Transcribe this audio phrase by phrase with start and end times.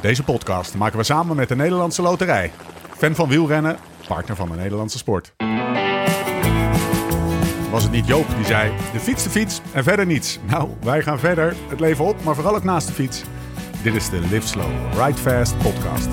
[0.00, 2.52] Deze podcast maken we samen met de Nederlandse Loterij.
[2.96, 3.76] Fan van wielrennen,
[4.06, 5.32] partner van de Nederlandse sport.
[7.70, 10.38] Was het niet Joop die zei: de fiets, de fiets en verder niets?
[10.46, 13.22] Nou, wij gaan verder, het leven op, maar vooral ook naast de fiets.
[13.82, 14.70] Dit is de Live Slow,
[15.04, 16.08] Ride Fast podcast.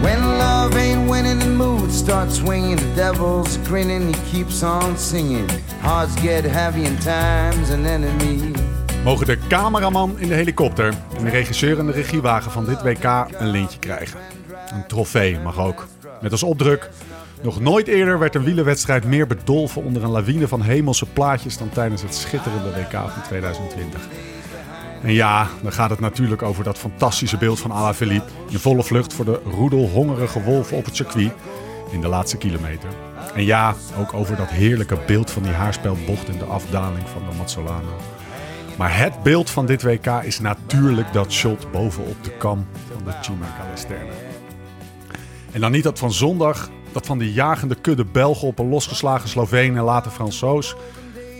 [0.00, 2.78] When love ain't winning, the mood starts swinging.
[2.78, 5.50] The devil's grinning, he keeps on singing.
[5.80, 8.67] Hearts get heavy and time's an enemy.
[9.04, 13.04] Mogen de cameraman in de helikopter en de regisseur in de regiewagen van dit WK
[13.38, 14.20] een lintje krijgen.
[14.72, 15.86] Een trofee mag ook.
[16.20, 16.90] Met als opdruk.
[17.42, 21.68] Nog nooit eerder werd een wielerwedstrijd meer bedolven onder een lawine van hemelse plaatjes dan
[21.68, 24.00] tijdens het schitterende WK van 2020.
[25.02, 29.12] En ja, dan gaat het natuurlijk over dat fantastische beeld van Alaphilippe in volle vlucht
[29.12, 31.32] voor de roedelhongerige wolven op het circuit
[31.90, 32.88] in de laatste kilometer.
[33.34, 37.36] En ja, ook over dat heerlijke beeld van die haarspelbocht in de afdaling van de
[37.36, 37.96] Mazzolano.
[38.78, 43.12] Maar het beeld van dit WK is natuurlijk dat shot bovenop de kam van de
[43.20, 44.12] Cima Calesterne.
[45.52, 49.28] En dan niet dat van zondag, dat van die jagende kudde Belgen op een losgeslagen
[49.28, 50.76] Sloveen en later Fransoos.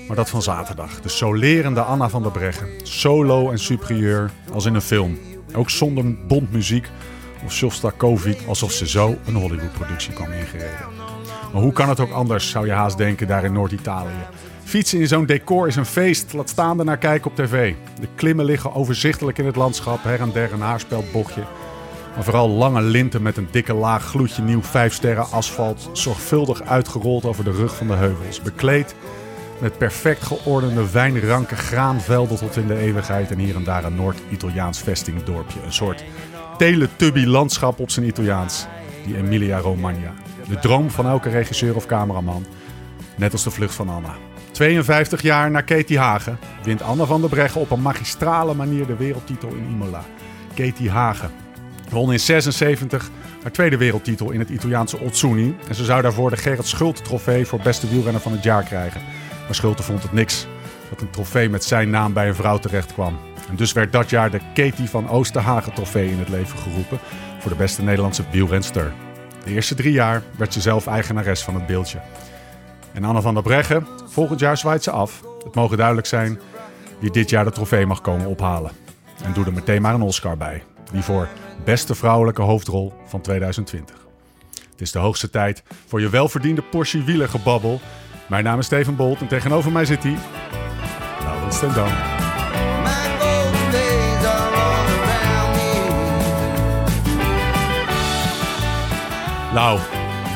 [0.06, 2.68] Maar dat van zaterdag, de solerende Anna van der Breggen.
[2.82, 5.18] Solo en superieur, als in een film.
[5.54, 6.88] Ook zonder bondmuziek
[7.44, 10.86] of Shostakovich, alsof ze zo een Hollywood-productie kwam ingereden.
[11.52, 14.26] Maar hoe kan het ook anders, zou je haast denken, daar in Noord-Italië?
[14.68, 16.32] Fietsen in zo'n decor is een feest.
[16.32, 17.74] Laat staan naar kijken op tv.
[18.00, 20.02] De klimmen liggen overzichtelijk in het landschap.
[20.02, 21.42] Her en der een haarspelbochtje.
[22.14, 25.90] Maar vooral lange linten met een dikke laag gloedje nieuw 5 sterren asfalt.
[25.92, 28.42] Zorgvuldig uitgerold over de rug van de heuvels.
[28.42, 28.94] Bekleed
[29.60, 33.30] met perfect geordende wijnranke graanvelden tot in de eeuwigheid.
[33.30, 35.58] En hier en daar een Noord-Italiaans vestingdorpje.
[35.64, 36.04] Een soort
[36.58, 38.66] teletubby-landschap op zijn Italiaans.
[39.06, 40.12] Die Emilia-Romagna.
[40.48, 42.46] De droom van elke regisseur of cameraman.
[43.16, 44.16] Net als de vlucht van Anna.
[44.58, 48.96] 52 jaar na Katie Hagen wint Anna van der Breggen op een magistrale manier de
[48.96, 50.04] wereldtitel in Imola.
[50.54, 51.30] Katie Hagen
[51.90, 53.10] won in 76
[53.42, 55.56] haar tweede wereldtitel in het Italiaanse Ozzuni.
[55.68, 59.00] En ze zou daarvoor de Gerrit Schulte trofee voor beste wielrenner van het jaar krijgen.
[59.44, 60.46] Maar Schulte vond het niks
[60.90, 63.18] dat een trofee met zijn naam bij een vrouw terecht kwam.
[63.48, 66.98] En dus werd dat jaar de Katie van Oosterhagen trofee in het leven geroepen
[67.38, 68.92] voor de beste Nederlandse wielrenster.
[69.44, 72.00] De eerste drie jaar werd ze zelf eigenares van het beeldje.
[72.98, 75.22] En Anna van der Breggen, volgend jaar zwaait ze af.
[75.44, 76.38] Het mogen duidelijk zijn
[76.98, 78.70] wie dit jaar de trofee mag komen ophalen.
[79.22, 80.62] En doe er meteen maar een Oscar bij.
[80.92, 81.28] Die voor
[81.64, 83.96] beste vrouwelijke hoofdrol van 2020.
[84.70, 87.80] Het is de hoogste tijd voor je welverdiende portie wielergebabbel.
[88.28, 90.16] Mijn naam is Steven Bolt en tegenover mij zit hij...
[91.22, 91.88] Laurens ten Dam.
[99.54, 99.78] Lau,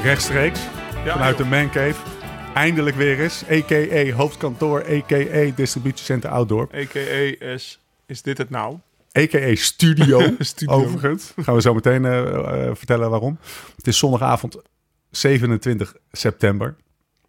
[0.02, 0.60] rechtstreeks
[1.04, 2.11] vanuit de Mancave.
[2.54, 3.44] Eindelijk weer eens.
[3.50, 4.12] A.k.a.
[4.12, 5.50] hoofdkantoor, a.k.a.
[5.54, 6.68] distributiecenter Outdoor.
[6.74, 7.46] A.k.a.
[7.46, 8.78] is, is dit het nou?
[9.18, 9.54] A.k.a.
[9.54, 10.74] Studio, Studio.
[10.74, 11.32] overigens.
[11.36, 13.38] Gaan we zo meteen eh, eh, vertellen waarom.
[13.76, 14.62] Het is zondagavond
[15.10, 16.76] 27 september.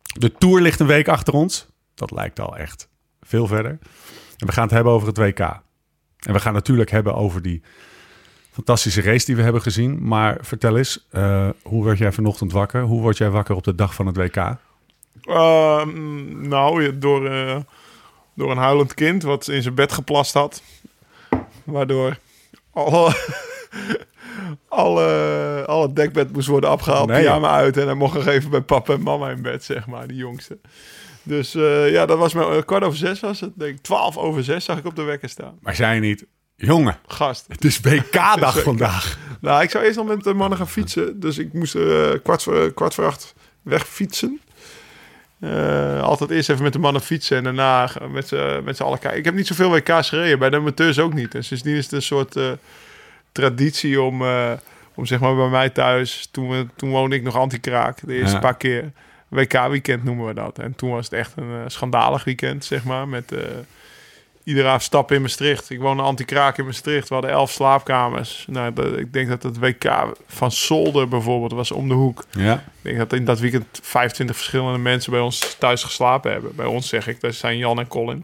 [0.01, 1.67] De Tour ligt een week achter ons.
[1.95, 2.89] Dat lijkt al echt
[3.21, 3.77] veel verder.
[4.37, 5.39] En we gaan het hebben over het WK.
[5.39, 7.61] En we gaan natuurlijk hebben over die
[8.51, 10.07] fantastische race die we hebben gezien.
[10.07, 12.81] Maar vertel eens, eh, hoe word jij vanochtend wakker?
[12.81, 14.57] Hoe word jij wakker op de dag van het WK?
[15.23, 17.57] Ehm, nou, door, eh,
[18.35, 20.61] door een huilend kind wat in zijn bed geplast had.
[21.63, 22.17] Waardoor
[22.71, 23.15] alle,
[24.67, 27.77] alle, alle dekbed moest worden afgehaald, Nee, pyjama uit.
[27.77, 30.59] En hij mocht nog even bij papa en mama in bed, zeg maar, die jongste.
[31.23, 33.51] Dus eh, ja, dat was mijn eh, kwart over zes was het.
[33.55, 35.57] Denk ik, twaalf over zes zag ik op de wekker staan.
[35.61, 36.25] Maar zei je niet,
[36.55, 37.45] jongen, Gast.
[37.47, 38.61] het is Zeker.
[38.63, 39.17] vandaag.
[39.41, 41.19] Nou, ik zou eerst al met de mannen gaan fietsen.
[41.19, 41.77] Dus ik moest
[42.23, 44.41] kwart, voor, kwart voor acht wegfietsen.
[45.43, 48.99] Eh, altijd eerst even met de mannen fietsen en daarna met z'n met z'n allen
[48.99, 49.19] kijken.
[49.19, 51.35] Ik heb niet zoveel WK's gereden, bij de amateurs ook niet.
[51.35, 52.51] En sindsdien is het een soort eh,
[53.31, 54.51] traditie om, eh,
[54.93, 56.27] om zeg maar bij mij thuis...
[56.31, 58.41] Toen, we, toen woonde ik nog anti-kraak, de eerste Ja.
[58.41, 58.91] paar keer.
[59.27, 60.59] WK-weekend noemen we dat.
[60.59, 63.33] En toen was het echt een schandalig weekend, zeg maar, met...
[64.43, 65.69] Iedere avond stappen in Maastricht.
[65.69, 67.07] Ik woonde anti-kraak in Maastricht.
[67.07, 68.45] We hadden elf slaapkamers.
[68.49, 72.25] Nou, ik denk dat het WK van Solder bijvoorbeeld was om de hoek.
[72.31, 76.55] Ja, Ik denk dat in dat weekend 25 verschillende mensen bij ons thuis geslapen hebben.
[76.55, 78.23] Bij ons zeg ik, dat zijn Jan en Colin.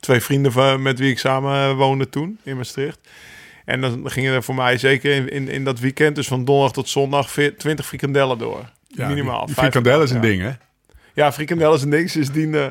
[0.00, 2.98] Twee vrienden van, met wie ik samen woonde toen in Maastricht.
[3.64, 6.72] En dan gingen er voor mij zeker in, in, in dat weekend, dus van donderdag
[6.72, 8.70] tot zondag, veer- 20 frikandellen door.
[8.88, 9.36] ja Minimaal.
[9.38, 10.22] Die, die Vijf- frikandel is een ja.
[10.22, 10.50] ding, hè?
[11.14, 12.10] Ja, frikandel is een ding.
[12.10, 12.66] Sindsdien eh,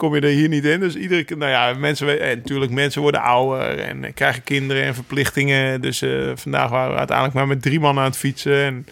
[0.00, 0.80] kom je er hier niet in.
[0.80, 4.82] Dus iedere keer, nou ja, mensen, en natuurlijk, mensen worden ouder en eh, krijgen kinderen
[4.82, 5.80] en verplichtingen.
[5.80, 8.64] Dus eh, vandaag waren we uiteindelijk maar met drie man aan het fietsen.
[8.64, 8.86] En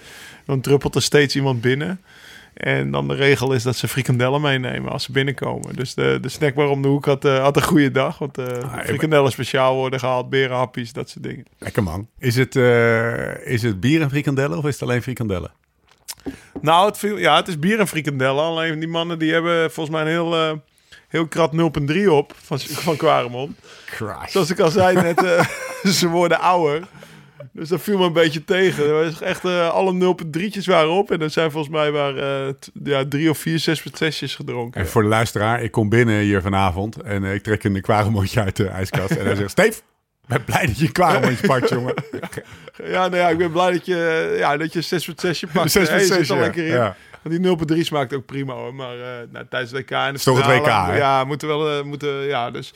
[0.44, 2.00] dan druppelt er steeds iemand binnen.
[2.54, 5.76] En dan de regel is dat ze frikandellen meenemen als ze binnenkomen.
[5.76, 8.18] Dus de, de snackbar om de hoek had, eh, had een goede dag.
[8.18, 11.44] Want eh maar- frikandellen speciaal worden gehaald, berenhappies, dat soort dingen.
[11.58, 12.08] Lekker man.
[12.18, 15.50] Is het, eh, is het bier en frikandellen of is het alleen frikandellen?
[16.60, 18.44] Nou, het, ja, het is bier en frikandellen.
[18.44, 20.52] Alleen die mannen die hebben volgens mij een heel, eh,
[21.08, 21.52] heel krat
[21.90, 23.58] 0,3 op van, van Quaremont.
[23.86, 24.30] Christ.
[24.30, 25.46] Zoals ik al zei net, eh,
[25.98, 26.82] ze worden ouder.
[27.52, 28.86] Dus dat viel me een beetje tegen.
[28.86, 31.10] Er was echt eh, alle 0,3'tjes waren op.
[31.10, 34.80] En er zijn volgens mij maar eh, ja, drie of vier 6,6'jes gedronken.
[34.80, 38.56] En voor de luisteraar, ik kom binnen hier vanavond en ik trek een kwaremondje uit
[38.56, 39.10] de ijskast.
[39.10, 39.84] en hij zegt, Steef, ik
[40.26, 41.94] ben blij dat je een kwaremondje pakt, jongen.
[42.84, 45.70] Ja, nou ja, ik ben blij dat je, ja, dat je 6,6'je pakt.
[45.70, 46.72] Zes Hey, met zit er lekker in.
[46.72, 46.96] Ja.
[47.22, 48.74] Want die 0,3 smaakt ook prima hoor.
[48.74, 50.96] Maar eh, nou, tijdens het WK en de toch het WK, hè?
[50.96, 52.74] Ja, moeten wel, eh, moeten, ja, dus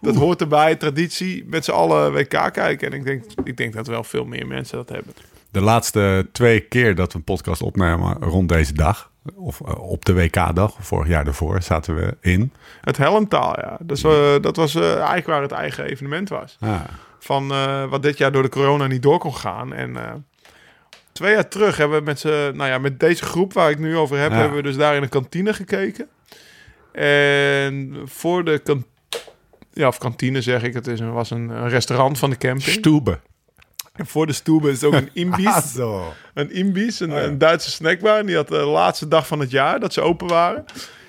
[0.00, 0.76] dat hoort erbij.
[0.76, 2.92] Traditie, met z'n allen WK kijken.
[2.92, 5.12] En ik denk, ik denk dat wel veel meer mensen dat hebben.
[5.50, 10.04] De laatste twee keer dat we een podcast opnamen rond deze dag, of eh, op
[10.04, 12.52] de WK-dag, vorig jaar daarvoor, zaten we in.
[12.80, 13.78] Het Hellentaal, ja.
[13.82, 14.00] Dus,
[14.40, 16.56] dat was eigenlijk waar het eigen evenement was.
[16.60, 16.80] Ah,
[17.18, 17.48] Van
[17.88, 19.74] wat dit jaar door de corona niet door kon gaan.
[19.74, 19.96] En
[21.18, 24.18] twee jaar terug hebben we met, nou ja, met deze groep waar ik nu over
[24.18, 24.36] heb, Ja.
[24.36, 26.08] hebben we dus daar in een kantine gekeken.
[26.92, 28.86] En voor de kantine,
[29.72, 32.68] ja, of kantine zeg ik, het is een, was een, een restaurant van de camping.
[32.68, 33.18] Stoebe.
[33.92, 35.46] En voor de stoebe is ook een imbies.
[35.46, 36.12] Ah, zo.
[36.34, 37.22] Een imbies, een, Oh ja.
[37.24, 38.26] een Duitse snackbar.
[38.26, 40.64] Die had de laatste dag van het jaar dat ze open waren.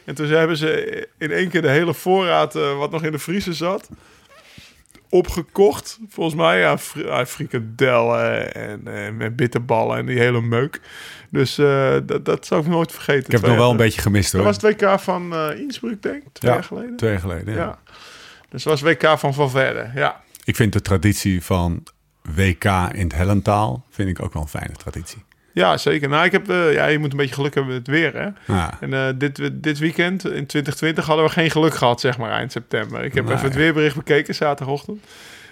[0.05, 3.19] En toen hebben ze in één keer de hele voorraad eh, wat nog in de
[3.19, 3.89] vriezer zat...
[5.09, 5.99] opgekocht.
[6.09, 10.81] Volgens mij ja, fri- ja, frikandellen en, en met bitterballen en die hele meuk.
[11.29, 13.25] Dus eh, dat, dat zou ik nooit vergeten.
[13.25, 14.43] Ik heb het nog wel een beetje gemist hoor.
[14.43, 16.29] Dat was het WK van eh Innsbruck, denk ik.
[16.33, 16.95] Twee Ja, jaar geleden.
[16.97, 17.59] Twee jaar geleden, ja.
[17.59, 17.79] Ja.
[18.49, 20.21] Dus dat was WK van Valverde, ja.
[20.43, 21.83] Ik vind de traditie van
[22.35, 25.23] WK in het Hellentaal, vind ik ook wel een fijne traditie.
[25.53, 26.09] Ja, zeker.
[26.09, 28.53] Nou, ik heb, eh, ja, je moet een beetje geluk hebben met het weer, hè.
[28.53, 28.77] Ja.
[28.79, 32.51] En eh, dit, dit weekend, in 2020, hadden we geen geluk gehad, zeg maar, eind
[32.51, 33.03] september.
[33.03, 33.33] Ik heb Nee.
[33.33, 35.03] even het weerbericht bekeken, zaterdagochtend.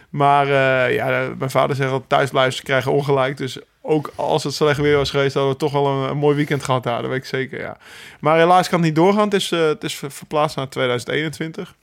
[0.09, 3.37] Maar eh, ja, mijn vader zegt dat thuisblijvers krijgen ongelijk.
[3.37, 6.35] Dus ook als het slecht weer was geweest, hadden we toch wel een, een mooi
[6.35, 7.01] weekend gehad daar.
[7.01, 7.77] Dat weet ik zeker, ja.
[8.19, 9.23] Maar helaas kan het niet doorgaan.
[9.23, 11.73] Het is, het is ver- verplaatst naar 2021.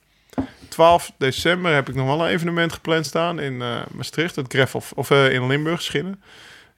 [0.68, 4.36] 12 december heb ik nog wel een evenement gepland staan in Maastricht.
[4.36, 6.22] Het Greffel, of eh, in Limburg, Schinnen.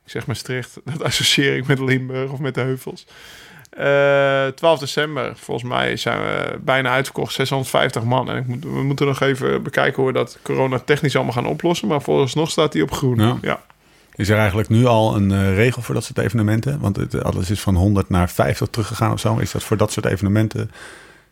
[0.06, 3.06] Ik zeg Maastricht, dat associeer ik met Limburg of met de heuvels.
[3.70, 8.30] Eh 12 december, volgens mij zijn we bijna uitverkocht, 650 man.
[8.30, 11.46] En ik moet, we moeten nog even bekijken hoe we dat corona technisch allemaal gaan
[11.46, 11.88] oplossen.
[11.88, 13.18] Maar vooralsnog staat hij op groen.
[13.18, 13.38] Ja.
[13.42, 13.60] Ja.
[14.16, 16.80] Is er eigenlijk nu al een eh, regel voor dat soort evenementen?
[16.80, 19.36] Want het, alles is van 100 naar 50 teruggegaan of zo.
[19.36, 20.70] Is dat voor dat soort evenementen,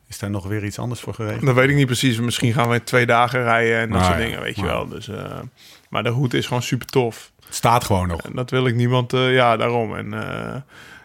[0.09, 1.47] is daar nog weer iets anders voor geregeld?
[1.47, 2.21] Dat weet ik niet precies.
[2.21, 4.89] Misschien gaan we twee dagen rijden en dat Nou soort ja, dingen, weet je wel.
[4.89, 5.39] Dus, eh,
[5.89, 7.33] maar de route is gewoon super tof.
[7.47, 8.21] Het staat gewoon nog.
[8.23, 9.97] En dat wil ik niemand, eh, ja, daarom.
[9.97, 10.55] En eh,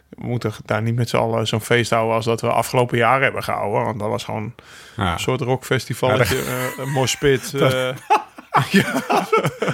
[0.09, 3.21] we moeten daar niet met z'n allen zo'n feest houden als dat we afgelopen jaar
[3.21, 3.83] hebben gehouden.
[3.85, 4.53] Want dat was gewoon
[4.95, 5.13] Ja.
[5.13, 6.15] een soort rockfestival.
[6.15, 6.25] Ja,
[6.77, 7.53] een morspit.
[7.53, 7.89] eh,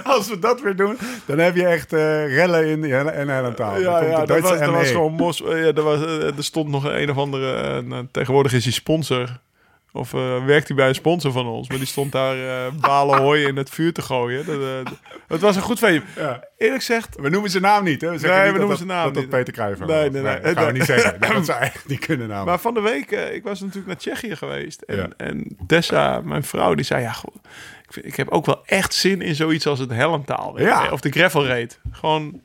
[0.04, 2.00] Als we dat weer doen, dan heb je echt eh,
[2.36, 3.80] rellen in, in Hellentaal.
[3.80, 5.44] Ja, ja dat, was, dat was gewoon mos.
[5.44, 7.54] eh, Ja, er, was, eh, er stond nog een of andere.
[7.62, 9.40] eh, nou, tegenwoordig is hij sponsor.
[9.96, 11.70] Of eh, werkt hij bij een sponsor van ons.
[11.70, 14.46] Maar die stond daar eh, balen hooi in het vuur te gooien.
[14.46, 14.92] Dat, eh,
[15.28, 16.02] het was een goed feestje.
[16.16, 16.44] Ja.
[16.58, 17.16] Eerlijk gezegd.
[17.22, 18.10] We noemen zijn naam niet, hè?
[18.10, 19.32] We zeggen Nee, niet we dat noemen dat- zijn naam dat dat niet.
[19.32, 20.40] Peter Cruijff Nee, nee, nee.
[20.42, 21.20] dat gaan we niet zeggen.
[21.20, 22.50] Dat zou eigenlijk niet kunnen namelijk.
[22.50, 24.82] Maar van de week, ik was natuurlijk naar Tsjechië geweest.
[24.82, 25.08] En, Ja.
[25.18, 27.02] en Tessa, mijn vrouw, die zei...
[27.02, 27.36] Ja, goh,
[27.88, 29.92] ik, vind- ik heb ook wel echt zin in zoiets als het
[30.54, 30.66] weet.
[30.66, 30.92] Ja.
[30.92, 31.80] Of de gravel raid.
[31.92, 32.42] Gewoon,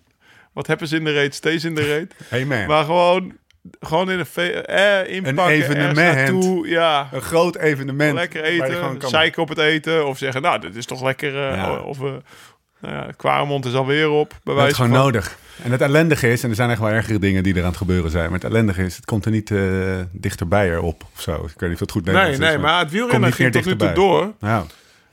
[0.53, 1.35] wat hebben ze in de raid?
[1.35, 2.15] Steeds in de raid.
[2.29, 3.33] Hey man, Maar gewoon,
[3.81, 5.97] gewoon in een eh, inpakken, Een evenement.
[5.97, 7.09] naartoe, ja.
[7.13, 8.15] een groot evenement.
[8.15, 10.07] Lekker eten, zeiken op het eten.
[10.07, 11.35] Of zeggen, nou, dit is toch lekker.
[11.35, 11.77] Ja.
[11.79, 12.11] Of, eh
[12.81, 14.33] nou ja, Quaremont is alweer op.
[14.45, 15.01] Bij Dat is gewoon van.
[15.01, 15.39] nodig.
[15.63, 17.77] En het ellendige is, en er zijn echt wel ergere dingen die er aan het
[17.77, 18.25] gebeuren zijn.
[18.31, 19.59] Maar het ellendige is, het komt er niet eh,
[20.13, 21.33] dichterbij erop of zo.
[21.35, 23.77] Ik weet niet of dat goed Nee, nee, is, maar het wielrennen ging tot nu
[23.77, 24.33] toe door.
[24.41, 24.65] Ja,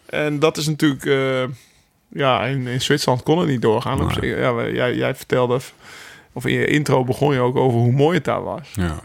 [0.05, 1.03] En dat is natuurlijk...
[2.09, 4.11] ja, in, in Zwitserland kon het niet doorgaan.
[4.21, 5.59] Ja, jij, jij vertelde...
[6.37, 8.69] Of in je intro begon je ook over hoe mooi het daar was.
[8.73, 8.99] ja.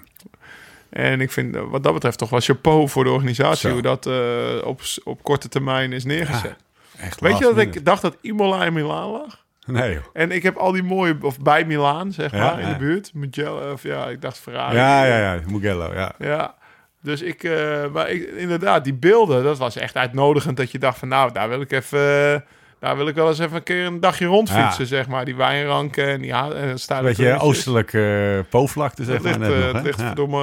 [0.90, 3.68] En ik vind eh, wat dat betreft toch wel chapeau voor de organisatie...
[3.68, 3.72] Zo.
[3.72, 6.56] hoe dat eh, op, op korte termijn is neergezet.
[6.98, 7.78] Echt Weet je dat minute.
[7.78, 9.44] ik dacht dat Imola in Milaan lag?
[9.66, 10.02] Nee, joh.
[10.12, 13.14] En ik heb al die mooie, of bij Milaan, zeg Ja, maar, in de buurt.
[13.14, 14.76] Mugello, of ja, ik dacht Ferrari.
[14.76, 15.40] Ja, ja, ja.
[15.46, 16.12] Mugello, ja.
[16.18, 16.54] Ja.
[17.02, 20.98] Dus ik, eh, maar ik, inderdaad, die beelden, dat was echt uitnodigend dat je dacht
[20.98, 22.44] van, nou, daar wil ik even,
[22.82, 24.88] daar wil ik wel eens even een keer een dagje rondfietsen, Ja.
[24.88, 25.24] zeg maar.
[25.24, 27.42] Die wijnranken en die en staan Een beetje feestjes.
[27.42, 28.02] oostelijk eh
[28.48, 29.38] poolvlakte, zeg Het maar.
[29.38, 29.82] ligt, eh, nog, het hè?
[29.82, 30.06] ligt Ja.
[30.06, 30.40] verdomme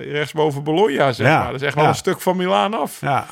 [0.00, 1.46] eh, rechtsboven Bologna, zeg maar.
[1.52, 3.00] Dat is echt wel een stuk van Milaan af.
[3.00, 3.26] Ja,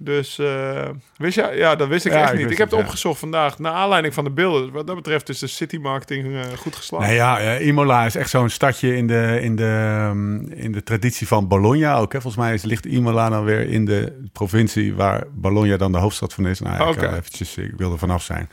[0.00, 2.50] Dus eh, wist je, ja, dat wist ik Ja, echt ik niet.
[2.50, 4.72] Ik heb het, opgezocht vandaag naar aanleiding van de beelden.
[4.72, 7.06] Wat dat betreft is de city marketing eh, goed geslaagd.
[7.06, 11.26] Nee, ja, Imola is echt zo'n stadje in de, in, de, ehm, in de traditie
[11.26, 12.12] van Bologna ook.
[12.12, 12.20] Hè?
[12.20, 16.34] Volgens mij is, ligt Imola dan weer in de provincie waar Bologna dan de hoofdstad
[16.34, 16.60] van is.
[16.60, 18.48] Nou, ja, ik, eventjes, ik wil er vanaf zijn.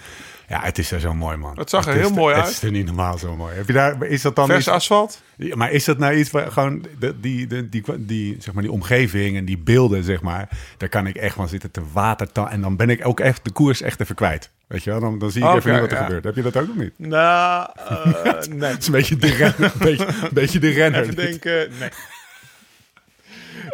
[0.48, 1.58] Ja, het is er zo mooi, man.
[1.58, 2.54] Het zag er heel mooi Het uit.
[2.54, 3.56] is er niet normaal zo mooi.
[3.56, 5.22] Heb je daar, is dat dan Vers iets, asfalt.
[5.54, 6.86] Maar is dat nou iets waar gewoon
[7.22, 11.08] die, de, die, die, zeg maar, die omgeving en die beelden, zeg maar, daar kan
[11.08, 12.50] ik echt van zitten te watertan.
[12.50, 14.52] En dan ben ik ook echt de koers echt even kwijt.
[14.68, 15.00] Weet je wel?
[15.00, 16.04] Dan, dan zie ik even niet wat er ja.
[16.04, 16.24] gebeurt.
[16.24, 16.94] Heb je dat ook nog niet?
[16.98, 18.70] Nou, eh, nee.
[18.70, 21.02] Het is een beetje de, ren, een beetje, een beetje de renner.
[21.02, 21.90] Even denken, nee.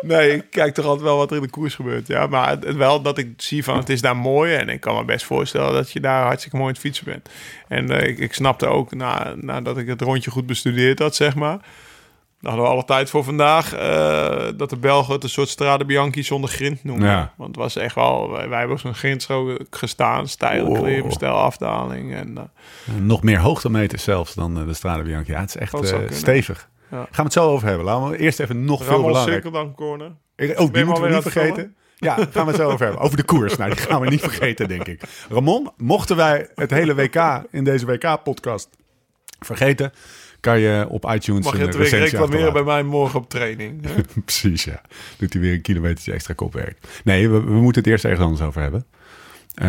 [0.01, 2.08] Nee, ik kijk toch altijd wel wat er in de koers gebeurt.
[2.08, 4.53] Ja, maar het, wel dat ik zie van het is daar mooi.
[4.53, 7.29] En ik kan me best voorstellen dat je daar hartstikke mooi aan het fietsen bent.
[7.67, 11.36] En eh, ik, ik snapte ook na, nadat ik het rondje goed bestudeerd had, zeg
[11.36, 11.60] maar.
[12.39, 13.74] Daar hadden we alle tijd voor vandaag.
[13.74, 17.08] eh, dat de Belgen het een soort Strade Bianchi zonder grind noemen.
[17.08, 17.34] Ja.
[17.38, 18.31] Want het was echt wel...
[18.31, 20.27] Wij, wij hebben op zo'n grindstrook gestaan.
[20.27, 20.79] Stijl, Oh.
[20.79, 22.13] klim, stijl, afdaling.
[22.13, 25.31] En, eh, Nog meer hoogtemeters zelfs dan de Strade Bianchi.
[25.31, 26.70] Ja, het is echt stevig.
[26.91, 26.98] Ja.
[26.98, 27.86] Gaan we het zo over hebben.
[27.86, 29.41] Laten we eerst even nog veel Ramon belangrijk.
[29.41, 30.12] Cirkel dan corner.
[30.36, 31.75] Ik- Oh, Ben die moeten we niet vergeten.
[31.95, 33.03] Ja, gaan we het zo over hebben.
[33.03, 33.57] Over de koers.
[33.57, 35.01] Nou, die gaan we niet vergeten, denk ik.
[35.29, 38.69] Ramon, mochten wij het hele WK in deze WK-podcast
[39.39, 39.91] vergeten,
[40.39, 43.86] kan je op iTunes Mag je een het weer reclameren bij mij morgen op training?
[43.88, 43.93] hè?
[44.25, 44.81] Precies, ja.
[45.17, 46.77] Doet hij weer een kilometertje extra kopwerk.
[47.03, 48.86] Nee, we, we moeten het eerst ergens anders over hebben.
[49.53, 49.67] Eh,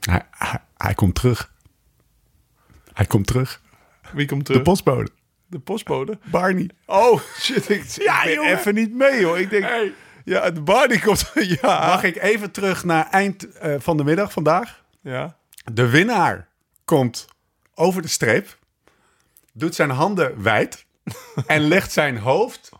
[0.00, 1.52] hij, hij, hij komt terug.
[2.92, 3.60] Hij komt terug.
[4.12, 4.62] Wie komt De terug?
[4.62, 5.10] postbode.
[5.46, 6.18] De postbode?
[6.24, 6.70] Barney.
[6.86, 7.68] Oh, shit.
[7.68, 8.58] Ik, Ja, ik ben jongen.
[8.58, 9.38] even niet mee, hoor.
[9.38, 9.92] Ik denk, Hey.
[10.24, 11.32] ja, de Barney komt...
[11.60, 11.86] Ja.
[11.86, 14.84] Mag ik even terug naar eind eh, van de middag vandaag?
[15.00, 15.36] Ja.
[15.72, 16.48] De winnaar
[16.84, 17.26] komt
[17.74, 18.58] over de streep,
[19.52, 20.86] doet zijn handen wijd
[21.46, 22.70] en legt zijn hoofd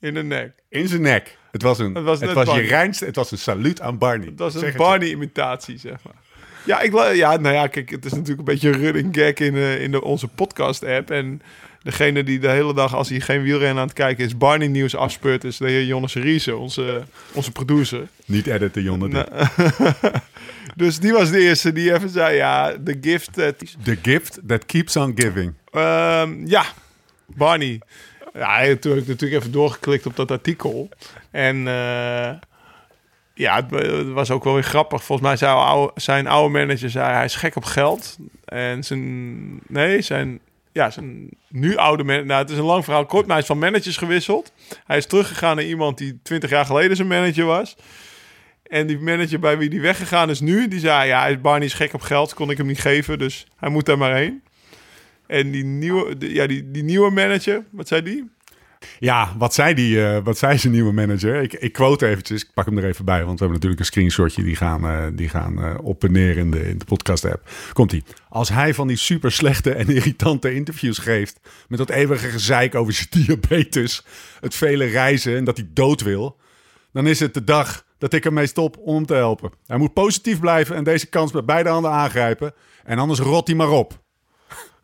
[0.00, 0.52] In de nek.
[0.68, 1.38] in zijn nek.
[1.50, 4.32] Het was, een, Het was het was je reinste, het was een saluut aan Barney.
[4.34, 4.76] Dat is Zeg een het.
[4.76, 6.14] Barney-imitatie, zeg maar.
[6.64, 9.54] Ja, ik, ja, nou ja, kijk, het is natuurlijk een beetje een running gag in,
[9.54, 11.10] eh, in de, onze podcast-app.
[11.10, 11.42] En
[11.82, 15.44] degene die de hele dag, als hij geen wielrennen aan het kijken is, Barney-nieuws afspeurt,
[15.44, 18.08] is de heer Jonas Riese, onze, onze producer.
[18.24, 19.08] Niet editen, Jonne.
[19.08, 19.26] Nou,
[20.76, 23.38] Dus die was de eerste die even zei, ja, the gift...
[23.38, 23.48] eh,
[23.84, 25.54] The gift that keeps on giving.
[25.70, 26.64] Ehm, ja,
[27.26, 27.80] Barney.
[28.32, 30.88] Ja, heb ik natuurlijk even doorgeklikt op dat artikel.
[31.30, 32.30] En eh,
[33.34, 35.04] ja, het, het was ook wel weer grappig.
[35.04, 38.16] Volgens mij zei oude, zijn oude manager, zei hij is gek op geld.
[38.44, 40.40] En zijn, nee, zijn,
[40.72, 43.46] ja, zijn nu oude manager, nou het is een lang verhaal kort, maar hij is
[43.46, 44.52] van managers gewisseld.
[44.84, 47.76] Hij is teruggegaan naar iemand die 20 jaar geleden zijn manager was.
[48.62, 51.94] En die manager bij wie die weggegaan is nu, die zei, ja, Barney is gek
[51.94, 54.42] op geld, kon ik hem niet geven, dus hij moet daar maar heen.
[55.26, 58.30] En die nieuwe, ja, die, die nieuwe manager, wat zei die?
[58.98, 61.42] Ja, wat zei, die, eh, wat zei zijn nieuwe manager?
[61.42, 63.86] Ik, ik quote eventjes, ik pak hem er even bij, want we hebben natuurlijk een
[63.86, 64.42] screenshotje.
[64.42, 67.50] Die gaan, eh, die gaan eh, op en neer in de, in de podcast-app.
[67.72, 68.04] Komt-ie.
[68.28, 71.40] Als hij van die super slechte en irritante interviews geeft...
[71.68, 74.04] met dat eeuwige gezeik over zijn diabetes...
[74.40, 76.36] het vele reizen en dat hij dood wil...
[76.92, 79.50] dan is het de dag dat ik ermee stop om hem te helpen.
[79.66, 82.52] Hij moet positief blijven en deze kans met beide handen aangrijpen...
[82.84, 83.98] en anders rot hij maar op.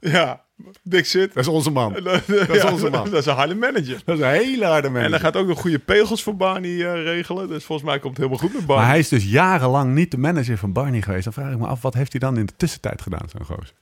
[0.00, 0.46] Ja,
[0.83, 1.35] Dick zit.
[1.35, 1.93] Dat is onze man.
[2.03, 3.11] Dat is onze man.
[3.11, 4.01] Dat is een harde manager.
[4.05, 5.05] Dat is een hele harde manager.
[5.07, 7.49] En hij gaat ook nog goede pegels voor Barney eh, regelen.
[7.49, 8.85] Dus volgens mij komt het helemaal goed met Barney.
[8.85, 11.25] Maar hij is dus jarenlang niet de manager van Barney geweest.
[11.25, 13.73] Dan vraag ik me af, wat heeft hij dan in de tussentijd gedaan, zo'n gozer?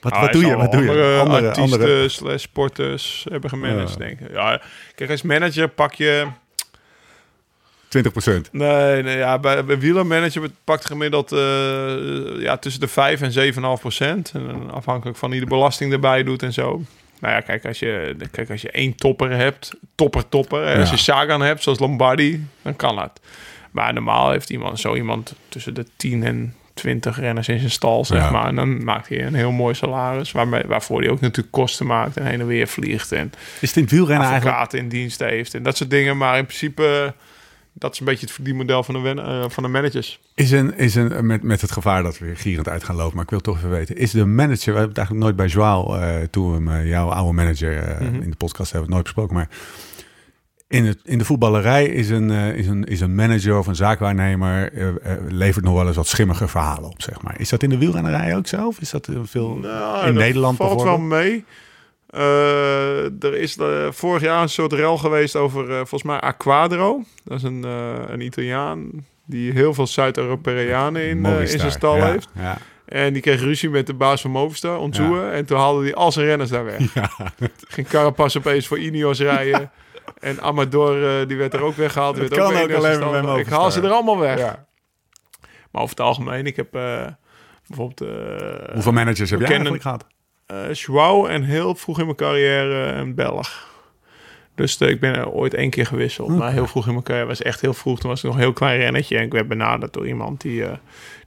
[0.00, 0.56] Wat, Ah, wat doe je?
[0.56, 0.88] Wat doe je?
[0.88, 2.08] Andere, Andere, artiesten andere.
[2.08, 3.96] slash sporters hebben gemanaged, Ja.
[3.96, 4.30] denk ik.
[4.32, 4.62] Ja,
[4.94, 6.26] kijk, als manager pak je...
[7.90, 8.48] 20 procent.
[8.52, 11.38] Nee, nee ja, bij, bij wielermanager pakt gemiddeld eh,
[12.42, 14.30] ja, tussen de 5 en 7,5 procent.
[14.34, 16.82] En dan afhankelijk van wie de belasting erbij doet en zo.
[17.20, 20.78] Nou ja, kijk, als je, kijk, als je één topper hebt, topper, topper.
[20.78, 23.20] Als je Sagan hebt, zoals Lombardi, dan kan dat.
[23.70, 28.04] Maar normaal heeft iemand, zo iemand tussen de 10 en 20 renners in zijn stal,
[28.04, 28.30] zeg Ja.
[28.30, 28.46] maar.
[28.46, 32.16] En dan maakt hij een heel mooi salaris, waarmee, waarvoor hij ook natuurlijk kosten maakt
[32.16, 33.12] en heen en weer vliegt.
[33.12, 34.72] En Is het in het wielrennen eigenlijk...
[34.72, 36.16] in dienst heeft en dat soort dingen.
[36.16, 37.14] Maar in principe,
[37.72, 40.20] dat is een beetje het verdienmodel van de, wen- eh, van de managers.
[40.34, 43.14] Is een, is een, met, met het gevaar dat we weer gierend uit gaan lopen,
[43.14, 43.96] maar ik wil toch even weten.
[43.96, 47.08] Is de manager, we hebben het eigenlijk nooit bij Joao, eh toen we eh, jouw
[47.08, 48.22] oude manager, Mhm.
[48.22, 49.48] in de podcast hebben we het nooit besproken, maar
[50.68, 54.72] in, het, in de voetballerij is een, is, een, is een manager of een zaakwaarnemer,
[55.28, 57.40] levert nog wel eens wat schimmige verhalen op, zeg maar.
[57.40, 58.66] Is dat in de wielrennerij ook zo?
[58.66, 61.44] Of is dat veel Nou, in dat Nederland valt wel mee.
[62.10, 67.02] Eh, er is eh, vorig jaar een soort rel geweest over, eh, volgens mij, Aquadro.
[67.24, 67.62] Dat is een,
[68.12, 72.28] een Italiaan die heel veel Zuid-Europeanen in, in Movistar, zijn stal ja, heeft.
[72.34, 72.58] Ja.
[72.84, 75.30] En die kreeg ruzie met de baas van Movistar, Onzoe.
[75.30, 76.80] En toen haalde hij al zijn renners daar weg.
[77.68, 79.70] Ging Carapaz opeens voor Ineos rijden.
[80.20, 82.16] En Amador, die werd er ook weggehaald.
[82.16, 83.12] Het werd kan ook alleen stand.
[83.12, 84.38] hem Ik haal ze er allemaal weg.
[84.38, 84.66] Ja.
[85.70, 86.70] Maar over het algemeen, ik heb
[87.66, 88.10] bijvoorbeeld...
[88.72, 90.06] Hoeveel managers heb jij eigenlijk gehad?
[90.50, 93.68] Eh Joao en heel vroeg in mijn carrière een Belg.
[94.54, 96.28] Dus eh, ik ben er ooit één keer gewisseld.
[96.28, 98.00] Maar heel vroeg in mijn carrière was echt heel vroeg.
[98.00, 99.16] Toen was ik nog een heel klein rennetje.
[99.16, 100.72] En ik werd benaderd door iemand die, eh,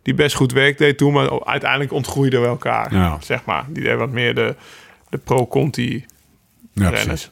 [0.02, 1.14] die best goed werk deed toen.
[1.14, 2.94] Maar uiteindelijk ontgroeiden we elkaar.
[2.94, 3.18] Ja.
[3.22, 3.66] Zeg maar.
[3.70, 4.56] Die deed wat meer de,
[5.10, 6.06] de pro-conti
[6.74, 7.06] Ja, renners.
[7.06, 7.30] precies.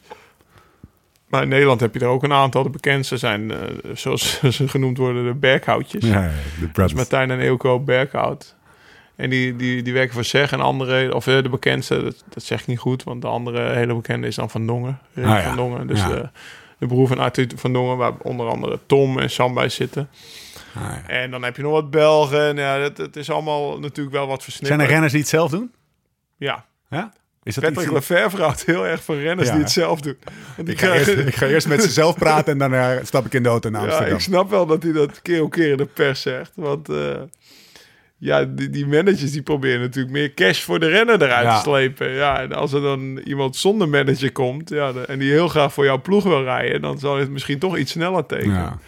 [1.28, 2.62] Maar in Nederland heb je er ook een aantal.
[2.62, 3.52] De bekendste zijn,
[3.94, 6.04] zoals ze genoemd worden, de berghoutjes.
[6.04, 6.30] Ja,
[6.60, 6.92] de Dus.
[6.94, 8.54] Martijn en Eelco Berghout.
[9.16, 10.52] En die, die, die werken voor SEG.
[10.52, 13.02] En andere, of eh, de bekendste, dat, dat zeg ik niet goed.
[13.04, 14.98] Want de andere hele bekende is dan Van Dongen.
[15.14, 15.42] Rick Ah, ja.
[15.42, 15.86] Van Dongen.
[15.86, 16.08] Dus Ja.
[16.08, 16.28] de,
[16.78, 20.08] de broer van Arthur Van Dongen, waar onder andere Tom en Sam bij zitten.
[20.74, 21.02] Ah, ja.
[21.08, 22.46] En dan heb je nog wat Belgen.
[22.48, 24.68] En ja, het, het is allemaal natuurlijk wel wat versnipperd.
[24.74, 25.72] Zijn er renners die het zelf doen?
[26.36, 26.64] Ja.
[26.90, 27.12] Ja?
[27.44, 27.92] Is dat Patrick.
[27.92, 29.54] Lefevre houdt heel erg van renners Ja.
[29.54, 30.16] die het zelf doen.
[30.56, 33.26] Want die Ik ga, eerst, ik ga eerst met ze zelf praten en daarna stap
[33.26, 35.70] ik in de auto naar Ja, ik snap wel dat hij dat keer op keer
[35.70, 36.52] in de pers zegt.
[36.54, 36.96] Want eh,
[38.24, 41.56] ja, die, die managers die proberen natuurlijk meer cash voor de renner eruit Ja.
[41.56, 42.10] te slepen.
[42.10, 45.84] Ja, en als er dan iemand zonder manager komt ja, en die heel graag voor
[45.84, 48.54] jouw ploeg wil rijden, dan zal het misschien toch iets sneller tekenen.
[48.54, 48.78] Ja.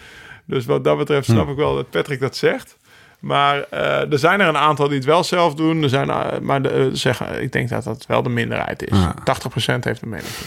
[0.44, 2.76] Dus wat dat betreft snap ik wel dat Patrick dat zegt.
[3.20, 5.82] Maar eh, er zijn er een aantal die het wel zelf doen.
[5.82, 8.98] Er zijn, eh, maar de, eh, zeg, ik denk dat dat wel de minderheid is.
[8.98, 9.14] Ja.
[9.24, 10.46] 80% heeft een manager.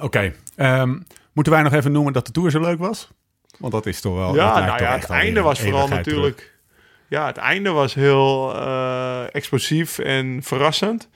[0.00, 0.32] Oké.
[0.56, 0.98] ehm,
[1.32, 3.08] moeten wij nog even noemen dat de Tour zo leuk was?
[3.58, 4.34] Want dat is toch wel...
[4.34, 6.58] Ja, nou ja, het einde was vooral natuurlijk...
[7.10, 11.08] Ja, het einde was heel eh, explosief en verrassend.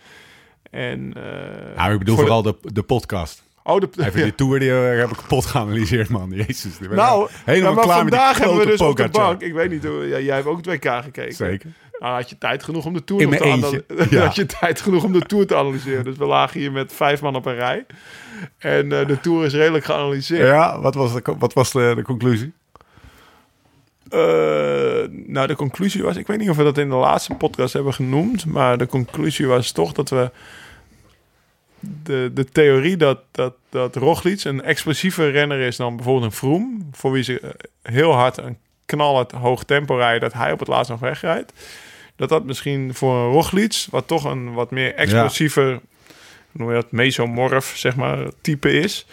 [0.71, 1.77] En, eh.
[1.77, 3.43] Nou, ik bedoel vooral de, de podcast.
[3.63, 4.25] oh, de, Even ja.
[4.25, 6.31] die Tour die eh, heb ik kapot geanalyseerd, man.
[6.31, 6.79] Jezus.
[6.91, 9.41] Nou, helemaal maar klaar met vandaag hebben we dus op de bank...
[9.43, 11.35] Ik weet niet, hoe- ja, jij hebt ook het WK gekeken.
[11.35, 11.71] Zeker.
[11.99, 14.25] Nou, had je tijd genoeg om de Tour te mijn analy- eentje, ja.
[14.25, 16.05] had je tijd genoeg om de Tour te analyseren.
[16.05, 17.87] Dus we lagen hier met vijf man op een rij.
[18.59, 20.47] En de Tour is redelijk geanalyseerd.
[20.49, 22.53] Ja, wat was de, wat was de, de conclusie?
[24.15, 26.17] Eh, nou, de conclusie was...
[26.17, 28.47] Ik weet niet of we dat in de laatste podcast hebben genoemd.
[28.47, 30.31] Maar de conclusie was toch dat we...
[31.81, 36.79] De, de theorie dat, dat, dat Roglic een explosiever renner is dan bijvoorbeeld een Froome...
[36.93, 37.51] voor wie ze eh,
[37.83, 40.21] heel hard een knallend hoog tempo rijden...
[40.21, 41.53] dat hij op het laatst nog wegrijdt.
[42.17, 43.87] Dat dat misschien voor een Roglic...
[43.91, 45.71] wat toch een wat meer explosiever...
[45.71, 45.81] hoe
[46.53, 49.07] noem je dat, mesomorf, zeg maar, type is...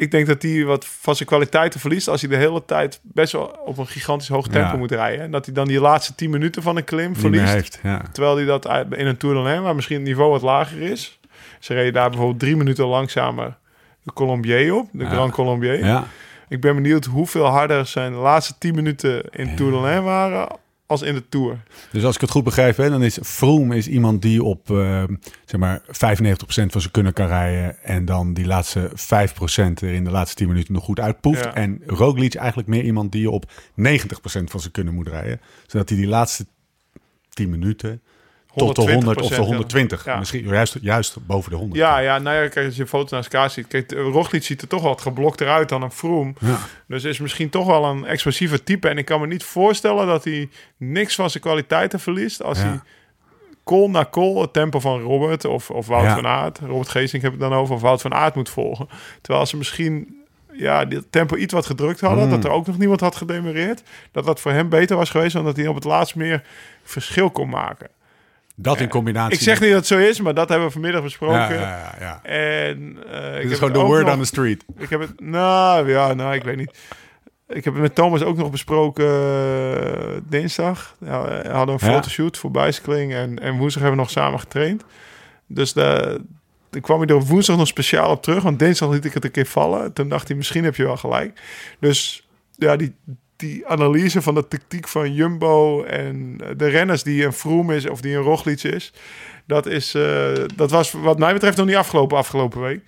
[0.00, 3.32] Ik denk dat hij wat van zijn kwaliteiten verliest als hij de hele tijd best
[3.32, 4.76] wel op een gigantisch hoog tempo Ja.
[4.76, 5.24] moet rijden.
[5.24, 7.52] En dat hij dan die laatste 10 minuten van een klim Die verliest.
[7.52, 8.02] heeft, ja.
[8.12, 11.18] Terwijl hij dat in een Tour de Lens, waar misschien het niveau wat lager is.
[11.58, 13.56] Ze reden daar bijvoorbeeld drie minuten langzamer
[14.02, 15.10] de Colombier op, de Ja.
[15.10, 15.84] Grand Colombier.
[15.84, 16.04] Ja.
[16.48, 20.48] Ik ben benieuwd hoeveel harder zijn laatste 10 minuten in Tour de Lens waren
[20.90, 21.62] als in de Tour.
[21.92, 25.04] Dus als ik het goed begrijp, hè, dan is Froome is iemand die op eh,
[25.44, 25.90] zeg maar 95%
[26.42, 27.82] van zijn kunnen kan rijden.
[27.82, 28.94] En dan die laatste 5%
[29.54, 31.44] er in de laatste 10 minuten nog goed uitpoeft.
[31.44, 31.54] Ja.
[31.54, 33.52] En Roglic eigenlijk meer iemand die op 90%
[34.44, 35.40] van zijn kunnen moet rijden.
[35.66, 36.46] Zodat hij die laatste
[37.28, 38.02] 10 minuten
[38.54, 40.04] tot de 100 of de 120%, 120.
[40.04, 40.18] ja.
[40.18, 41.80] Misschien juist, juist boven de 100.
[41.80, 43.66] Ja, ja, nou ja, kijk, als je foto's naast elkaar ziet.
[43.66, 46.32] Kijk, Roglic ziet er toch wat geblokt eruit dan een Froome.
[46.40, 46.58] Ja.
[46.86, 48.88] Dus is misschien toch wel een explosieve type.
[48.88, 52.42] En ik kan me niet voorstellen dat hij niks van zijn kwaliteiten verliest.
[52.42, 52.64] Als Ja.
[52.64, 52.80] hij
[53.64, 56.58] call na call het tempo van Robert of, of Wout van Aert...
[56.58, 58.88] Robert Geesink heb ik dan over, of Wout van Aert moet volgen.
[59.20, 62.24] Terwijl ze misschien ja, dit tempo iets wat gedrukt hadden.
[62.24, 62.30] Mm.
[62.30, 63.82] Dat er ook nog niemand had gedemereerd.
[64.12, 65.32] Dat dat voor hem beter was geweest...
[65.32, 66.42] dan dat hij op het laatst meer
[66.82, 67.88] verschil kon maken.
[68.56, 69.34] Dat in combinatie.
[69.34, 71.58] Ik zeg niet dat het zo is, maar dat hebben we vanmiddag besproken.
[71.58, 72.20] Ja, ja.
[72.22, 72.96] En
[73.36, 74.64] ik Dit is gewoon de word nog- on the street.
[74.78, 76.78] ik heb het, nou ja, nou ik weet niet.
[77.48, 80.96] Ik heb het met Thomas ook nog besproken eh, dinsdag.
[81.00, 84.84] Ja, we hadden een fotoshoot voor bicycling en, en woensdag hebben we nog samen getraind.
[85.46, 86.20] Dus de,
[86.70, 89.30] toen kwam hij er woensdag nog speciaal op terug, want dinsdag liet ik het een
[89.30, 89.92] keer vallen.
[89.92, 91.40] Toen dacht hij, misschien heb je wel gelijk.
[91.80, 92.94] Dus ja, die,
[93.40, 98.00] die analyse van de tactiek van Jumbo en de renners die een Froome is of
[98.00, 98.92] die een Roglic is...
[99.46, 102.80] Dat, is, eh, dat was wat mij betreft nog niet afgelopen afgelopen week.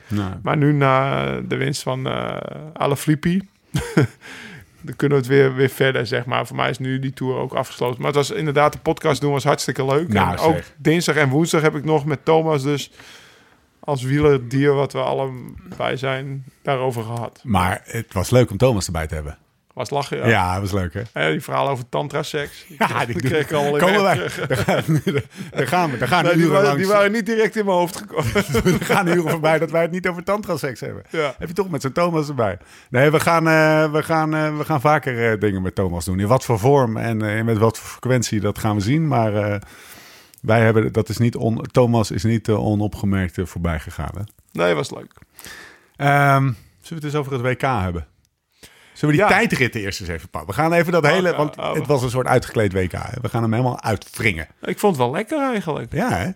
[0.42, 2.36] Maar nu na de winst van eh
[2.72, 3.40] Alaphilippe...
[4.84, 6.46] dan kunnen we het weer, weer verder, zeg maar.
[6.46, 7.96] Voor mij is nu die tour ook afgesloten.
[7.98, 10.08] Maar het was inderdaad, de podcast doen was hartstikke leuk.
[10.08, 10.72] Nou, en ook zeg.
[10.76, 12.90] dinsdag en woensdag heb ik nog met Thomas dus...
[13.80, 17.40] als wielerdier wat we allebei zijn, daarover gehad.
[17.42, 19.38] maar het was leuk om Thomas erbij te hebben.
[19.74, 20.26] Was lachen, ja.
[20.26, 21.30] Ja, was leuk hè.
[21.30, 22.64] Die verhalen over tantra-seks.
[22.78, 24.16] Ja, die, kreeg ik al in komen wij.
[24.48, 25.98] Daar gaan, we.
[25.98, 26.78] Daar gaan Nee, die, waren, langs.
[26.78, 28.34] die waren niet direct in mijn hoofd gekomen.
[28.80, 31.02] Er gaan uren voorbij dat wij het niet over tantraseks hebben.
[31.10, 31.34] ja.
[31.38, 32.58] Heb je toch met zo'n Thomas erbij?
[32.90, 36.20] Nee, we gaan, eh, we gaan, eh, we gaan vaker eh, dingen met Thomas doen.
[36.20, 39.08] In wat voor vorm en eh, met wat voor frequentie, dat gaan we zien.
[39.08, 39.60] Maar
[40.40, 44.12] wij hebben, dat is niet on, Thomas is niet onopgemerkt voorbij gegaan.
[44.16, 44.22] Hè?
[44.52, 45.12] Nee, was leuk.
[45.96, 46.46] Ehm,
[46.88, 48.06] we het eens over het WK hebben?
[48.92, 49.38] Zullen we die Ja.
[49.38, 50.50] tijdritten eerst eens even pakken?
[50.54, 51.28] We gaan even dat hele...
[51.28, 51.72] Oké, Want oh.
[51.74, 52.92] het was een soort uitgekleed WK.
[52.92, 53.20] hè.
[53.20, 54.46] We gaan hem helemaal uitwringen.
[54.60, 55.92] Ik vond het wel lekker eigenlijk.
[55.92, 56.30] Ja, hè?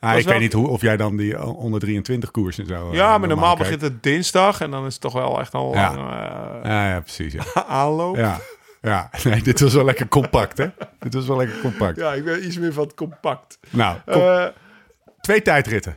[0.00, 2.66] Ah, ik wel- weet niet hoe, of jij dan die eh, onder 23 koers en
[2.66, 2.88] zo...
[2.90, 5.74] eh, Ja, maar normaal begint het dinsdag en dan is het toch wel echt al
[5.74, 5.94] Ja.
[5.94, 7.32] lang eh, Ja, ja, precies.
[7.32, 7.44] Ja.
[7.68, 8.16] aanloop.
[8.16, 8.38] Ja.
[8.80, 9.10] ja.
[9.22, 9.30] ja.
[9.30, 10.66] Nee, dit was wel lekker compact, hè?
[10.98, 11.98] Dit was wel lekker compact.
[11.98, 13.58] ik ben iets meer van het compact.
[13.70, 14.50] Nou, kom,
[15.20, 15.96] twee tijdritten.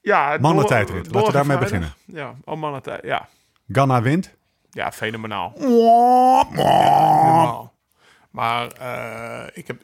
[0.00, 1.04] ja, Mannentijdrit.
[1.04, 2.34] donderdag- Laten we daarmee donderdag en vrijdag.
[2.34, 3.00] Ja, al mannentijd.
[3.04, 3.28] Ja.
[3.68, 4.34] Ganna wint.
[4.76, 5.52] Ja, fenomenaal.
[8.30, 9.80] Maar eh, ik heb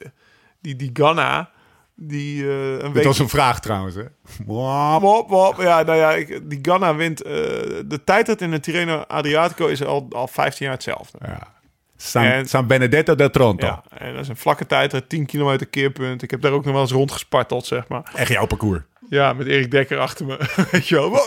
[0.60, 1.50] die, die Ganna,
[1.94, 3.04] die eh, een Dit week...
[3.04, 4.02] was een vraag trouwens, hè?
[4.46, 5.00] Wop.
[5.00, 5.60] Wop, wop.
[5.60, 7.22] Ja, nou ja, ik, die Ganna wint.
[7.22, 7.32] eh,
[7.86, 11.18] de tijdrit in de Tirreno Adriatico is al, al 15 jaar hetzelfde.
[11.26, 11.38] Ja.
[11.96, 13.66] San, En- San Benedetto del Tronto.
[13.66, 16.22] Ja, en dat is een vlakke tijdrit, 10 kilometer keerpunt.
[16.22, 18.12] Ik heb daar ook nog wel eens rondgesparteld, zeg maar.
[18.14, 18.80] Echt jouw parcours.
[19.12, 20.36] Ja, met Erik Dekker achter me.
[20.70, 21.20] Weet je wel.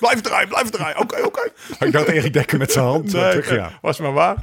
[0.00, 0.98] Blijf draaien, blijf draaien.
[1.00, 1.48] Oké, oké.
[1.78, 3.70] Ik dacht Erik Dekker met zijn hand zo terug, ja.
[3.82, 4.36] was maar waar.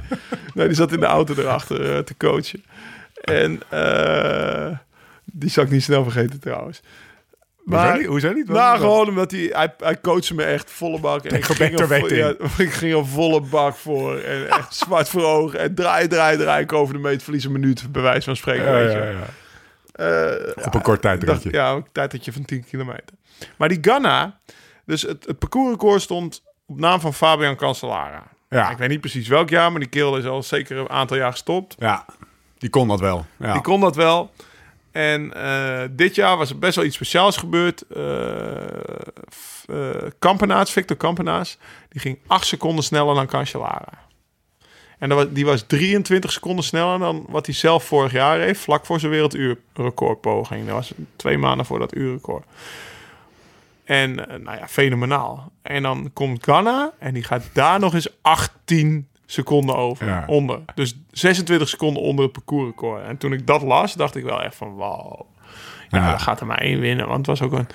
[0.54, 2.64] Nee, die zat in de auto erachter eh, te coachen.
[3.20, 4.76] En eh,
[5.24, 6.82] die zou ik niet snel vergeten trouwens.
[7.64, 8.06] Niet?
[8.06, 8.46] Hoezo niet?
[8.46, 11.24] Wat- Nou, gewoon omdat hij, hij, hij coachte me echt volle bak.
[11.24, 14.18] En ik ging, er, ja, ik ging er volle bak voor.
[14.18, 15.58] En echt zwart voor ogen.
[15.58, 16.62] En draai, draai, draai.
[16.62, 18.64] Ik over de meet verlies een minuut, bij wijze van spreken.
[18.64, 18.98] Ja, weet je.
[18.98, 19.04] ja.
[19.04, 19.18] Eh,
[20.64, 21.52] Op een kort tijdritje.
[21.52, 23.16] ja, een tijdritje van 10 kilometer.
[23.56, 24.40] Maar die Ganna,
[24.84, 28.22] dus het, het parcoursrecord stond op naam van Fabian Cancellara.
[28.48, 28.70] Ja.
[28.70, 31.30] Ik weet niet precies welk jaar, maar die kerel is al zeker een aantal jaar
[31.30, 31.74] gestopt.
[31.78, 32.04] Ja,
[32.58, 33.26] die kon dat wel.
[33.36, 33.52] Ja.
[33.52, 34.30] Die kon dat wel.
[34.92, 37.82] En eh, dit jaar was er best wel iets speciaals gebeurd.
[37.82, 38.02] Eh
[39.66, 43.92] eh, Kampenaars, Victor Kampenaars, die ging 8 seconden sneller dan Cancellara.
[44.98, 48.60] En dat was, die was 23 seconden sneller dan wat hij zelf vorig jaar heeft,
[48.60, 50.66] vlak voor zijn werelduurrecordpoging.
[50.66, 52.44] Dat was twee maanden voor dat uurrecord.
[53.84, 55.52] En eh, nou ja, fenomenaal.
[55.62, 60.24] En dan komt Ghana en die gaat daar nog eens 18 seconden over, Ja.
[60.26, 60.60] onder.
[60.74, 63.02] Dus 26 seconden onder het parcoursrecord.
[63.04, 65.26] En toen ik dat las, dacht ik wel echt van wauw.
[65.88, 66.10] Ja, Ja.
[66.10, 67.66] dan gaat er maar één winnen, want het was ook een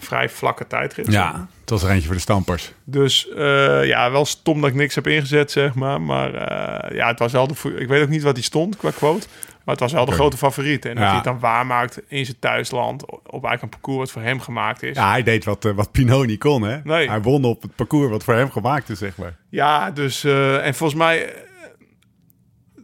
[0.00, 1.12] vrij vlakke tijdrit.
[1.12, 2.72] ja, het was er eentje voor de stampers.
[2.84, 6.00] Dus eh, ja, wel stom dat ik niks heb ingezet, zeg maar.
[6.00, 7.54] Maar eh, ja, het was wel de...
[7.78, 9.26] Ik weet ook niet wat die stond qua quote.
[9.64, 10.84] Maar het was wel de grote favoriet.
[10.84, 13.10] En dat hij het dan waarmaakt in zijn thuisland...
[13.10, 14.96] op eigenlijk een parcours wat voor hem gemaakt is.
[14.96, 16.78] Ja, hij deed wat, eh, wat Pinot niet kon, hè?
[16.84, 17.08] Nee.
[17.08, 19.36] Hij won op het parcours wat voor hem gemaakt is, zeg maar.
[19.48, 20.24] Ja, dus...
[20.24, 21.32] en volgens mij...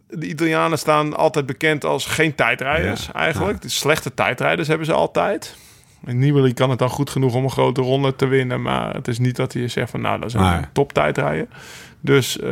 [0.07, 3.13] De Italianen staan altijd bekend als geen tijdrijders, Ja.
[3.13, 3.61] eigenlijk.
[3.61, 5.55] De slechte tijdrijders hebben ze altijd.
[6.05, 8.61] Nibali kan het dan goed genoeg om een grote ronde te winnen.
[8.61, 10.01] Maar het is niet dat hij zegt van...
[10.01, 10.61] Nou, dat is een Nee.
[10.73, 11.47] top tijdrijder.
[12.01, 12.49] Dus eh,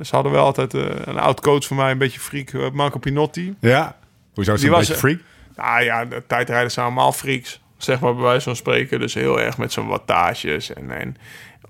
[0.00, 2.98] ze hadden wel altijd eh, een oud coach van mij, een beetje freak, eh, Marco
[2.98, 3.54] Pinotti.
[3.60, 3.96] Ja.
[4.34, 5.18] Hoezo is hij een was, beetje freak?
[5.56, 7.60] Nou ja, de tijdrijders zijn allemaal freaks.
[7.76, 9.00] Zeg maar bij wijze van spreken.
[9.00, 11.16] Dus heel erg met zo'n wattages en, en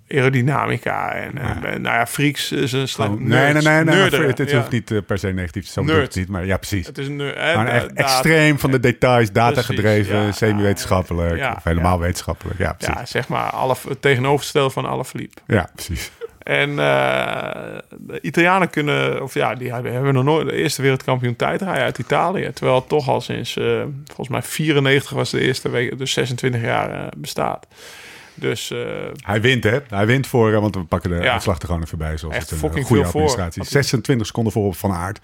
[0.09, 1.13] aerodynamica.
[1.13, 3.85] En, en, en, nou ja, freaks is een slecht Oh, nee, nee, nee.
[3.85, 4.57] nee, ja.
[4.57, 6.09] hoeft niet eh, per se negatief te zijn.
[6.15, 6.87] Niet, Maar ja, precies.
[6.87, 7.37] Het is een nerd.
[7.39, 10.33] hè, Maar echt extreem van de details, data gedreven, ja.
[10.33, 11.37] semi-wetenschappelijk.
[11.37, 12.01] Ja, of helemaal ja.
[12.01, 12.59] wetenschappelijk.
[12.59, 12.95] Ja, precies.
[12.95, 15.41] Ja, zeg maar alle, het tegenovergestelde van alle Philippe.
[15.47, 16.11] Ja, precies.
[16.43, 21.37] En eh, de Italianen kunnen, of ja, die hebben, hebben nog nooit de eerste wereldkampioen
[21.37, 22.51] tijdrijden uit Italië.
[22.55, 26.61] Terwijl het toch al sinds, eh, volgens mij 94 was de eerste week, dus 26
[26.61, 27.67] jaar eh, bestaat.
[28.41, 28.79] Dus eh,
[29.25, 29.79] Hij wint, hè?
[29.89, 31.33] Hij wint voor, eh, want we pakken de Ja.
[31.33, 32.17] uitslag er gewoon even bij.
[32.17, 33.21] Zoals Echt het een fucking goede veel voor.
[33.21, 33.65] administratie.
[33.65, 35.21] 26 seconden voor op Van Aert.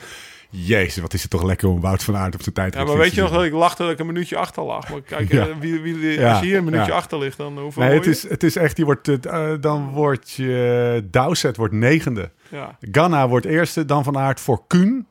[0.51, 2.97] Jezus, wat is het toch lekker om Wout van Aert op zijn tijd ja, maar
[2.97, 4.89] weet je nog dat ik lachte dat ik een minuutje achter lag?
[4.91, 5.47] Maar kijk, Ja.
[5.47, 6.97] eh, wie, wie, als je hier een minuutje ja.
[6.97, 11.05] achter ligt, dan hoeveel Nee, het is, het is echt, wordt, eh, dan wordt je
[11.11, 12.31] Dowsett wordt negende.
[12.49, 12.79] Ja.
[12.93, 15.07] Ganna wordt eerste, dan Van Aert voor Kuhn.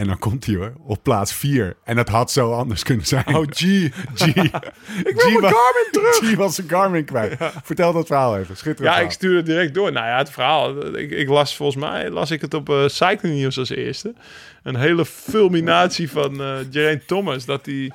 [0.00, 1.76] En dan komt hij hoor, op plaats 4.
[1.84, 3.36] En dat had zo anders kunnen zijn.
[3.36, 3.60] Oh, G.
[4.14, 4.26] G.
[5.10, 6.16] ik wil mijn Garmin terug.
[6.16, 7.36] G was zijn Garmin kwijt.
[7.62, 8.56] Vertel dat verhaal even.
[8.56, 9.92] Schitterend Ja, ik stuurde het direct door.
[9.92, 10.96] Nou ja, het verhaal.
[10.96, 14.14] Ik, ik las volgens mij las ik het op eh Cycling News als eerste.
[14.62, 16.34] Een hele fulminatie van
[16.70, 17.44] Geraint Thomas.
[17.44, 17.92] Dat die,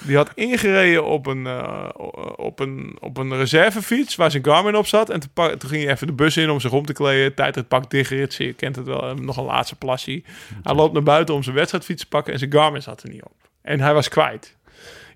[0.00, 1.88] die had ingereden op een, eh,
[2.36, 5.10] op, een, op een reservefiets waar zijn Garmin op zat.
[5.10, 7.34] En toen, pak- toen ging hij even de bus in om zich om te kleden.
[7.34, 8.34] Tijd het pak dichtgerit.
[8.34, 9.08] Je kent het wel.
[9.08, 10.22] eh, Nog een laatste plasje.
[10.62, 12.32] Hij loopt naar buiten om zijn wedstrijdfiets te pakken.
[12.32, 13.32] En zijn Garmin zat er niet op.
[13.62, 14.56] En hij was kwijt.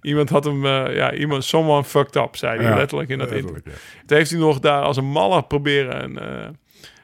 [0.03, 3.31] Iemand had hem, eh, ja, iemand, someone fucked up, zei hij Ja, letterlijk in dat
[3.33, 3.61] interview.
[3.65, 3.73] ja.
[4.07, 6.19] Toen heeft hij nog daar als een malle proberen een,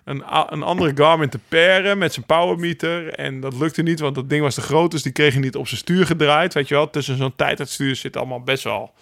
[0.04, 3.14] een, een andere Garmin te pairen met zijn powermeter.
[3.14, 4.90] En dat lukte niet, want dat ding was te groot.
[4.90, 6.54] Dus die kreeg hij niet op zijn stuur gedraaid.
[6.54, 8.92] Weet je wel, tussen zo'n tijd het stuur zit allemaal best wel...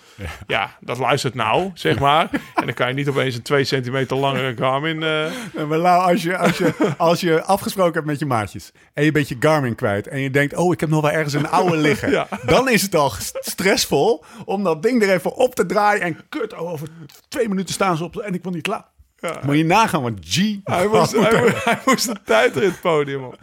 [0.47, 2.29] Ja, dat luistert nou, zeg maar.
[2.55, 5.03] En dan kan je niet opeens een 2 centimeter langere Garmin...
[5.03, 8.73] eh, Ja, Maar Lau, als je, als, je, als je afgesproken hebt met je maatjes
[8.95, 11.35] en je bent je Garmin kwijt en je denkt, oh, ik heb nog wel ergens
[11.35, 12.27] een oude liggen, Ja.
[12.47, 16.19] dan is het al st- stressvol om dat ding er even op te draaien en
[16.29, 16.89] kut, oh, over
[17.29, 18.85] twee minuten staan ze op en ik wil niet klaar.
[19.43, 23.39] Moet je nagaan wat G Hij moest, hij, moest, hij moest een tijdrit podium op.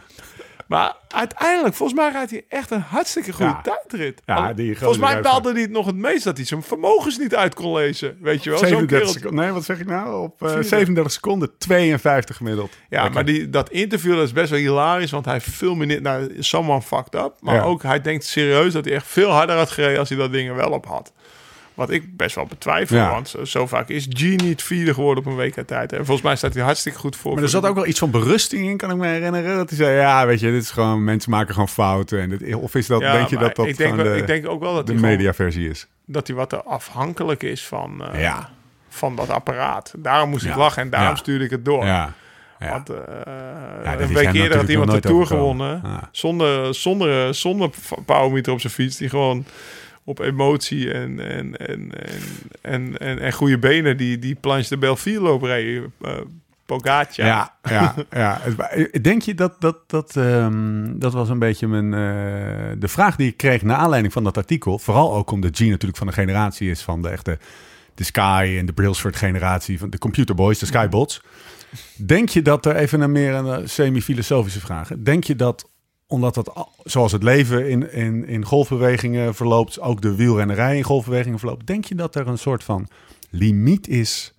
[0.66, 3.60] Maar uiteindelijk, volgens mij rijdt hij echt een hartstikke goede Ja.
[3.62, 4.22] tijdrit.
[4.26, 7.34] Ja, die volgens mij baalde hij het nog het meest dat hij zijn vermogens niet
[7.34, 8.18] uit kon lezen.
[8.20, 8.58] Weet je wel?
[8.58, 9.44] Zo'n 37 kerel- seconden.
[9.44, 10.22] Nee, wat zeg ik nou?
[10.22, 10.68] Op eh, 34.
[10.68, 12.72] 37 seconden, 52 gemiddeld.
[12.88, 16.36] Ja, maar die, dat interview dat is best wel hilarisch, want hij veel meer nou,
[16.38, 17.32] someone fucked up.
[17.40, 17.62] Maar Ja.
[17.62, 20.48] ook, hij denkt serieus dat hij echt veel harder had gereden als hij dat ding
[20.48, 21.12] er wel op had.
[21.78, 23.10] Wat ik best wel betwijfel, Ja.
[23.10, 25.92] want zo, vaak is G niet vierde geworden op een WK-tijd.
[25.92, 27.34] En volgens mij staat hij hartstikke goed voor.
[27.34, 29.56] Maar er zat ook wel iets van berusting in, kan ik me herinneren.
[29.56, 32.20] Dat hij zei, ja, weet je, dit is gewoon, mensen maken gewoon fouten.
[32.20, 34.26] En dit, of is dat, Ja, denk je dat dat ik denk, wel- de, ik
[34.26, 35.86] denk ook wel dat de mediaversie is?
[36.06, 38.50] dat hij wat afhankelijk is van, eh, Ja.
[38.88, 39.92] van dat apparaat.
[39.96, 41.84] Daarom moest ik lachen en daarom stuurde ik het door.
[41.84, 42.12] Ja.
[42.58, 42.70] ja.
[42.70, 42.96] Want eh,
[43.84, 45.66] Ja, een week eerder had iemand de Tour overkomen.
[45.80, 45.92] gewonnen.
[46.00, 46.08] Ja.
[46.12, 47.70] Zonder, zonder, zonder
[48.04, 48.96] powermeter op zijn fiets.
[48.96, 49.44] Die gewoon
[50.08, 52.20] op emotie en, en, en, en,
[52.62, 55.82] en, en, en goede benen die, die planche de Belfier loop reed.
[56.02, 56.10] eh
[56.66, 57.26] Pogacar.
[57.26, 58.38] Ja, ja, ja.
[58.42, 63.16] Het- Denk je dat dat, dat, ehm, dat was een beetje mijn, eh, de vraag
[63.16, 64.78] die ik kreeg naar aanleiding van dat artikel.
[64.78, 67.38] Vooral ook omdat G natuurlijk van de generatie is van de echte
[67.94, 71.20] de Sky en de Brailsford generatie van de computerboys, de Skybots.
[71.96, 74.90] Denk je dat er even een meer een eh, semi-filosofische vraag.
[74.98, 75.68] Denk je dat
[76.08, 80.82] omdat dat al- zoals het leven in, in, in golfbewegingen verloopt, ook de wielrennerij in
[80.82, 82.88] golfbewegingen verloopt, denk je dat er een soort van
[83.30, 84.34] limiet is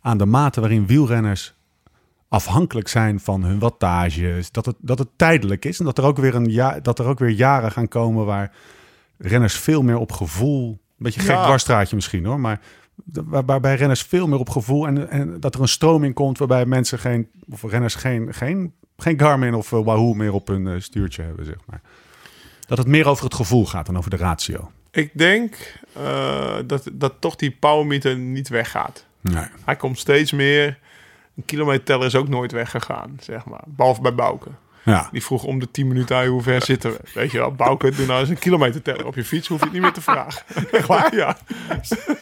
[0.00, 1.54] aan de mate waarin wielrenners
[2.28, 4.50] afhankelijk zijn van hun wattages.
[4.50, 7.06] Dat het, dat het tijdelijk is en dat er, ook weer een ja, dat er
[7.06, 8.52] ook weer jaren gaan komen waar
[9.18, 10.68] renners veel meer op gevoel.
[10.70, 11.44] Een beetje gek Ja.
[11.44, 12.60] dwarsstraatje misschien hoor, maar
[13.04, 16.38] waar- waarbij renners veel meer op gevoel en, en dat er een stroom in komt
[16.38, 20.66] waarbij mensen geen, of renners geen, geen, geen Garmin of eh, Wahoo meer op hun
[20.66, 21.80] eh, stuurtje hebben, zeg maar.
[22.66, 24.70] Dat het meer over het gevoel gaat dan over de ratio.
[24.90, 25.56] Ik denk
[25.92, 29.04] eh, dat, dat toch die powermeter niet weggaat.
[29.20, 29.44] Nee.
[29.64, 30.78] Hij komt steeds meer.
[31.36, 33.62] Een kilometerteller is ook nooit weggegaan, zeg maar.
[33.66, 34.48] Behalve bij Bouke.
[34.84, 35.08] Ja.
[35.12, 36.98] Die vroeg om de 10 minuten hoe ver zitten we.
[37.14, 39.48] Weet je wel, Bouke, doe nou eens een kilometerteller op je fiets.
[39.48, 40.42] Hoef je het niet meer te vragen.
[40.72, 41.14] Echt waar?
[41.14, 41.36] Ja.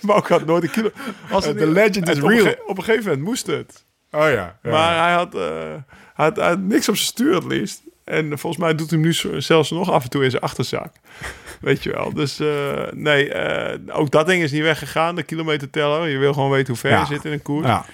[0.00, 0.90] Bouke had nooit een kilo...
[1.30, 2.54] Als The legend is op een real.
[2.66, 3.84] Op een gegeven moment moest het.
[4.10, 4.58] Oh ja.
[4.62, 4.70] ja.
[4.70, 5.74] Maar hij had, eh,
[6.22, 7.82] hij, had, hij had niks op zijn stuur het liefst.
[8.04, 10.92] En volgens mij doet hij hem nu zelfs nog af en toe in zijn achterzak.
[11.60, 12.12] Weet je wel.
[12.14, 16.08] Dus eh, nee, eh, ook dat ding is niet weggegaan, de kilometerteller.
[16.08, 17.00] Je wil gewoon weten hoe ver Ja.
[17.00, 17.66] je zit in een koers.
[17.66, 17.84] ja.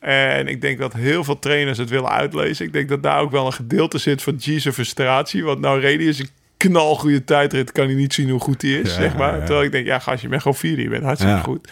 [0.00, 2.66] En ik denk dat heel veel trainers het willen uitlezen.
[2.66, 5.44] Ik denk dat daar ook wel een gedeelte zit van G's frustratie.
[5.44, 7.72] Want nou reden is een knalgoede tijdrit.
[7.72, 9.38] Kan hij niet zien hoe goed hij is, Ja, zeg maar.
[9.38, 10.82] Terwijl ik denk, ja gast, je bent gewoon vierde.
[10.82, 11.70] Je bent hartstikke goed.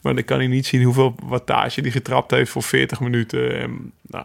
[0.00, 3.60] Maar dan kan hij niet zien hoeveel wattage die getrapt heeft voor 40 minuten.
[3.60, 4.24] En, nou.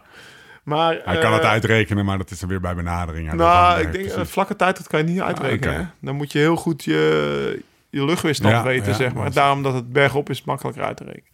[0.62, 3.32] Maar, Hij kan het eh, uitrekenen, maar dat is dan weer bij benadering.
[3.32, 4.18] Nou, ik eh, denk, precies.
[4.20, 5.74] een vlakke tijd, dat kan je niet uitrekenen.
[5.74, 5.86] Ah, hè.
[6.00, 9.32] Dan moet je heel goed je, je luchtweerstand Ja, weten, ja, zeg maar.
[9.32, 11.30] Daarom dat het bergop is makkelijker uit te rekenen.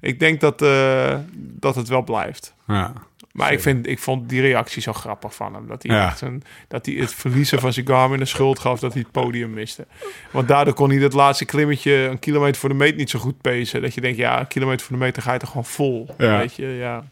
[0.00, 2.54] Ik denk dat, eh, dat het wel blijft.
[2.66, 2.92] ja.
[3.32, 5.66] Maar ik, vind, ik vond die reactie zo grappig van hem.
[5.66, 6.06] Dat hij, Ja.
[6.06, 9.10] echt een, dat hij het verliezen van zijn Garmin de schuld gaf dat hij het
[9.10, 9.86] podium miste.
[10.30, 13.40] Want daardoor kon hij dat laatste klimmetje een kilometer voor de meet niet zo goed
[13.40, 13.82] pacen.
[13.82, 16.14] Dat je denkt, ja, een kilometer voor de meter ga je toch gewoon vol.
[16.18, 16.38] Ja.
[16.38, 17.04] Weet je, ja.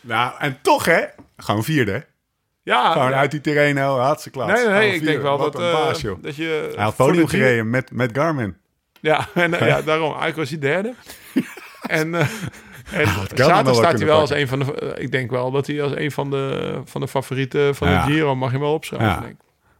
[0.00, 1.00] Nou, en toch hè?
[1.36, 1.92] Gewoon vierde.
[1.92, 1.98] hè?
[2.62, 3.16] Ja, Gewoon ja.
[3.16, 4.52] uit die Terreno, hartstikke klaar.
[4.54, 6.22] Nee, nee, nee, ik denk wel Wat dat, een eh, baas, joh.
[6.22, 6.72] dat je...
[6.74, 8.56] Hij had podium gereden met, met Garmin.
[9.00, 10.08] Ja, en, ja, daarom.
[10.08, 10.94] Eigenlijk was hij derde.
[12.00, 12.26] en eh,
[12.92, 14.74] en had zaterdag staat hij wel als een van de...
[14.74, 18.04] eh, ik denk wel dat hij als een van de, van de favorieten van Ja.
[18.06, 19.08] de Giro mag je wel opschrijven.
[19.08, 19.20] Ja.
[19.20, 19.38] denk ik.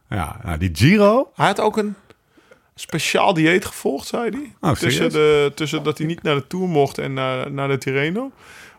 [0.09, 1.31] Ja, nou, die Giro.
[1.35, 1.95] Hij had ook een
[2.75, 4.69] speciaal dieet gevolgd, zei hij.
[4.71, 7.77] Oh, tussen, de, tussen dat hij niet naar de Tour mocht en naar, naar de
[7.77, 8.31] Tirreno.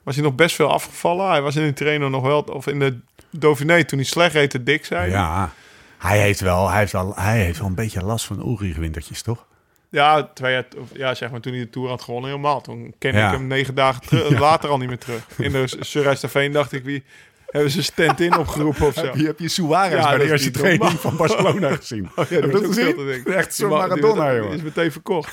[0.02, 1.28] Was hij nog best veel afgevallen.
[1.30, 2.40] Hij was in de Tirreno nog wel...
[2.40, 2.98] Of in de
[3.30, 5.10] Dauphiné toen hij slecht reed te dik zei.
[5.10, 5.52] Ja,
[5.98, 9.46] hij heeft wel, hij heeft wel, hij heeft wel een beetje last van oerigwintertjes, toch?
[9.88, 12.60] Ja, twee jaar, of ja, zeg maar toen hij de Tour had gewonnen helemaal.
[12.60, 13.26] Toen ken Ja.
[13.26, 15.26] ik hem negen dagen later al niet meer terug.
[15.38, 17.04] In de Surrijsterveen dacht ik, wie
[17.46, 19.04] hebben ze stand-in opgeroepen of zo?
[19.04, 22.10] Heb je, heb je Suarez Ja, bij de eerste training van Barcelona gezien?
[22.16, 22.78] Oh, ja, dat is.
[23.24, 24.40] Echt Die die Maradona.
[24.40, 25.32] Die is meteen verkocht.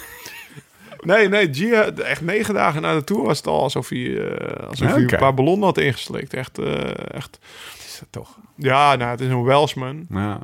[1.01, 4.67] Nee, nee, Gia, echt negen dagen na de Tour was het al alsof hij, eh,
[4.67, 6.33] alsof hij een paar ballonnen had ingeslikt.
[6.33, 7.39] Echt, eh, echt.
[7.77, 8.37] Is dat toch?
[8.55, 10.05] Ja, nou, het is een Welshman.
[10.09, 10.39] Ja.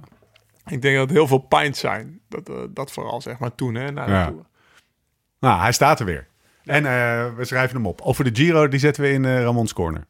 [0.68, 2.20] Ik denk dat het heel veel pints zijn.
[2.30, 4.28] Dat, eh, dat vooral, zeg maar, toen, hè, na de Ja.
[4.28, 4.46] Tour.
[5.40, 6.28] Nou, hij staat er weer.
[6.64, 6.84] En
[7.36, 8.02] we schrijven hem op.
[8.02, 10.06] Over de Giro, die zetten we in Ramon's Corner.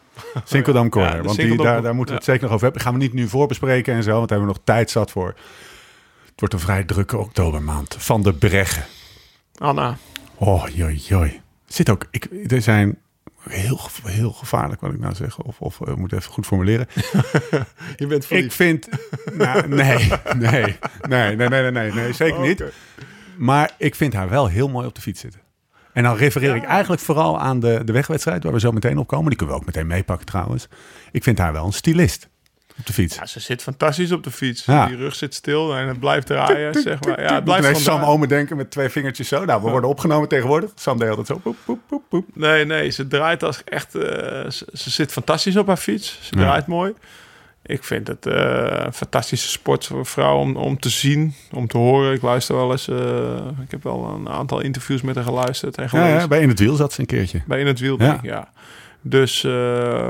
[0.44, 1.16] Sinkeldam Corner.
[1.16, 2.82] Ja, want die, daar, daar moeten we het zeker nog over hebben.
[2.82, 5.34] Gaan we niet nu voorbespreken en zo, want daar hebben we nog tijd zat voor.
[6.24, 7.96] Het wordt een vrij drukke oktobermaand.
[7.98, 8.84] Van de Breggen.
[9.62, 9.96] Anna.
[10.34, 10.64] Oh.
[11.66, 12.98] Zit ook, ik, er zijn
[13.48, 15.38] heel, heel gevaarlijk wat ik nou zeg.
[15.38, 16.86] Of, of eh, moet even goed formuleren.
[17.96, 18.30] je bent.
[18.30, 18.88] Ik vind...
[19.32, 20.76] Nou, nee, nee,
[21.08, 22.64] nee, nee, nee, nee, nee, zeker oh, niet.
[23.36, 25.40] Maar ik vind haar wel heel mooi op de fiets zitten.
[25.92, 29.06] En dan refereer ik eigenlijk vooral aan de, de wegwedstrijd waar we zo meteen op
[29.06, 29.28] komen.
[29.28, 30.68] Die kunnen we ook meteen meepakken trouwens.
[31.10, 32.28] Ik vind haar wel een stylist
[32.82, 33.16] op de fiets.
[33.16, 34.64] Ja, ze zit fantastisch op de fiets.
[34.64, 34.86] Ja.
[34.86, 37.22] Die rug zit stil en het blijft draaien, zeg maar.
[37.22, 39.44] Ja, het Blijf blijft Sam Omen denken met twee vingertjes zo.
[39.44, 40.70] Nou, we worden opgenomen tegenwoordig.
[40.74, 41.38] Sam deed altijd zo.
[41.42, 42.26] Poep, poep, poep, poep.
[42.34, 43.94] Nee, nee, ze draait als echt...
[43.94, 44.02] eh,
[44.50, 46.18] ze, ze zit fantastisch op haar fiets.
[46.22, 46.92] Ze draait mooi.
[47.66, 51.66] Ik vind het eh, een fantastische sport voor een vrouw om, om te zien, om
[51.68, 52.12] te horen.
[52.14, 52.88] Ik luister wel eens...
[52.88, 56.48] eh, ik heb wel een aantal interviews met haar geluisterd en Ja, ja, bij In
[56.48, 57.42] het Wiel zat ze een keertje.
[57.46, 58.04] Bij In het Wiel, Ja.
[58.06, 58.50] denk ik, ja.
[59.00, 59.46] Dus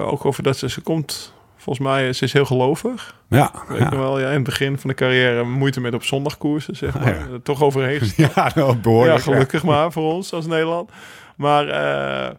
[0.00, 1.32] ook over dat ze, ze komt...
[1.62, 3.14] Volgens mij, ze is heel gelovig.
[3.28, 3.90] Ja, Weet ja.
[3.90, 7.02] wel, ja, in het begin van de carrière moeite met op zondag koersen, zeg maar.
[7.14, 7.32] Ah, ja.
[7.32, 9.16] Er Toch overheen ja nou, behoorlijk.
[9.16, 10.90] Ja, gelukkig maar voor ons als Nederland.
[11.36, 12.34] Maar eh,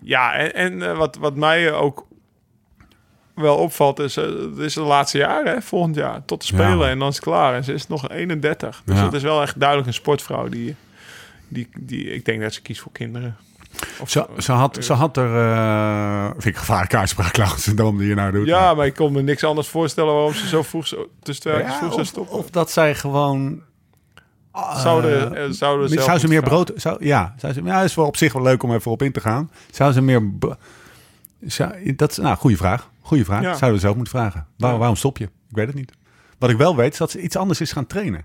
[0.00, 2.06] ja, en, en eh, wat, wat mij ook
[3.34, 6.88] wel opvalt is, eh, het is de laatste jaar, hè, volgend jaar, tot de Spelen
[6.88, 7.54] en dan is het klaar.
[7.54, 8.82] En ze is nog 31.
[8.84, 10.76] Dus dat is wel echt duidelijk een sportvrouw die,
[11.48, 13.36] die, die, ik denk dat ze kiest voor kinderen.
[14.00, 15.36] Of, Ze, ze, had, ze had er...
[15.36, 17.34] eh vind ik gevaarlijke uitspraak,
[17.76, 18.46] daarom die je nou doet.
[18.46, 21.62] ja, maar ik kon me niks anders voorstellen waarom ze zo vroeg zo, tussen twee
[21.62, 22.36] Ja, vroeg zou stoppen.
[22.38, 23.62] of dat zij gewoon...
[24.52, 26.48] eh, zouden, eh, zouden zelf zou ze meer gaan.
[26.48, 26.72] brood...
[26.76, 29.12] Zou, ja, zou ze, ja, is wel op zich wel leuk om even op in
[29.12, 29.50] te gaan.
[29.70, 30.30] Zou ze meer...
[31.46, 32.90] Zou, dat is nou, goede vraag.
[33.00, 33.42] Goede vraag.
[33.42, 33.48] Ja.
[33.54, 34.46] Zouden we zelf moeten vragen.
[34.58, 34.78] Waar.
[34.78, 35.24] Waarom stop je?
[35.24, 35.92] Ik weet het niet.
[36.38, 38.24] Wat ik wel weet, is dat ze iets anders is gaan trainen.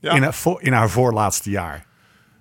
[0.00, 0.12] Ja.
[0.12, 1.86] In, haar, voor, in haar voorlaatste jaar.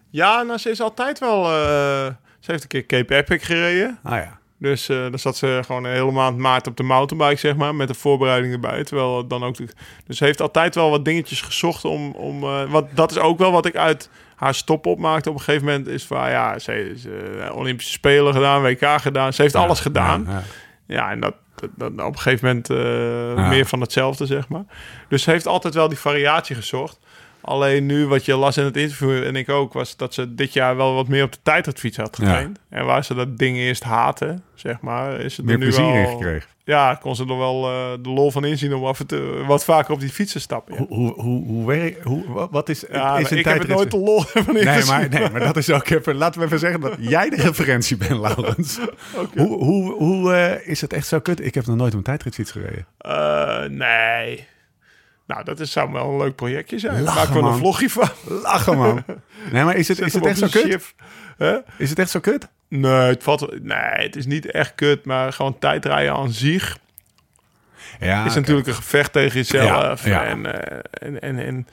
[0.10, 1.46] Ja, nou, ze is altijd wel...
[1.52, 2.06] eh,
[2.44, 4.00] ze heeft een keer Cape Epic gereden.
[4.04, 4.40] Ah ja.
[4.60, 7.76] Dus eh, dan zat ze gewoon een hele maand maart op de mountainbike, zeg maar,
[7.76, 8.84] met de voorbereiding erbij.
[8.84, 9.56] Terwijl dan ook.
[9.58, 9.68] de-
[10.08, 12.12] dus ze heeft altijd wel wat dingetjes gezocht om.
[12.12, 15.42] om eh, wat, dat is ook wel wat ik uit haar stop opmaakte op een
[15.42, 15.88] gegeven moment.
[15.88, 19.34] Is van ja, ze is eh, Olympische Spelen gedaan, WK gedaan.
[19.34, 20.24] Ze heeft alles gedaan.
[20.28, 20.42] Ja, ja.
[20.88, 22.70] Ja, en dat, dat, dat op een gegeven moment
[23.50, 24.64] meer van hetzelfde, zeg maar.
[25.10, 27.00] Dus ze heeft altijd wel die variatie gezocht.
[27.46, 30.54] Alleen nu, wat je las in het interview en ik ook, was dat ze dit
[30.54, 32.26] jaar wel wat meer op de tijdritfiets had Ja.
[32.26, 32.60] getraind.
[32.70, 35.86] En waar ze dat ding eerst haatte, zeg maar, is het Meer er nu plezier
[35.92, 36.50] wel, in gekregen.
[36.66, 39.64] Ja, kon ze er wel eh, de lol van inzien om af en toe wat
[39.64, 40.74] vaker op die fiets te stappen.
[40.74, 43.60] Ja, Hoe, hoe, hoe, hoe, werk- hoe, wa- wat is, ja is een ik heb
[43.60, 46.16] het nooit de lol van Nee maar, nee, maar dat is ook even...
[46.16, 48.80] Laten we even zeggen dat jij de referentie bent, Laurens.
[49.36, 51.46] Hoe, hoe, hoe eh, is het echt zo kut?
[51.46, 52.86] Ik heb nog nooit op een tijdritfiets gereden.
[52.98, 54.48] Eh, nee.
[55.28, 57.02] Nou, dat is, zou wel een leuk projectje zijn.
[57.02, 57.52] Lachen, Maak we man.
[57.52, 58.10] een vlogje van.
[58.28, 59.04] Lachen, man.
[59.52, 60.94] Nee, maar is het, Zet is het echt zo kut?
[61.78, 62.48] Is het echt zo kut?
[62.68, 66.78] Nee, het valt, wel- nee, het is niet echt kut, maar gewoon tijdrijden aan zich
[68.00, 70.06] Ja, is natuurlijk een gevecht tegen jezelf.
[70.06, 70.24] Ja, ja.
[70.26, 71.68] En, eh, en, en, en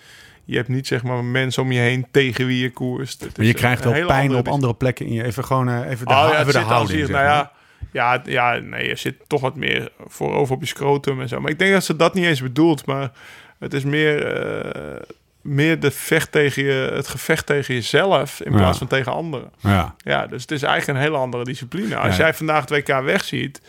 [0.45, 3.27] je hebt niet zeg maar mensen om je heen tegen wie je koerst.
[3.37, 5.25] Maar je krijgt wel pijn andere op andere plekken in je.
[5.25, 7.09] Even gewoon eh, even de, Oh ja, even de houding.
[7.09, 7.53] nou ja,
[7.93, 11.41] ja, ja, nee, je zit toch wat meer voorover op je scrotum en zo.
[11.41, 13.11] Maar ik denk dat ze dat niet eens bedoelt, maar
[13.59, 15.01] het is meer, eh,
[15.43, 18.59] meer de vecht tegen je, het gevecht tegen jezelf in Ja.
[18.59, 19.51] plaats van tegen anderen.
[19.59, 19.95] Ja.
[19.99, 21.97] Ja, dus het is eigenlijk een hele andere discipline.
[21.97, 22.23] Als Ja.
[22.23, 23.61] jij vandaag het WK wegziet,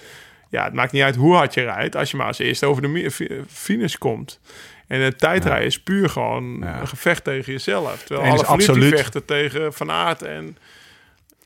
[0.50, 2.82] ja, het maakt niet uit hoe hard je rijdt, als je maar als eerste over
[2.82, 3.12] de
[3.50, 4.40] finish komt.
[4.88, 6.80] En het tijdrijden is puur gewoon Ja.
[6.82, 8.04] een gevecht tegen jezelf.
[8.04, 10.58] Terwijl alle absoluut- vechten tegen Van Aert en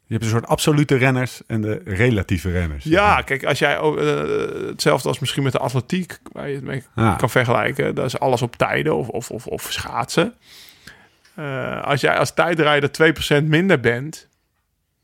[0.07, 2.83] Je hebt een soort absolute renners en de relatieve renners.
[2.83, 4.19] Ja, kijk, als jij ook, eh,
[4.67, 7.15] hetzelfde als misschien met de atletiek, waar je het mee Ja.
[7.15, 10.33] kan vergelijken, dat is alles op tijden of, of, of, of schaatsen.
[11.35, 14.27] Eh, als jij als tijdrijder 2% minder bent,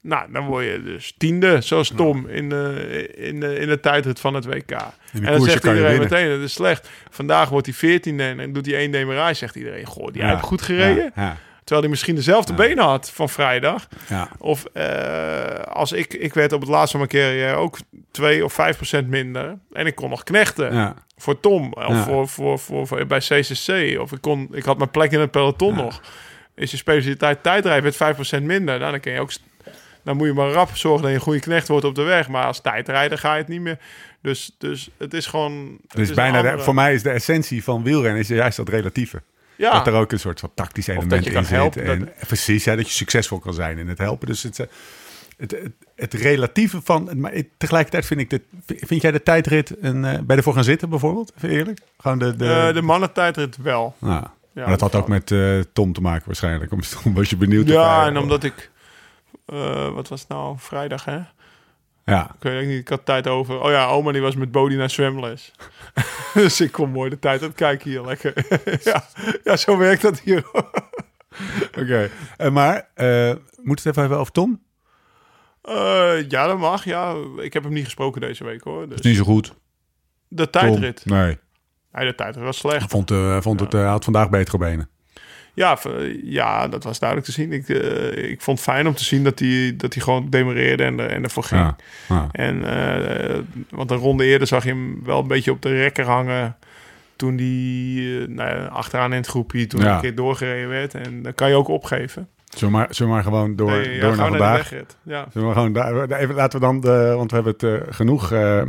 [0.01, 4.19] nou, dan word je dus tiende, zoals Tom in, de in, de in de tijdrit
[4.19, 4.71] van het WK.
[4.71, 6.89] En, dan zegt iedereen meteen, dat is slecht.
[7.09, 10.29] Vandaag wordt hij 14e en dan doet hij één demarage, zegt iedereen, goh, die Ja.
[10.29, 11.11] heeft goed gereden.
[11.15, 11.37] Ja, ja,
[11.71, 13.87] Terwijl hij misschien dezelfde benen had van vrijdag.
[14.07, 14.29] ja.
[14.37, 17.77] Of eh, als ik, ik werd op het laatste van mijn carrière ook
[18.11, 19.57] 2 of 5 procent minder.
[19.73, 20.95] En ik kon nog knechten ja.
[21.17, 22.03] voor Tom of Ja.
[22.03, 23.99] voor, voor, voor, voor- bij CCC.
[23.99, 26.01] Of ik, kon, ik had mijn plek in het peloton nog.
[26.55, 28.79] Is je specialiteit tijdrijden met 5 procent minder.
[28.79, 29.31] Nou, dan, kun je ook,
[30.03, 32.27] dan moet je maar rap zorgen dat je een goede knecht wordt op de weg.
[32.27, 33.77] Maar als tijdrijder ga je het niet meer.
[34.21, 35.77] Dus, dus het is gewoon...
[35.87, 39.21] het is bijna andere- voor mij is de essentie van wielrennen is juist dat relatieve.
[39.61, 41.77] Ja, Dat er ook een soort van tactisch element in zit.
[41.77, 44.27] En, dat- Precies, hè, dat je succesvol kan zijn in het helpen.
[44.27, 44.65] Dus het, eh,
[45.37, 47.09] het, het, het relatieve van...
[47.19, 48.29] Maar ik- tegelijkertijd vind ik...
[48.29, 49.73] Dit, vind jij de tijdrit...
[49.81, 51.31] Een, eh, ben je ervoor gaan zitten bijvoorbeeld?
[51.35, 51.79] Even eerlijk?
[51.99, 52.35] Gewoon de...
[52.35, 53.95] de, Eh, de mannentijdrit wel.
[53.99, 54.13] Nou,
[54.53, 55.33] Ja, maar dat had ook met
[55.73, 56.71] Tom te maken waarschijnlijk.
[56.71, 57.67] Om, om was je benieuwd.
[57.67, 58.71] Ja, en omdat ik...
[59.93, 60.55] wat was het nou?
[60.59, 61.19] Vrijdag, hè?
[62.05, 63.61] Ja, Ik weet niet, ik had tijd over.
[63.61, 65.51] Oh ja, oma die was met Bodie naar zwemles.
[66.33, 68.33] dus ik kon mooi de tijd aan het kijken hier, lekker.
[68.91, 69.03] ja,
[69.43, 70.45] ja, zo werkt dat hier.
[71.79, 72.09] oké.
[72.37, 74.61] Eh, maar, eh moet het even hebben over Tom?
[75.61, 77.15] Eh, ja, dat mag, ja.
[77.37, 78.89] Ik heb hem niet gesproken deze week, hoor.
[78.89, 79.53] Dus Is niet zo goed.
[80.27, 81.01] de tijdrit.
[81.05, 81.17] Tom?
[81.17, 81.37] Nee.
[81.91, 82.91] Nee, de tijdrit was Hij slecht.
[82.91, 84.89] vond, eh, hij vond het, eh, hij had vandaag betere benen.
[85.53, 85.77] Ja,
[86.23, 87.53] ja, dat was duidelijk te zien.
[87.53, 90.83] Ik, eh, ik vond het fijn om te zien dat hij, dat hij gewoon demereerde
[90.83, 91.61] en, en ervoor ging.
[91.61, 91.75] Ja,
[92.09, 92.27] ja.
[92.31, 93.39] En, eh,
[93.69, 96.57] want een ronde eerder zag je hem wel een beetje op de rekker hangen.
[97.15, 100.93] Toen hij nou ja, achteraan in het groepje, toen hij een keer doorgereden werd.
[100.93, 102.27] En dan kan je ook opgeven.
[102.57, 104.69] Zullen, maar, zullen maar gewoon door, Nee, ja, door naar vandaag?
[104.69, 104.97] de wegrit.
[105.03, 105.25] Ja.
[105.31, 108.31] Zullen we gewoon daar, even, laten we dan, de, want we hebben het eh, genoeg
[108.31, 108.61] eh,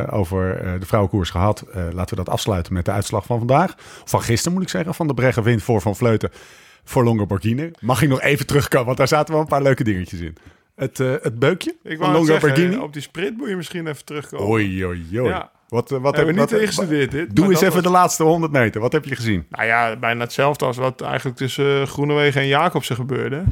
[0.00, 1.60] eh, over de vrouwenkoers gehad.
[1.60, 3.74] Eh, laten we dat afsluiten met de uitslag van vandaag.
[4.04, 6.30] Van gisteren moet ik zeggen, van de Breggen wint voor Van Vleuten
[6.84, 7.70] voor Longoborghini.
[7.80, 10.36] Mag ik nog even terugkomen, want daar zaten wel een paar leuke dingetjes in.
[10.76, 12.76] Het, het beukje Ik van zeggen, Longoborghini.
[12.76, 14.46] op die sprint moet je misschien even terugkomen.
[14.48, 15.28] Oei, oei, oei.
[15.28, 15.50] Ja.
[15.70, 17.36] Wat, eh, wat hebben we niet ingestudeerd dit.
[17.36, 18.80] Doe eens even was- de laatste 100 meter.
[18.80, 19.46] Wat heb je gezien?
[19.50, 23.42] Nou ja, bijna hetzelfde als wat eigenlijk tussen Groenewegen en Jacobsen gebeurde.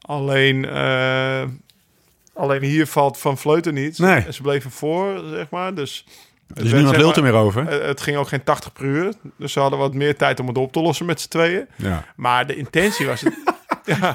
[0.00, 1.42] Alleen, eh,
[2.34, 3.98] alleen hier valt Van Vleuten niet.
[3.98, 4.24] Nee.
[4.24, 5.74] En ze bleven voor, zeg maar.
[5.74, 6.06] Dus
[6.54, 7.68] Er is nu nog zeg lult er meer over.
[7.68, 9.12] eh, Het ging ook geen 80 per uur.
[9.36, 11.66] Dus ze hadden wat meer tijd om het op te lossen met z'n tweeën.
[11.76, 12.04] Ja.
[12.16, 13.34] Maar de intentie was het...
[13.84, 14.14] ja,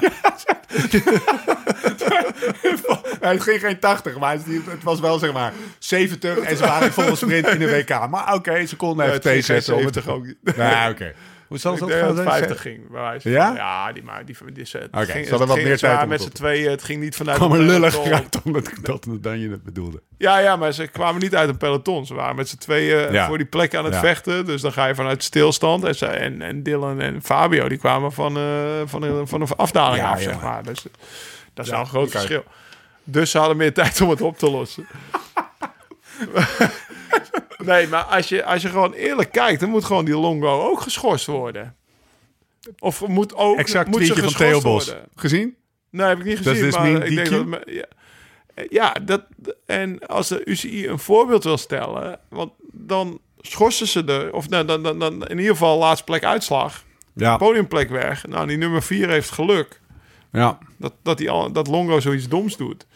[3.20, 6.62] Nee, het ging geen 80, maar het het was wel zeg maar 70 en ze
[6.62, 8.08] waren volle sprint in de WK.
[8.10, 9.74] Maar oké, ze konden even geen zetten.
[9.76, 10.36] om het- 70 ook niet.
[10.56, 11.12] Nee, oké.
[11.48, 12.24] Hoe zal Ik het denk dat gaan?
[12.26, 12.90] het 50 ging.
[12.90, 13.52] bij Ja?
[13.56, 15.86] Ja, die, maar die, die, die, het Oké, ging, ze hadden wat ging- meer ze
[15.86, 16.70] tijd met z'n tweeën.
[16.70, 18.14] Het ging niet vanuit kwam een lullig peloton.
[18.14, 20.02] uit omdat dat dan je het bedoelde.
[20.18, 22.06] Ja, ja, maar ze kwamen niet uit een peloton.
[22.06, 23.26] Ze waren met z'n tweeën Ja.
[23.26, 24.00] voor die plek aan het Ja.
[24.00, 24.46] vechten.
[24.46, 25.84] Dus dan ga je vanuit stilstand.
[25.84, 28.42] En, ze, en, en Dylan en Fabio, die kwamen van, eh,
[28.84, 30.62] van, een, van een afdaling Ja, af, zeg maar.
[30.62, 30.84] Dus
[31.56, 32.44] dat is Ja, wel een groot verschil.
[33.04, 34.86] Dus ze hadden meer tijd om het op te lossen.
[37.58, 39.60] nee, maar als je, als je gewoon eerlijk kijkt...
[39.60, 41.76] dan moet gewoon die Longo ook geschorst worden.
[42.78, 44.86] Of moet ook Exact moet ze van Theo Bos.
[44.86, 45.04] worden.
[45.16, 45.56] Gezien?
[45.90, 46.66] Nee, heb ik niet Dat gezien.
[46.68, 47.84] is maar mijn ik denk dat, ja,
[48.70, 49.22] ja, dat
[49.66, 54.64] en als de UCI een voorbeeld wil stellen, want dan schorsen ze er, of nou,
[54.64, 56.84] dan, dan, dan in ieder geval laatste plek uitslag,
[57.14, 57.36] Ja.
[57.36, 58.26] podiumplek weg.
[58.26, 59.80] Nou, die nummer 4 heeft geluk
[60.36, 60.58] ja.
[60.76, 62.86] dat, dat, die al, dat Longo zoiets doms doet.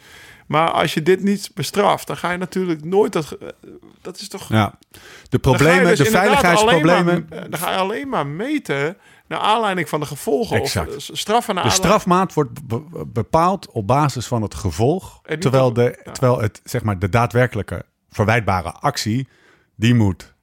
[0.46, 3.24] Maar als je dit niet bestraft, dan ga je natuurlijk nooit dat.
[3.24, 3.54] ge-
[4.00, 4.48] Dat is toch.
[4.48, 4.78] ja.
[5.28, 7.26] De problemen, dus de veiligheidsproblemen.
[7.30, 10.56] maar- dan ga je alleen maar meten naar aanleiding van de gevolgen.
[10.56, 10.96] Exact.
[10.96, 15.20] Of s- straffen naar De strafmaat wordt be- be- bepaald op basis van het gevolg.
[15.38, 16.12] Terwijl, de, ja.
[16.12, 19.28] terwijl het, zeg maar, de daadwerkelijke verwijtbare actie,
[19.76, 20.34] die moet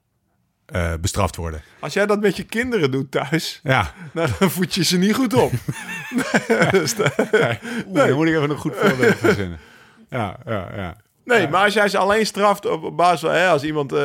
[0.67, 1.61] eh, bestraft worden.
[1.79, 5.15] Als jij dat met je kinderen doet thuis, Ja, nou, dan voed je ze niet
[5.15, 5.51] goed op.
[6.71, 7.27] Dus de-
[7.91, 8.07] nee.
[8.07, 9.59] dan moet ik even een goed voorbeeld verzinnen.
[10.09, 10.95] Ja, ja, ja.
[11.25, 13.31] nee, maar als jij ze alleen straft op basis van...
[13.31, 13.91] Hè, als iemand...
[13.93, 13.99] eh,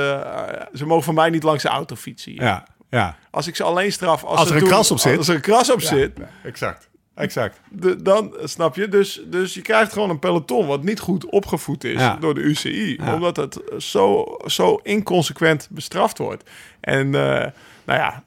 [0.75, 2.33] ze mogen van mij niet langs de auto fietsen.
[2.33, 2.43] hier.
[2.43, 3.17] Ja, ja.
[3.31, 4.25] Als ik ze alleen straf...
[4.25, 5.17] Als, Als er een doen- kras op zit.
[5.19, 6.89] Als er een kras op zit, Exact.
[7.15, 7.61] Exact.
[7.71, 8.89] de- dan snap je.
[8.89, 12.17] Dus, dus je krijgt gewoon een peloton wat niet goed opgevoed is Ja.
[12.17, 12.97] door de UCI.
[13.01, 13.15] Ja.
[13.15, 16.51] Omdat het zo, zo inconsequent bestraft wordt.
[16.81, 17.47] En eh,
[17.85, 18.23] nou ja,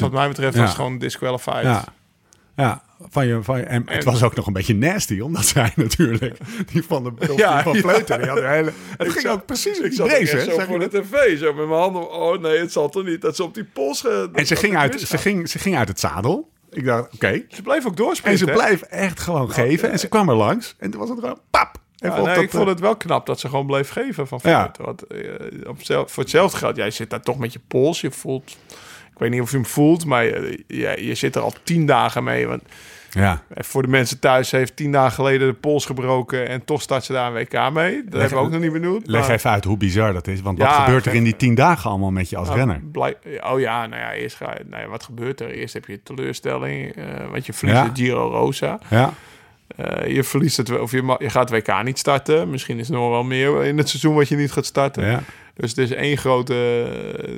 [0.00, 1.62] wat mij betreft was het gewoon disqualified.
[1.62, 1.84] Ja.
[2.56, 5.72] Ja, van je, van je, en het was ook nog een beetje nasty, omdat zij
[5.76, 6.38] natuurlijk,
[6.72, 7.76] die van de die Ja, van.
[7.76, 10.44] Vleuten, die een hele, het Ik ging zat- ook precies Ik zat deze, hè?
[10.44, 12.10] zo voor de tv, zo met mijn handen.
[12.10, 14.04] Oh nee, het zal toch niet dat ze op die pols...
[14.32, 16.50] En ze ging, uit, ze, ging, ze ging uit het zadel.
[16.70, 17.42] Ik dacht, oké.
[17.48, 18.38] Ze bleef ook En doorspringen.
[18.38, 19.90] ze blijft echt gewoon geven.
[19.90, 20.74] En ze kwam er langs.
[20.78, 21.76] En toen was het gewoon pap.
[21.98, 23.88] Even Ja, op nee, dat, ik vond eh, het wel knap dat ze gewoon bleef
[23.90, 24.70] geven van Ja.
[24.80, 28.00] Want eh, op zelf, voor hetzelfde geld, jij zit daar toch met je pols.
[28.00, 28.50] Je voelt,
[29.12, 31.86] ik weet niet of je hem voelt, maar je, je, je zit er al tien
[31.86, 32.46] dagen mee.
[32.46, 32.62] Want
[33.10, 36.82] Ja, eh, voor de mensen thuis heeft tien dagen geleden de pols gebroken en toch
[36.82, 38.04] start ze daar een WK mee.
[38.04, 39.06] Dat hebben we ook nog niet benoemd.
[39.06, 40.40] leg maar- even uit hoe bizar dat is.
[40.40, 42.80] Want wat gebeurt er in die tien dagen allemaal met je als Nou, renner?
[42.92, 43.16] blij-
[43.52, 45.50] oh ja, nou ja, eerst ga je, nou ja, wat gebeurt er?
[45.50, 47.88] Eerst heb je teleurstelling, eh, want je verliest Ja.
[47.88, 48.78] de Giro Rosa.
[48.90, 49.12] Ja,
[49.76, 52.50] Eh, je verliest het, of je, je gaat WK niet starten.
[52.50, 55.06] Misschien is er nog wel meer in het seizoen wat je niet gaat starten.
[55.06, 55.20] ja.
[55.54, 56.54] Dus het is één grote
[57.18, 57.34] eh,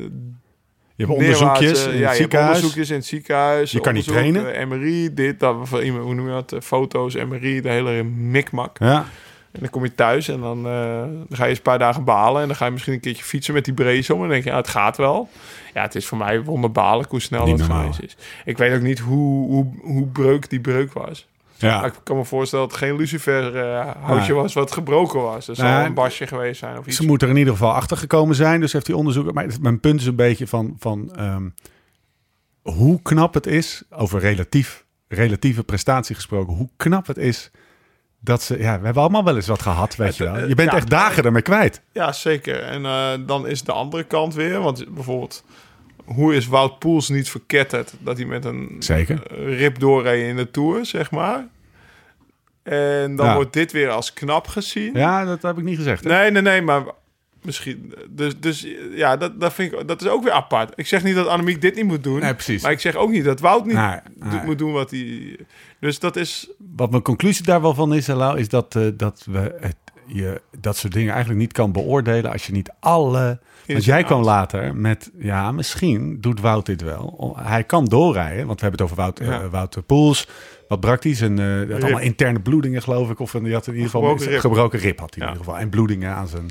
[1.06, 2.48] hebt onderzoekjes in ja, het je hebt ziekenhuis.
[2.54, 3.70] onderzoekjes in het ziekenhuis.
[3.72, 4.68] Je kan niet trainen.
[4.68, 6.52] MRI, dit, dat, hoe noem je dat?
[6.52, 8.78] Eh, Foto's, MRI, de hele mikmak.
[8.78, 9.04] Ja,
[9.52, 10.72] En dan kom je thuis en dan, eh,
[11.02, 12.40] dan ga je eens een paar dagen balen.
[12.42, 14.18] En dan ga je misschien een keertje fietsen met die brace om.
[14.18, 15.28] En dan denk je, ja, het gaat wel.
[15.74, 18.16] Ja, het is voor mij wonderbaarlijk hoe snel dat geweest is.
[18.44, 21.26] Ik weet ook niet hoe, hoe, hoe breuk die breuk was.
[21.62, 21.84] Maar ja.
[21.84, 24.42] ik kan me voorstellen dat het geen lucifer eh, houtje Nee.
[24.42, 25.48] was wat gebroken was.
[25.48, 25.84] Er Nee.
[25.86, 26.96] een basje geweest zijn of iets.
[26.96, 28.60] Ze moet er in ieder geval achter gekomen zijn.
[28.60, 29.32] Dus heeft die onderzoeker.
[29.34, 31.48] Maar mijn punt is een beetje van, van ehm,
[32.62, 37.50] hoe knap het is, over relatief, relatieve prestatie gesproken, hoe knap het is
[38.20, 38.58] dat ze.
[38.58, 40.48] Ja, we hebben allemaal wel eens wat gehad, weet je wel.
[40.48, 40.76] Je bent Ja.
[40.76, 41.82] echt dagen ermee kwijt.
[41.92, 42.62] Ja, zeker.
[42.62, 44.60] En eh, dan is de andere kant weer.
[44.60, 45.44] Want bijvoorbeeld,
[46.04, 49.22] hoe is Wout Poels niet verketterd dat hij met een Zeker.
[49.26, 51.46] eh, rip doorreed in de Tour, zeg maar.
[52.62, 53.34] En dan Ja.
[53.34, 54.90] wordt dit weer als knap gezien.
[54.94, 56.04] Ja, dat heb ik niet gezegd.
[56.04, 56.10] hè?
[56.10, 56.82] Nee, nee, nee, maar
[57.42, 57.94] Misschien.
[58.10, 60.72] Dus, dus ja, dat, dat, vind ik, dat is ook weer apart.
[60.76, 62.20] Ik zeg niet dat Annemiek dit niet moet doen.
[62.20, 62.62] Nee, precies.
[62.62, 64.44] Maar ik zeg ook niet dat Wout niet Nee, do- nee.
[64.44, 65.36] moet doen wat hij...
[65.80, 66.50] Dus dat is...
[66.76, 69.76] Wat mijn conclusie daar wel van is, Lau, is dat, eh, dat we het,
[70.06, 73.40] je dat soort dingen eigenlijk niet kan beoordelen als je niet alle.
[73.72, 77.36] Want jij kwam later met, ja, misschien doet Wout dit wel.
[77.40, 79.48] Hij kan doorrijden, want we hebben het over Wout, Ja.
[79.48, 80.28] Wout Poels.
[80.68, 81.20] Wat praktisch.
[81.20, 83.20] En dat had allemaal interne bloedingen, geloof ik.
[83.20, 84.40] Of die had in ieder geval Gebroken rib.
[84.40, 84.98] gebroken rib.
[84.98, 85.60] Had hij in ieder geval.
[85.60, 86.50] En bloedingen aan zijn.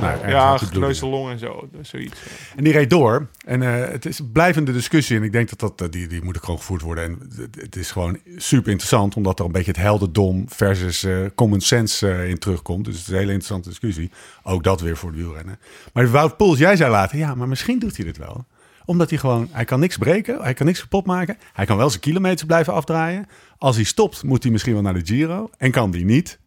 [0.00, 1.68] Nou, Ja, gekneusde long en zo.
[1.82, 2.20] Zoiets.
[2.56, 3.28] En die reed door.
[3.44, 5.16] En eh, het is een blijvende discussie.
[5.16, 7.04] En ik denk dat, dat eh, die, die moet ook gewoon gevoerd worden.
[7.04, 9.16] En het, het is gewoon super interessant.
[9.16, 12.84] Omdat er een beetje het heldendom versus eh, common sense in terugkomt.
[12.84, 14.10] Dus het is een hele interessante discussie.
[14.42, 15.58] Ook dat weer voor het wielrennen.
[15.92, 17.18] Maar Wout Poels, jij zei later...
[17.18, 18.44] Ja, maar misschien doet hij dit wel.
[18.84, 19.48] Omdat hij gewoon...
[19.50, 20.42] Hij kan niks breken.
[20.42, 21.38] Hij kan niks kapot maken.
[21.52, 23.26] Hij kan wel zijn kilometers blijven afdraaien.
[23.58, 25.50] Als hij stopt, moet hij misschien wel naar de Giro.
[25.58, 26.38] En kan die niet.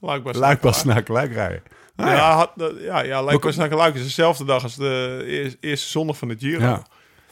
[0.00, 1.62] Luik was Luik pas naar Luik rijden.
[1.96, 2.34] Ah, ja, ja.
[2.34, 3.02] had, ja,
[3.56, 6.60] naar Luik is dezelfde dag als de eerste, eerste zondag van de Giro.
[6.62, 6.82] Ja.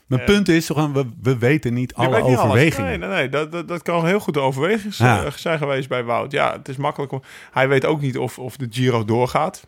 [0.07, 2.41] Mijn Eh, punt is, we, we weten niet alle weet niet alles.
[2.51, 2.89] overwegingen.
[2.89, 3.29] Nee, nee, nee.
[3.29, 5.25] Dat, dat, dat kan heel goed de overwegingen Ja.
[5.25, 6.33] eh, zijn geweest bij Wout.
[6.33, 7.13] Ja, het is makkelijk.
[7.13, 9.67] Om, hij weet ook niet of, of de Giro doorgaat.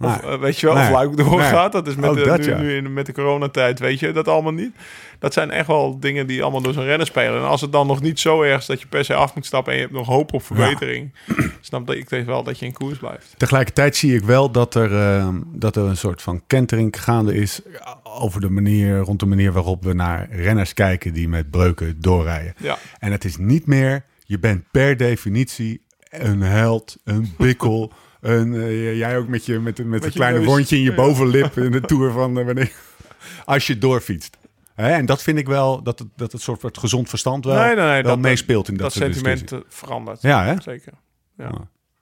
[0.00, 0.32] Of, Nee.
[0.32, 0.84] eh, weet je wel, Nee.
[0.84, 1.72] of Luik doorgaat.
[1.72, 2.58] Dat is met de, dat, nu, ja.
[2.58, 4.74] nu in, met de coronatijd, weet je dat allemaal niet.
[5.18, 7.40] Dat zijn echt wel dingen die allemaal door zo'n rennen spelen.
[7.40, 9.46] En als het dan nog niet zo erg is dat je per se af moet
[9.46, 9.72] stappen...
[9.72, 11.12] en je hebt nog hoop op verbetering...
[11.60, 13.34] snap ik denk wel dat je in koers blijft.
[13.36, 17.60] Tegelijkertijd zie ik wel dat er, eh, dat er een soort van kentering gaande is
[18.02, 22.54] over de manier, rond de manier waarop we naar renners kijken die met breuken doorrijden.
[22.58, 22.78] Ja.
[22.98, 27.92] En het is niet meer, je bent per definitie een held, een bikkel.
[28.20, 30.96] Een, eh, jij ook met je met, met, een je kleine wondje in je Ja.
[30.96, 32.72] bovenlip in de tour van eh, wanneer,
[33.44, 34.36] als je doorfietst.
[34.76, 37.54] Hè, en dat vind ik wel dat het, dat het soort van gezond verstand wel,
[37.54, 40.22] Nee, nee, nee, wel dat- meespeelt in dat, Dat, sentiment eh, verandert.
[40.22, 40.54] Ja, hè?
[40.60, 40.92] Zeker.
[41.36, 41.50] Ja.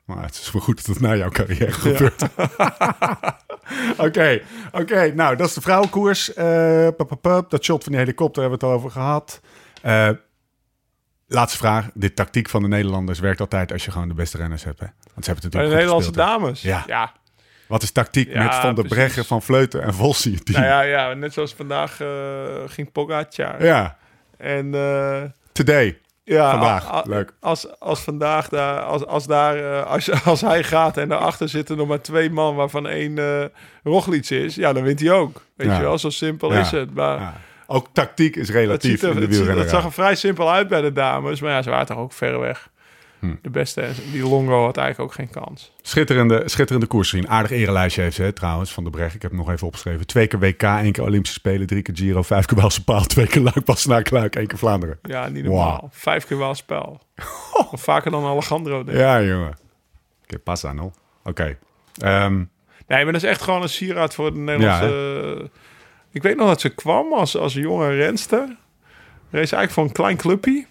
[0.05, 2.23] Maar het is wel goed dat het na jouw carrière gebeurt.
[4.07, 4.41] Oké,
[4.73, 5.13] oké.
[5.15, 6.33] nou dat is de vrouwenkoers.
[6.35, 6.45] Eh,
[6.97, 7.51] pup, pup, pup.
[7.51, 9.41] Dat shot van die helikopter hebben we het al over gehad.
[9.83, 10.09] Eh,
[11.27, 11.89] laatste vraag.
[11.95, 14.81] De tactiek van de Nederlanders werkt altijd als je gewoon de beste renners hebt.
[14.81, 14.87] Hè?
[15.15, 16.45] Want ze hebben het Bij de natuurlijk goed Nederlandse gespeeld, hè?
[16.47, 16.63] dames.
[16.63, 16.85] Ja.
[16.87, 17.13] ja.
[17.75, 18.85] Wat is tactiek Ja, met Van der.
[18.85, 20.61] Breggen, Van Vleuten en Vos in je team?
[20.61, 22.09] Nou ja, ja, net zoals vandaag eh,
[22.67, 23.65] ging Pogacar.
[23.65, 23.97] ja.
[24.39, 25.23] En eh,
[25.53, 25.99] Today.
[26.25, 27.05] ja, Vandaag.
[27.05, 27.33] Leuk.
[27.41, 31.77] Als, als vandaag daar, als, als daar, eh, als, als hij gaat en daarachter zitten
[31.77, 33.45] nog maar twee man waarvan één eh
[33.83, 35.43] Roglic is, ja, dan wint hij ook.
[35.57, 35.77] Weet Ja.
[35.77, 36.61] je wel, zo simpel Ja.
[36.61, 36.95] is het.
[36.95, 37.35] Maar Ja.
[37.67, 40.69] Ook tactiek is relatief er, in de het, ziet- het zag er vrij simpel uit
[40.69, 42.69] bij de dames, maar ja, ze waren toch ook verreweg.
[43.25, 43.35] Hm.
[43.43, 45.73] De beste, die Longo had eigenlijk ook geen kans.
[45.83, 47.29] Schitterende, schitterende koers zien.
[47.29, 49.15] Aardig erelijstje heeft ze hè, trouwens van de Brecht.
[49.15, 50.07] Ik heb het nog even opgeschreven.
[50.07, 53.27] Twee keer WK, één keer Olympische Spelen, drie keer Giro, vijf keer Waalse Paal, twee
[53.27, 54.99] keer Luik, pas naar Kluik, één keer Vlaanderen.
[55.03, 55.67] Ja, niet normaal.
[55.67, 55.89] Wauw.
[55.93, 57.01] Vijf keer wel spel.
[57.73, 59.03] Of vaker dan Alejandro, denk ik.
[59.03, 59.57] Ja, jongen.
[60.23, 60.93] Oké, pas aan, hoor.
[61.25, 61.57] Oké.
[61.99, 62.43] Ehm,
[62.87, 65.51] Nee, maar dat is echt gewoon een sieraad voor de Nederlandse...
[66.11, 68.57] ik weet nog dat ze kwam als, als jonge renster.
[69.31, 70.67] Race eigenlijk voor een klein clubje.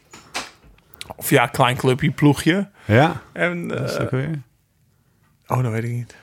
[1.15, 2.69] Of ja, klein clubje, ploegje.
[2.85, 4.41] ja, En, dat is eh, ook weer.
[5.47, 6.15] oh, dat weet ik niet.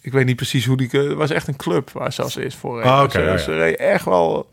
[0.00, 0.88] Ik weet niet precies hoe die...
[0.90, 2.82] Het was echt een club waar ze als eerst voor.
[2.82, 4.50] Ah, oké, ze, ja, reed echt wel...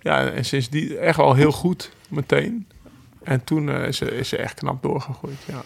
[0.00, 2.68] Ja, en sinds die echt wel heel goed meteen.
[3.22, 5.60] En toen eh, is, ze, is ze echt knap doorgegroeid, ja.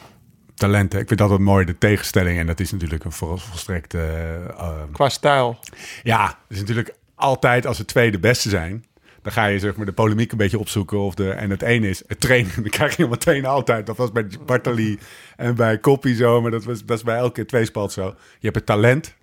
[0.54, 1.00] Talenten.
[1.00, 2.38] Ik vind dat het mooi, de tegenstelling.
[2.38, 3.94] En dat is natuurlijk een vol- volstrekt...
[3.94, 5.58] eh, ehm, Qua stijl.
[6.02, 8.84] Ja, het is natuurlijk altijd als het twee de beste zijn.
[9.22, 10.98] Dan ga je zeg maar de polemiek een beetje opzoeken.
[10.98, 12.50] Of de, en het ene is het trainen.
[12.62, 13.86] Dan krijg je meteen altijd.
[13.86, 14.98] Dat was bij Bartali
[15.36, 16.40] en bij Koppie zo.
[16.42, 18.04] Maar dat was, dat is bij elke tweespalt zo.
[18.06, 19.14] Je hebt het talent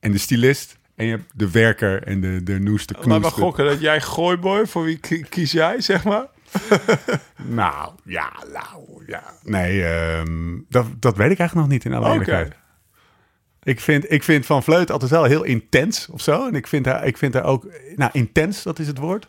[0.00, 0.78] en de stylist.
[0.94, 3.40] En je hebt de werker en de, de noeste Laat maar knoeste.
[3.40, 6.26] gokken dat jij gooiboy, voor wie ki- kies jij, zeg maar?
[7.44, 9.22] Nou, ja, nou, ja.
[9.42, 12.54] Nee, ehm, dat, dat weet ik eigenlijk nog niet in alle eerlijkheid.
[13.62, 16.46] Ik vind, ik vind Van Vleut altijd wel heel intens of zo.
[16.46, 17.66] En ik vind haar, ik vind haar ook...
[17.96, 19.28] Nou, intens, dat is het woord.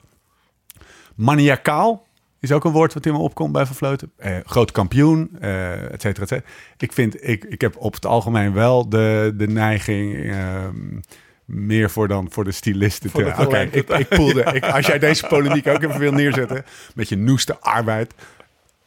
[1.15, 2.07] Maniacaal
[2.39, 4.11] is ook een woord wat in me opkomt bij Van Vleuten.
[4.15, 6.49] Eh, groot kampioen, eh et cetera, et cetera.
[6.77, 10.31] Ik, vind, ik, ik heb op het algemeen wel de, de neiging...
[10.31, 10.99] ehm,
[11.45, 13.09] meer voor dan voor de stylisten.
[13.13, 13.79] De Oké, talenten.
[13.79, 14.43] ik, ik poelde.
[14.43, 16.65] Ik, als jij deze polemiek ook even wil neerzetten...
[16.95, 18.13] met je noeste arbeid...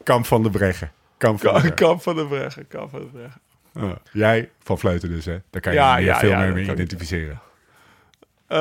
[0.03, 0.92] Kamp van de Breggen.
[1.16, 1.74] Kamp van de Breggen.
[1.74, 3.42] Kamp van de Breggen,
[4.12, 5.39] Jij van Vleuten dus, hè?
[5.51, 7.41] Daar kan je Ja, veel ja, meer mee identificeren.
[8.47, 8.59] Eh,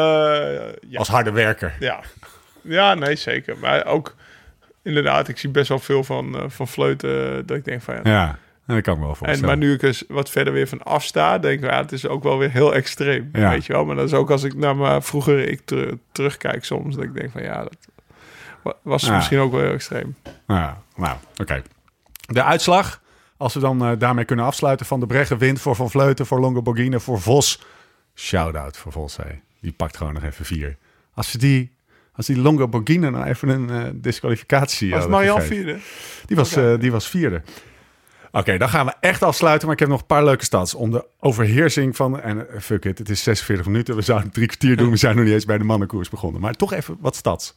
[0.87, 0.97] ja.
[0.97, 1.73] Als harde werker.
[1.79, 1.99] ja.
[2.61, 3.57] ja, nee, zeker.
[3.57, 4.15] Maar ook,
[4.83, 8.01] inderdaad, ik zie best wel veel van, eh, van fleuten dat ik denk van ja.
[8.03, 8.37] Ja,
[8.75, 9.45] dat kan ik me wel En, voorstellen.
[9.45, 12.23] maar nu ik eens wat verder weer van afsta, denk ik, ja, het is ook
[12.23, 13.29] wel weer heel extreem.
[13.33, 13.49] Ja.
[13.49, 13.85] Weet je wel?
[13.85, 17.13] Maar dat is ook als ik naar mijn vroeger ik ter- terugkijk soms, dat ik
[17.13, 17.77] denk van ja, dat
[18.63, 19.15] wa- was Ja.
[19.15, 20.15] misschien ook wel heel extreem.
[20.47, 21.61] Ja, nou, oké.
[22.27, 23.01] De uitslag.
[23.43, 26.39] Als we dan eh, daarmee kunnen afsluiten van de Breggen wint voor Van Vleuten, voor
[26.39, 27.65] Longoborghini, voor Vos.
[28.15, 29.39] Shout-out voor Vos, hé.
[29.61, 30.77] Die pakt gewoon nog even vier.
[31.13, 31.75] Als ze die,
[32.15, 35.77] als die Longoborghini nou even een eh, disqualificatie Was hadden Marian vierde?
[36.25, 37.41] Die was, eh, die was vierde.
[38.31, 39.65] Oké, dan gaan we echt afsluiten.
[39.65, 40.73] Maar ik heb nog een paar leuke stats.
[40.73, 42.21] Om de overheersing van...
[42.21, 43.95] En eh, fuck it, het is 46 minuten.
[43.95, 44.89] We zouden drie kwartier doen.
[44.95, 46.41] We zijn nog niet eens bij de mannenkoers begonnen.
[46.41, 47.55] Maar toch even wat stats.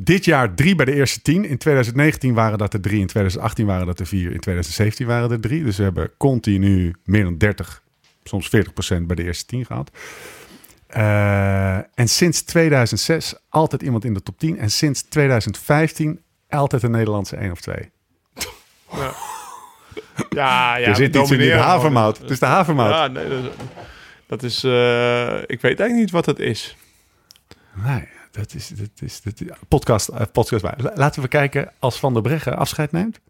[0.00, 1.44] Dit jaar drie bij de eerste tien.
[1.44, 3.00] In 2019 waren dat er drie.
[3.00, 4.32] In 2018 waren dat er vier.
[4.32, 5.64] In 2017 waren er drie.
[5.64, 7.82] Dus we hebben continu meer dan 30,
[8.24, 9.90] soms 40 procent bij de eerste tien gehad.
[10.86, 14.58] Eh, en sinds 2006 altijd iemand in de top 10.
[14.58, 17.90] En sinds 2015 altijd een Nederlandse 1 of 2.
[18.92, 19.12] Ja,
[20.30, 22.18] ja, ja er zit iets in domineren havermout.
[22.18, 22.90] Het is de havermout.
[22.90, 23.50] Ja, nee, dat is,
[24.26, 26.76] dat is eh, ik weet eigenlijk niet wat het is.
[27.84, 28.08] Nee,
[28.38, 30.64] dat is, dat is, dat is podcast, eh, podcast
[30.94, 33.20] Laten we kijken als Van der Breggen afscheid neemt.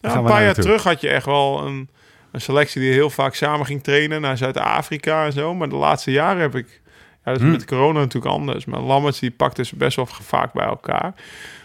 [0.00, 1.88] Ja, een paar jaar terug had je echt wel een,
[2.32, 5.54] een selectie die heel vaak samen ging trainen naar Zuid-Afrika en zo.
[5.54, 6.80] Maar de laatste jaren heb ik...
[7.24, 7.50] Ja, dat is Hmm.
[7.50, 8.64] met corona natuurlijk anders.
[8.64, 11.14] Maar Lammerts die pakt dus best wel vaak bij elkaar.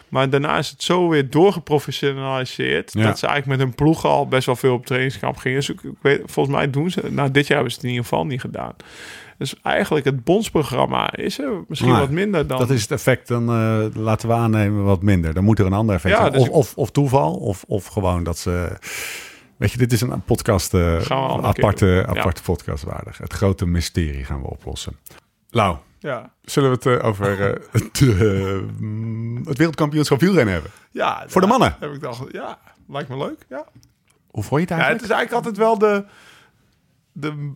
[0.10, 2.94] Maar daarna is het zo weer doorgeprofessionaliseerd...
[2.94, 3.04] Ja.
[3.04, 5.58] dat ze eigenlijk met hun ploeg al best wel veel op trainingskamp gingen.
[5.58, 7.12] Dus ik, ik weet, volgens mij doen ze...
[7.12, 8.76] Nou, dit jaar hebben ze het in ieder geval niet gedaan.
[9.38, 12.60] Dus eigenlijk het bondsprogramma is er misschien wat minder dan...
[12.60, 15.34] Dat is het effect, dan eh, laten we aannemen wat minder.
[15.34, 16.32] Dan moet er een ander effect Ja, zijn.
[16.34, 18.78] dus of, of, of toeval, of, of gewoon dat ze...
[19.58, 21.86] Weet je, dit is een podcast, eh, een aparte.
[21.86, 22.06] Ja.
[22.06, 23.18] aparte podcast waardig.
[23.18, 24.98] Het grote mysterie gaan we oplossen.
[25.50, 28.02] Lau, Ja, zullen we het eh, over het,
[28.80, 30.72] mm, het wereldkampioenschap wielrennen hebben?
[30.92, 31.76] ja Voor de mannen.
[31.80, 32.58] Heb ik dacht, ja,
[32.88, 33.46] lijkt me leuk.
[33.50, 33.66] Ja.
[34.32, 35.02] Hoe vond je het Ja, eigenlijk?
[35.02, 36.06] het is eigenlijk altijd wel de,
[37.12, 37.54] de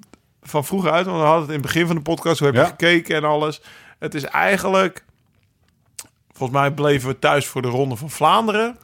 [0.49, 2.55] van vroeger uit, want we hadden het in het begin van de podcast, hoe heb
[2.55, 2.67] je Ja.
[2.67, 3.61] gekeken en alles.
[3.99, 5.03] Het is eigenlijk,
[6.31, 8.77] volgens mij bleven we thuis voor de Ronde van Vlaanderen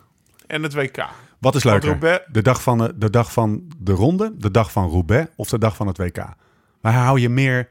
[0.47, 1.05] en het WK.
[1.39, 2.23] Wat is leuker?
[2.31, 5.57] De dag, van de, de dag van de ronde, de dag van Roubaix of de
[5.57, 6.17] dag van het WK?
[6.81, 7.69] Waar hou je meer...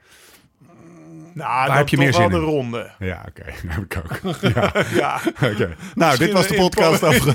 [1.34, 2.42] Nou, dan heb je meer zin de in?
[2.42, 2.90] Ronde.
[2.98, 3.42] Ja, oké.
[3.66, 4.34] heb ik ook.
[4.54, 5.20] Ja, Ja.
[5.42, 5.76] oké.
[5.94, 7.34] Nou, dit was de podcast over...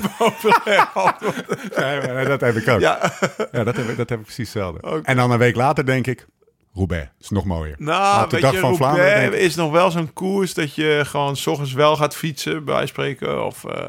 [1.76, 2.80] Nee, dat heb ik ook.
[2.80, 3.12] Ja,
[3.52, 5.00] Ja, dat, heb ik, dat heb ik precies hetzelfde.
[5.02, 6.26] En dan een week later denk ik...
[6.74, 7.74] Roubaix, is nog mooier.
[7.78, 10.74] nou, de weet dag je, van Roubaix Vlaanderen denk is nog wel zo'n koers dat
[10.74, 13.44] je gewoon s ochtends wel gaat fietsen, bij spreken.
[13.46, 13.84] Of, eh,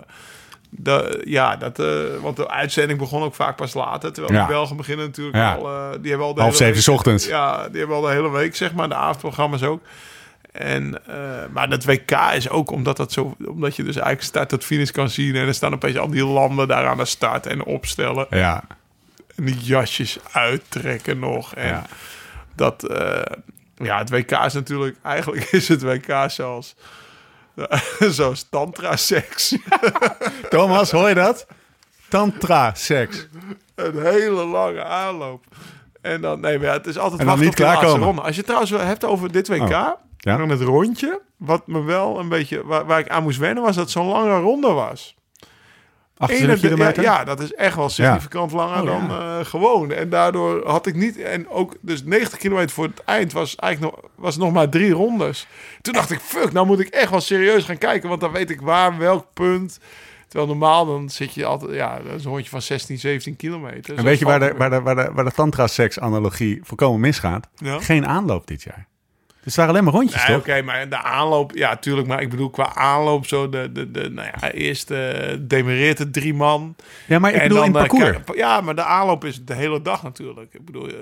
[0.69, 1.85] de, ja, dat, eh,
[2.21, 4.13] want de uitzending begon ook vaak pas later.
[4.13, 4.41] Terwijl Ja.
[4.45, 5.53] de Belgen beginnen natuurlijk Ja.
[5.53, 5.67] al...
[5.67, 7.25] eh, die hebben al de Half hele zeven week- 's ochtends.
[7.27, 8.89] Ja, die hebben al de hele week, zeg maar.
[8.89, 9.81] De avondprogramma's ook.
[10.51, 11.01] En,
[11.51, 14.89] maar dat WK is ook omdat, dat zo, omdat je dus eigenlijk start tot finish
[14.89, 15.35] kan zien.
[15.35, 18.27] En er staan opeens al die landen daar aan de start en opstellen.
[18.29, 18.63] Ja,
[19.35, 21.55] En die jasjes uittrekken nog.
[21.55, 21.85] En Ja.
[22.55, 23.21] Dat, eh,
[23.75, 26.75] ja, het WK is natuurlijk, eigenlijk is het WK zoals,
[27.99, 29.55] zoals tantra-seks.
[30.49, 31.47] Thomas, hoor je dat?
[32.09, 33.27] Tantra, seks.
[33.75, 35.45] Een hele lange aanloop.
[36.01, 38.05] En dan, nee, maar ja, het is altijd En dan niet klaarkomen.
[38.05, 38.21] ronde.
[38.21, 39.69] Als je het trouwens hebt over dit WK, Oh,
[40.17, 40.37] ja.
[40.37, 43.75] dan het rondje, wat me wel een beetje, waar, waar ik aan moest wennen, was
[43.75, 45.15] dat het zo'n lange ronde was.
[46.21, 47.03] 28 Ene- kilometer?
[47.03, 49.39] Ja, ja, dat is echt wel significant langer Oh, dan ja.
[49.39, 49.91] eh, gewoon.
[49.91, 51.17] En daardoor had ik niet...
[51.17, 54.91] En ook dus 90 kilometer voor het eind was eigenlijk nog, was nog maar drie
[54.91, 55.47] rondes.
[55.81, 58.09] Toen dacht ik, fuck, nou moet ik echt wel serieus gaan kijken.
[58.09, 59.79] Want dan weet ik waar, welk punt.
[60.27, 61.71] Terwijl normaal dan zit je altijd...
[61.73, 63.97] Ja, dat is een rondje van 16, 17 kilometer.
[63.97, 67.47] En weet je waar de, waar de, waar de, waar de tantra-seks-analogie volkomen misgaat?
[67.55, 67.79] Ja.
[67.79, 68.87] Geen aanloop dit jaar.
[69.43, 72.07] Dus het waren alleen maar rondjes, Nee, oké, maar de aanloop, ja, tuurlijk.
[72.07, 76.13] Maar ik bedoel, qua aanloop, zo de, de, de nou ja, eerst eh demereert het
[76.13, 76.75] drie man.
[77.07, 78.37] Ja, maar ik bedoel in dan, het eh, parcours.
[78.37, 80.53] ja, maar de aanloop is de hele dag natuurlijk.
[80.53, 80.93] Ik bedoel, eh,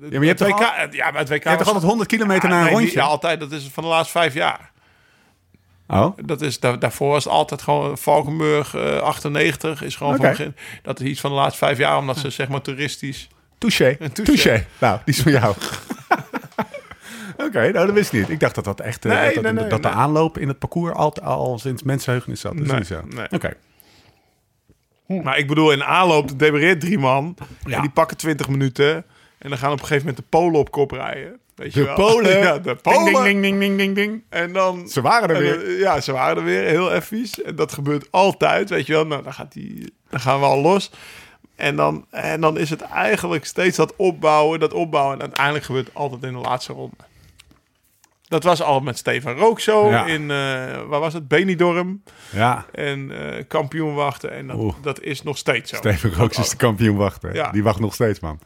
[0.00, 0.60] Ja, maar je hebt WK, al-
[0.90, 2.98] ja, maar het WK Je hebt toch altijd 100 kilometer Ja, naar een nee, rondje?
[2.98, 3.40] Ja, altijd.
[3.40, 4.70] Dat is van de laatste vijf jaar.
[5.88, 10.20] Oh, Dat is, daar, daarvoor was het altijd gewoon Valkenburg eh 98 is gewoon Oké.
[10.22, 10.54] van begin.
[10.82, 13.28] Dat is iets van de laatste vijf jaar, omdat ze zeg maar toeristisch.
[13.58, 13.96] touché.
[13.96, 14.22] Touché.
[14.22, 14.66] Touché.
[14.78, 15.54] Nou, die is van jou.
[17.46, 18.28] Oké, nou dat wist ik niet.
[18.28, 20.48] Ik dacht dat dat echt eh, Nee, dat, dat, nee, nee, dat de aanloop in
[20.48, 22.56] het parcours al, al sinds mensenheugenis zat.
[22.56, 23.02] Dat is niet zo.
[23.30, 23.56] Oké.
[25.22, 27.36] Maar ik bedoel, in aanloop demereert drie man.
[27.64, 27.76] Ja.
[27.76, 29.04] En die pakken 20 minuten.
[29.38, 31.40] En dan gaan op een gegeven moment de Polen op kop rijden.
[31.54, 31.94] Weet je De wel?
[31.94, 32.38] Polen.
[32.46, 33.04] ja, de Polen.
[33.04, 34.22] ding, ding, ding, ding, ding, ding.
[34.28, 34.88] En dan...
[34.88, 35.78] Ze waren er weer.
[35.78, 36.62] ja, ze waren er weer.
[36.62, 37.42] Heel effies.
[37.42, 39.06] En dat gebeurt altijd, weet je wel.
[39.06, 40.90] Nou, dan, gaat die, dan gaan we al los.
[41.56, 45.14] En dan, en dan is het eigenlijk steeds dat opbouwen, dat opbouwen.
[45.14, 46.96] En uiteindelijk gebeurt het altijd in de laatste ronde.
[48.28, 50.06] Dat was al met Stefan Rook zo Ja.
[50.06, 50.36] in, eh,
[50.86, 51.28] waar was het?
[51.28, 52.02] Benidorm.
[52.32, 54.30] Ja, En eh, kampioen wachten.
[54.32, 54.74] En dat, Oeh.
[54.82, 55.76] dat is nog steeds zo.
[55.76, 57.34] Steven Rooks is de kampioen wachten.
[57.34, 57.50] Ja.
[57.50, 58.38] Die wacht nog steeds, man.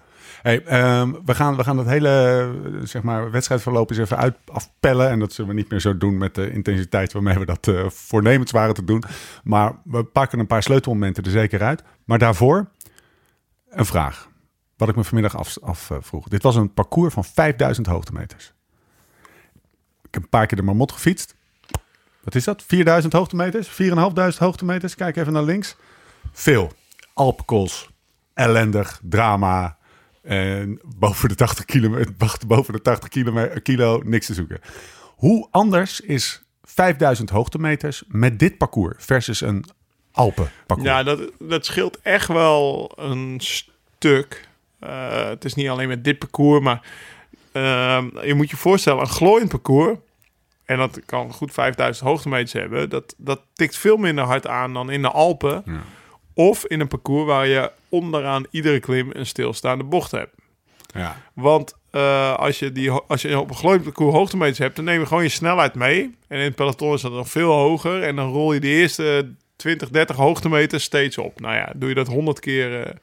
[0.42, 2.52] Hey, ehm, we, gaan, we gaan dat hele
[2.84, 5.08] zeg maar, wedstrijdverloop eens even uit, afpellen.
[5.10, 7.84] En dat zullen we niet meer zo doen met de intensiteit waarmee we dat eh,
[7.88, 9.02] voornemens waren te doen.
[9.44, 11.82] Maar we pakken een paar sleutelmomenten er zeker uit.
[12.04, 12.68] Maar daarvoor
[13.70, 14.28] een vraag.
[14.76, 15.68] Wat ik me vanmiddag afvroeg.
[15.68, 16.28] Af, vroeg.
[16.28, 18.52] Dit was een parcours van 5000 hoogtemeters.
[20.10, 21.34] Ik heb een paar keer de Marmot gefietst.
[22.24, 22.62] Wat is dat?
[22.66, 23.68] 4000 hoogtemeters?
[23.68, 24.94] 4500 hoogtemeters?
[24.94, 25.76] Kijk even naar links.
[26.32, 26.72] Veel.
[27.14, 27.88] Alpkools.
[28.34, 29.00] Ellendig.
[29.02, 29.78] Drama.
[30.22, 32.14] En boven de 80 kilometer,
[32.46, 34.60] boven de 80 kilometer, kilo niks te zoeken.
[35.16, 39.64] Hoe anders is 5000 hoogtemeters met dit parcours versus een
[40.12, 40.82] Alpenparcours?
[40.82, 44.48] Ja, dat, dat scheelt echt wel een stuk.
[44.78, 46.82] Eh, het is niet alleen met dit parcours, maar
[47.52, 49.98] ehm, je moet je voorstellen, een glooiend parcours,
[50.64, 54.90] en dat kan goed 5000 hoogtemeters hebben, dat, dat tikt veel minder hard aan dan
[54.90, 55.62] in de Alpen.
[55.66, 55.82] Ja.
[56.34, 60.34] Of in een parcours waar je onderaan iedere klim een stilstaande bocht hebt.
[60.94, 61.16] Ja.
[61.34, 65.00] Want eh, als, je die, als je op een glooiend parcours hoogtemeters hebt, dan neem
[65.00, 66.02] je gewoon je snelheid mee.
[66.28, 68.02] En in het peloton is dat nog veel hoger.
[68.02, 71.40] En dan rol je de eerste 20, 30 hoogtemeters steeds op.
[71.40, 72.94] Nou ja, doe je dat 100 keer, eh,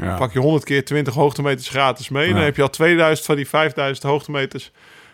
[0.00, 0.16] Ja.
[0.16, 2.32] pak je 100 keer 20 hoogtemeters gratis mee.
[2.32, 4.70] Dan heb je al 2000 van die 5000 hoogtemeters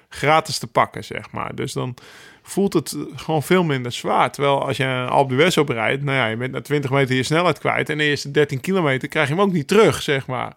[0.09, 1.55] gratis te pakken, zeg maar.
[1.55, 1.95] Dus dan
[2.43, 4.33] voelt het gewoon veel minder zwaar.
[4.33, 7.23] Terwijl als je een Alpe d'Huez oprijdt, nou ja, je bent na 20 meter je
[7.23, 7.89] snelheid kwijt.
[7.89, 10.57] En de eerste 13 kilometer krijg je hem ook niet terug, zeg maar.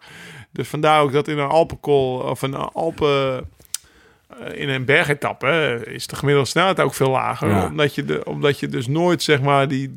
[0.52, 3.48] Dus vandaar ook dat in een Alpenkol of een Alpen
[4.54, 7.48] in een bergetappe eh, is de gemiddelde snelheid ook veel lager.
[7.48, 7.66] Ja.
[7.66, 9.94] Omdat, je de, omdat je dus nooit, zeg maar, die,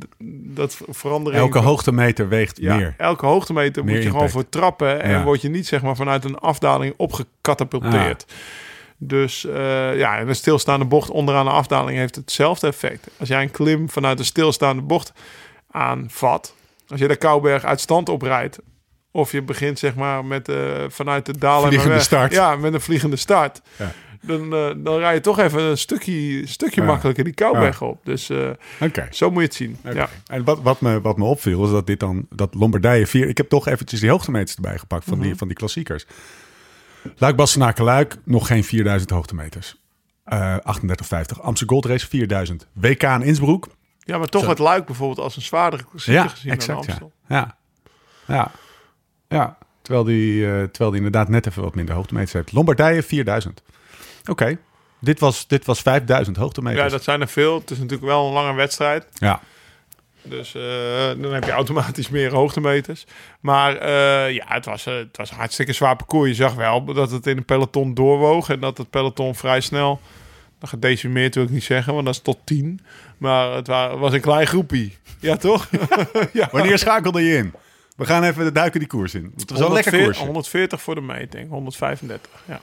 [0.53, 1.41] dat verandering...
[1.41, 2.93] Elke hoogtemeter weegt ja, meer.
[2.97, 5.01] elke hoogtemeter Meer moet je gewoon voor trappen.
[5.01, 5.23] En Ja.
[5.23, 8.25] word je niet zeg maar vanuit een afdaling opgecatapulteerd.
[8.97, 13.07] Dus eh, ja, en een stilstaande bocht onderaan de afdaling heeft hetzelfde effect.
[13.19, 15.11] Als jij een klim vanuit een stilstaande bocht
[15.71, 16.53] aanvat,
[16.87, 18.59] als je de Kouberg uit stand oprijdt,
[19.11, 20.55] of je begint zeg maar met eh,
[20.87, 22.31] vanuit de dalen Vliegende start.
[22.31, 23.61] Ja, met een vliegende start.
[23.77, 23.91] Ja.
[24.27, 26.87] Dan, eh, dan rij je toch even een stukje, stukje Ja.
[26.87, 27.99] makkelijker die Kouberg op.
[28.05, 28.49] Dus eh,
[29.09, 29.77] zo moet je het zien.
[29.93, 30.09] Ja.
[30.27, 33.27] En wat, wat, me, wat me opviel is dat dit dan, dat Lombardije 4...
[33.27, 36.05] Ik heb toch eventjes die hoogtemeters erbij gepakt van, die, van die klassiekers.
[37.17, 39.75] Luik, Bastenaken, Luik, nog geen 4000 hoogtemeters.
[40.23, 40.61] Eh 38,50.
[41.41, 42.67] Amsterdam Gold Race 4000.
[42.73, 43.65] WK in Innsbruck.
[43.99, 44.49] ja, maar toch Zo.
[44.49, 46.87] het luik bijvoorbeeld als een zwaardere klassieker Ja, gezien exact.
[46.87, 46.91] dan Ja.
[46.91, 47.11] Amstel.
[47.27, 47.57] Ja.
[48.35, 48.51] ja.
[49.27, 49.57] ja.
[49.81, 52.51] Terwijl die, eh, terwijl die inderdaad net even wat minder hoogtemeters heeft.
[52.51, 53.61] Lombardije 4000.
[54.27, 54.57] Oké.
[54.99, 56.83] Dit, was, dit was 5000 hoogtemeters.
[56.83, 57.59] Ja, dat zijn er veel.
[57.59, 59.05] Het is natuurlijk wel een lange wedstrijd.
[59.13, 59.41] ja.
[60.21, 60.61] Dus eh,
[61.21, 63.05] dan heb je automatisch meer hoogtemeters.
[63.39, 66.29] Maar eh, ja, het was, eh, het was een hartstikke zwaar parcours.
[66.29, 68.49] Je zag wel dat het in een peloton doorwoog.
[68.49, 69.99] En dat het peloton vrij snel...
[70.59, 72.79] Nou, gedecimeerd wil ik niet zeggen, want dat is tot 10.
[73.17, 74.97] Maar het wa- was een klein groepie.
[75.19, 75.69] Ja, toch?
[76.33, 76.47] ja.
[76.51, 77.53] Wanneer schakelde je in?
[77.95, 79.33] We gaan even duiken die koers in.
[79.37, 80.25] Het was wel een lekker 140 koersje.
[80.25, 82.31] 140 voor de meting, 135.
[82.45, 82.59] Ja,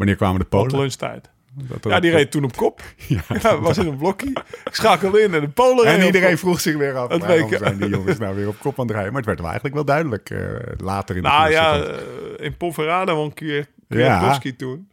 [0.00, 0.78] Wanneer kwamen de Polen?
[0.78, 1.30] lunchtijd.
[1.54, 2.80] Dat- Ja, die reed toen op kop.
[3.42, 4.30] Ja, was in een blokje.
[4.64, 7.10] Ik schakelde in en de Polen En iedereen vroeg zich weer af.
[7.10, 9.12] Het waarom zijn die jongens nou weer op kop aan het rijden?
[9.12, 12.44] Maar het werd wel eigenlijk wel duidelijk eh, later in de Nou ja, Dat- eh,
[12.44, 13.96] in Ponferrada won Kwiat- Ja.
[13.96, 14.88] Kwiatkowski toen.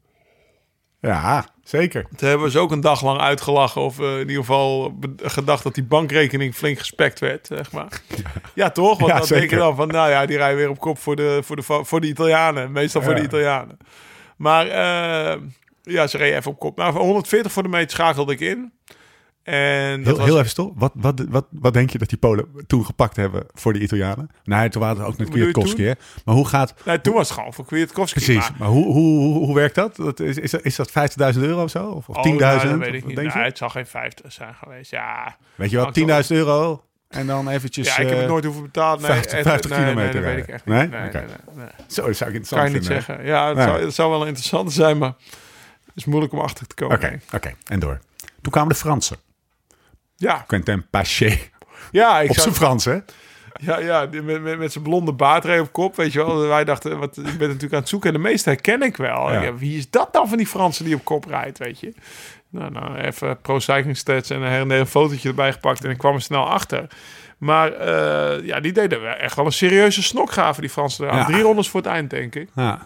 [1.00, 2.06] ja, zeker.
[2.16, 3.82] Toen hebben ze ook een dag lang uitgelachen.
[3.82, 8.02] Of eh, in ieder geval gedacht dat die bankrekening flink gespekt werd, zeg maar.
[8.54, 9.00] Ja, toch?
[9.00, 9.58] Want Ja, dan denk je zeker.
[9.58, 12.08] dan van, nou ja, die rijden weer op kop voor de, voor de, voor de
[12.08, 12.72] Italianen.
[12.72, 13.78] Meestal voor de Italianen.
[14.38, 15.42] Maar eh,
[15.82, 16.78] ja, ze reden even op kop.
[16.78, 18.72] Nou, voor 140 voor de meet schakelde ik in.
[19.44, 20.74] En Heel, was, heel even stil.
[20.76, 24.30] Wat, wat, wat, wat denk je dat die Polen toen gepakt hebben voor de Italianen?
[24.44, 25.92] Nee, toen waren het ook met Kwiatkowski, hè?
[26.26, 26.74] Maar hoe gaat...
[26.86, 28.20] nee, toen was het gewoon voor Kwiatkowski.
[28.24, 28.50] Precies.
[28.50, 29.96] maar- Maar hoe, hoe, hoe, hoe werkt dat?
[29.96, 30.90] dat is, is, dat- is dat
[31.36, 31.86] 50.000 euro of zo?
[31.88, 32.38] Of, of Oh, 10.000?
[32.38, 33.34] nou, dat weet ik wat niet.
[33.34, 34.92] Nou, het zal geen 50 zijn geweest.
[34.92, 37.88] Ja, Weet je wel, 10.000 euro en dan eventjes...
[37.88, 39.02] ja ik heb het eh, nooit hoeven betalen.
[39.02, 40.76] Nee, 50 echt, 50 nee, nee, kilometer dat weet ik echt niet.
[40.76, 40.88] Nee?
[40.88, 41.68] Nee.
[41.88, 43.04] Zo, dat zou ik interessant Kan je niet vinden.
[43.04, 43.26] zeggen.
[43.26, 45.14] Ja, het, zou, het zou wel interessant zijn, maar
[45.86, 46.96] het is moeilijk om achter te komen.
[46.96, 47.54] Oké, oké.
[47.66, 48.00] En door.
[48.42, 49.18] Toen kwamen de Fransen.
[50.16, 51.38] Ja, Quentin Paché.
[51.92, 53.00] ja, ik Op zijn Frans, hè?
[53.60, 56.48] ja, ja met, met, met zijn blonde baardree op kop, weet je wel.
[56.48, 59.32] Wij dachten, wat, ik ben natuurlijk aan het zoeken en de meeste herken ik wel.
[59.32, 59.42] Ja.
[59.42, 61.94] Ja, wie is dat dan van die Fransen die op kop rijdt, weet je?
[62.50, 65.90] Nou, nou even pro cycling stats en een her en een fotootje erbij gepakt en
[65.90, 66.88] ik kwam er snel achter.
[67.38, 71.06] Maar eh, ja, die deden echt wel een serieuze snokgraven, die Fransen.
[71.06, 71.26] Ja.
[71.26, 72.50] Drie rondes voor het eind, denk ik.
[72.56, 72.86] Ja.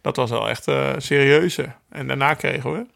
[0.00, 1.72] Dat was wel echt eh serieuze.
[1.88, 2.86] En daarna kregen we...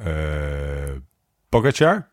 [0.00, 0.92] Eh
[1.48, 2.08] Pogacar?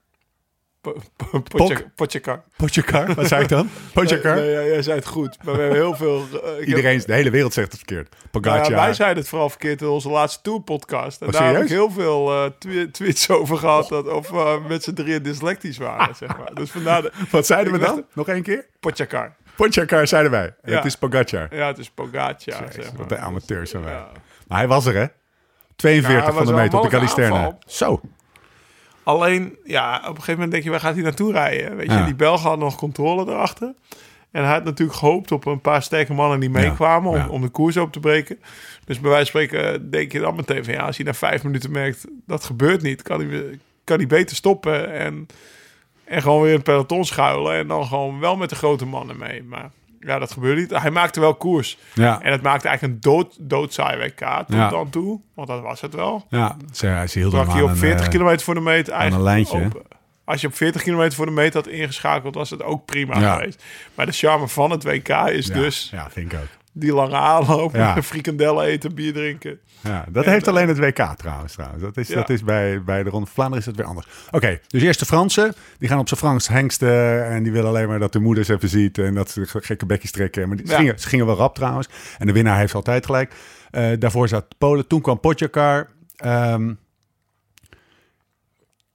[0.82, 2.41] Po- po- Potja- Potjakar.
[2.57, 3.69] Pogacar, wat zei ik dan?
[3.93, 5.38] Nee, nee, jij zei het goed.
[5.43, 6.25] Maar we hebben heel veel...
[6.34, 8.09] eh, heb- Iedereen, de hele wereld zegt het verkeerd.
[8.09, 8.69] Nou Pogacar.
[8.71, 11.21] ja, wij zeiden het vooral verkeerd in onze laatste Tour-podcast.
[11.21, 13.89] En Oh, daar heb ik heel veel eh, twe- tweets over gehad...
[13.89, 16.53] dat of we met z'n drieën dyslectisch waren, zeg maar.
[16.53, 18.05] Dus vandaar de Wat zeiden we dan?
[18.13, 18.65] Nog één keer?
[18.79, 19.36] Potjakar.
[19.55, 20.53] Pogacar zeiden wij.
[20.63, 20.75] Ja.
[20.75, 21.55] Het is Pogacar.
[21.55, 22.95] Ja, het is Pogacar, Jezus, zeg maar.
[22.97, 23.93] Wat de amateurs zijn wij.
[23.93, 24.07] Ja.
[24.47, 25.05] Maar hij was er, hè?
[25.75, 27.57] 42 Ja, hij van de meter op de Calisterna.
[27.65, 28.01] Zo.
[29.12, 31.76] Alleen, ja, op een gegeven moment denk je, waar gaat hij naartoe rijden?
[31.76, 32.05] Weet je, Ja.
[32.05, 33.74] die Belgen hadden nog controle erachter.
[34.32, 37.28] En hij had natuurlijk gehoopt op een paar sterke mannen die meekwamen om, ja.
[37.28, 38.39] om de koers op te breken.
[38.86, 41.43] Dus bij wijze van spreken denk je dan meteen van ja, als hij na vijf
[41.43, 45.28] minuten merkt dat gebeurt niet, kan hij, kan hij beter stoppen en,
[46.03, 47.53] en gewoon weer in het peloton schuilen.
[47.55, 49.43] En dan gewoon wel met de grote mannen mee.
[49.43, 49.72] Maar
[50.02, 50.70] ja, dat gebeurde niet.
[50.82, 51.78] Hij maakte wel koers.
[51.93, 52.22] Ja.
[52.22, 54.70] En het maakte eigenlijk een dood, doodsaai WK tot Ja.
[54.70, 55.20] dan toe.
[55.36, 56.26] Want dat was het wel.
[56.30, 58.89] Ja, ze, ze hielden Brak hem aan op een, 40 eh, kilometer voor de meet
[58.89, 59.66] eigenlijk lijntje, hè?
[59.66, 59.84] op-
[60.26, 63.34] als je op 40 kilometer voor de meet had ingeschakeld, was het ook prima Ja.
[63.36, 63.64] geweest.
[63.95, 66.47] Maar de charme van het WK is dus Ja, vind ik ook.
[66.72, 68.01] Die lange aanloop, Ja.
[68.11, 69.59] frikandellen eten, bier drinken.
[69.84, 71.53] Ja, dat heeft alleen het WK trouwens.
[71.53, 71.82] trouwens.
[71.84, 72.15] Dat is, Ja.
[72.15, 74.07] dat is bij, bij de Ronde van Vlaanderen is het weer anders.
[74.32, 75.53] Oké, dus eerst de Fransen.
[75.80, 77.26] Die gaan op zijn Frans hengsten.
[77.26, 78.97] En die willen alleen maar dat de moeders even ziet.
[78.97, 80.47] En dat ze gekke bekjes trekken.
[80.47, 81.88] Maar die, ze, gingen, ze gingen wel rap trouwens.
[82.17, 83.34] En de winnaar heeft altijd gelijk.
[83.72, 84.88] Eh, daarvoor zat Polen.
[84.88, 85.88] Toen kwam Potjakar.
[86.15, 86.72] Ehm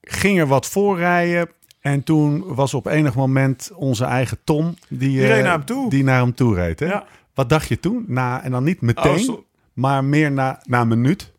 [0.01, 1.49] ging er wat voorrijden.
[1.79, 4.75] En toen was op enig moment onze eigen Tom...
[4.87, 5.89] Die, Die eh, naar hem toe.
[5.89, 6.79] Die naar hem toe reed.
[6.79, 6.85] Hè?
[6.85, 7.05] Ja.
[7.37, 8.05] Wat dacht je toen?
[8.07, 9.39] Na, en dan niet meteen, Oh,
[9.73, 11.31] maar meer na, na een minuut.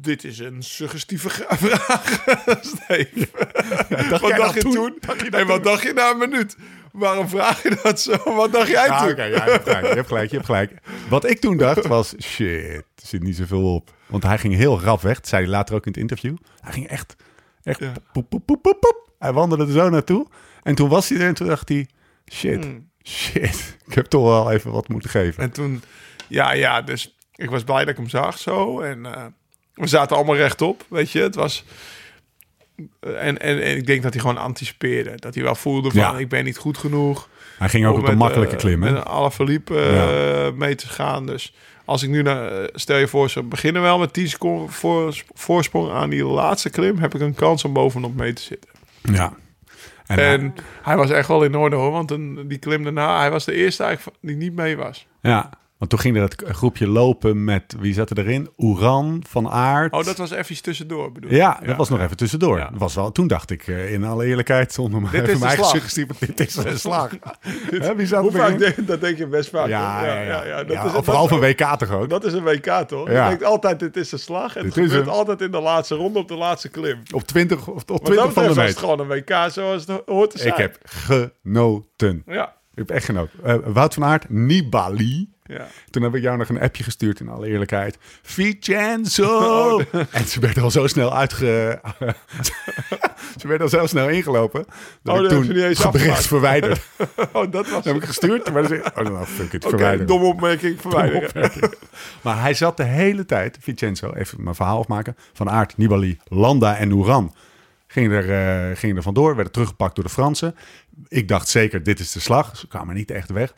[0.00, 1.30] Dit is een suggestieve
[1.64, 2.22] vraag.
[2.60, 3.28] Steve.
[4.08, 4.72] dacht wat dacht je toen?
[5.00, 5.30] toen?
[5.30, 6.56] en wat dacht je na een minuut?
[6.92, 8.34] Waarom vraag je dat zo?
[8.34, 9.16] Wat dacht jij toen?
[9.16, 10.72] ja, je, hebt gelijk, je hebt gelijk, je hebt gelijk.
[11.08, 13.90] Wat ik toen dacht was, shit, er zit niet zoveel op.
[14.06, 16.36] Want hij ging heel rap weg, dat zei hij later ook in het interview.
[16.60, 17.16] Hij ging echt,
[17.62, 17.92] echt Ja.
[18.12, 19.10] poep, poep, poep, poep, poep.
[19.18, 20.26] Hij wandelde er zo naartoe.
[20.62, 21.88] En toen was hij er en toen dacht hij,
[22.32, 22.88] shit, Hmm.
[23.02, 23.76] shit.
[23.88, 25.42] Ik heb toch wel even wat moeten geven.
[25.42, 25.82] En toen,
[26.28, 28.80] ja, ja, dus ik was blij dat ik hem zag zo.
[28.80, 29.24] En eh,
[29.74, 31.20] we zaten allemaal rechtop, weet je.
[31.22, 31.64] Het was...
[33.00, 35.12] En, en, en ik denk dat hij gewoon anticipeerde.
[35.16, 36.18] Dat hij wel voelde van, Ja.
[36.18, 37.28] ik ben niet goed genoeg.
[37.58, 38.90] Hij ging ook op de met, makkelijke eh, klim, hè?
[38.90, 41.26] Met een Alaphilippe eh, mee te gaan.
[41.26, 41.54] Dus
[41.84, 42.52] als ik nu naar...
[42.62, 46.70] eh, stel je voor, ze beginnen wel met 10 seconden voor, voorsprong aan die laatste
[46.70, 46.98] klim...
[46.98, 48.70] heb ik een kans om bovenop mee te zitten.
[49.02, 49.34] Ja.
[50.10, 51.90] En, En hij was echt wel in orde hoor.
[51.90, 55.06] Want een, die klim daarna, hij was de eerste eigenlijk die niet mee was.
[55.22, 55.50] ja,
[55.80, 58.48] want toen ging er het groepje lopen met, wie zat er erin?
[58.58, 59.92] Oeran, Van Aert.
[59.92, 61.30] Oh, dat was even tussendoor bedoel?
[61.30, 62.58] Ja, dat was nog even tussendoor.
[62.58, 62.70] Ja.
[62.70, 65.64] Dat was wel, toen dacht ik, eh, in alle eerlijkheid, zonder maar even mijn eigen
[65.64, 67.10] suggestie, dit is een slag.
[67.96, 69.68] Wie zat Hoe vaak denk, dat denk je best vaak.
[69.68, 70.64] Ja, ja, ja.
[70.64, 72.08] dat is, dat, vooral van WK toch ook?
[72.08, 73.08] dat is een WK toch?
[73.08, 74.56] Je denkt altijd, dit is een slag.
[74.56, 77.02] En het Dit gebeurt een- altijd in de laatste ronde op de laatste klim.
[77.14, 78.80] Op 20, of op Wat 20 dat van de was het meter.
[78.80, 80.52] gewoon een WK zoals het hoort te zijn.
[80.52, 82.22] Ik heb genoten.
[82.26, 83.38] Ja, Ik heb echt genoten.
[83.44, 85.28] Eh, Wout van Aert, Nibali.
[85.50, 85.66] Ja.
[85.90, 87.98] Toen heb ik jou nog een appje gestuurd, in alle eerlijkheid.
[88.22, 89.38] Vincenzo!
[89.50, 89.82] Oh.
[90.10, 91.80] En ze werd al zo snel uitge...
[93.40, 94.64] ze werd al zo snel ingelopen.
[95.02, 96.80] Dat Oh, ik toen niet eens het bericht verwijderd.
[97.32, 98.52] Oh, dat was Dat heb ik gestuurd.
[98.52, 101.70] Maar dan zei oh, nou, fuck it, domme opmerking verwijderen.
[102.22, 105.16] Maar hij zat de hele tijd, Vincenzo, even mijn verhaal afmaken.
[105.32, 107.34] Van Aert, Nibali, Landa en Oeran
[107.90, 108.30] gingen er,
[108.70, 110.54] eh, gingen er vandoor, werden teruggepakt door de Fransen.
[111.08, 112.56] Ik dacht zeker, dit is de slag.
[112.56, 113.54] Ze kwamen niet echt weg.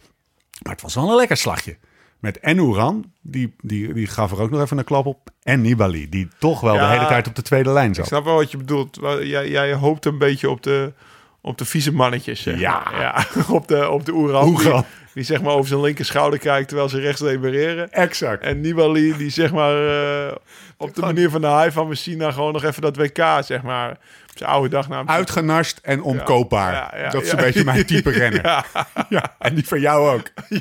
[0.63, 1.77] Maar het was wel een lekker slagje.
[2.19, 5.31] Met en Oeran, die, die, die gaf er ook nog even een klap op.
[5.43, 8.07] En Nibali, die toch wel Ja, de hele tijd op de tweede lijn Ik zat.
[8.07, 8.99] snap wel wat je bedoelt.
[9.23, 10.93] Jij, jij hoopt een beetje op de,
[11.41, 12.43] op de vieze mannetjes.
[12.43, 13.27] Zeg Ja.
[13.49, 14.55] op de, op de Oeran.
[14.55, 14.73] Die,
[15.15, 17.93] die zeg maar over zijn linker schouder kijkt terwijl ze rechts demereren.
[17.93, 18.43] Exact.
[18.43, 19.87] En Nibali die zeg maar
[20.29, 20.35] eh,
[20.77, 23.99] op de manier van de haai van Messina gewoon nog even dat WK zeg maar
[24.39, 26.73] zijn oude dag naar Uitgenast en omkoopbaar.
[26.73, 27.37] Ja, ja, dat is ja.
[27.39, 28.43] een beetje mijn type renner.
[28.45, 28.65] Ja.
[29.09, 30.31] Ja, en die van jou ook.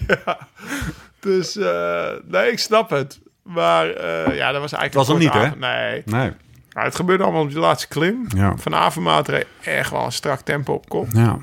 [1.20, 3.20] Dus eh, nee, ik snap het.
[3.44, 4.94] Maar eh, ja, dat was eigenlijk...
[4.94, 5.56] was hem niet, hè?
[5.56, 6.02] Nee.
[6.06, 6.32] Nee.
[6.70, 8.26] Nou, het gebeurde allemaal op die laatste klim.
[8.36, 8.58] Ja.
[8.58, 11.08] Van Avermaat reed echt wel een strak tempo op kop.
[11.14, 11.38] Ja.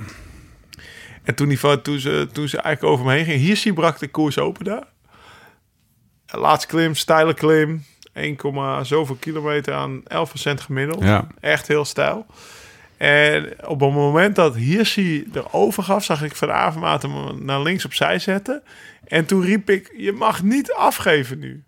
[1.22, 4.08] En toen, die, toen, ze, toen ze eigenlijk over me heen ging, hier brak de
[4.08, 4.84] koers open daar.
[6.26, 7.84] Laatste klim, steile klim.
[8.18, 10.04] 1, zoveel kilometer aan 11%
[10.60, 11.02] gemiddeld.
[11.02, 11.26] Ja.
[11.40, 12.26] Echt heel stijl.
[12.96, 17.84] En op het moment dat Hirschi erover gaf, zag ik Van Avermaat hem naar links
[17.84, 18.62] opzij zetten.
[19.04, 21.62] En toen riep ik, je mag niet afgeven nu.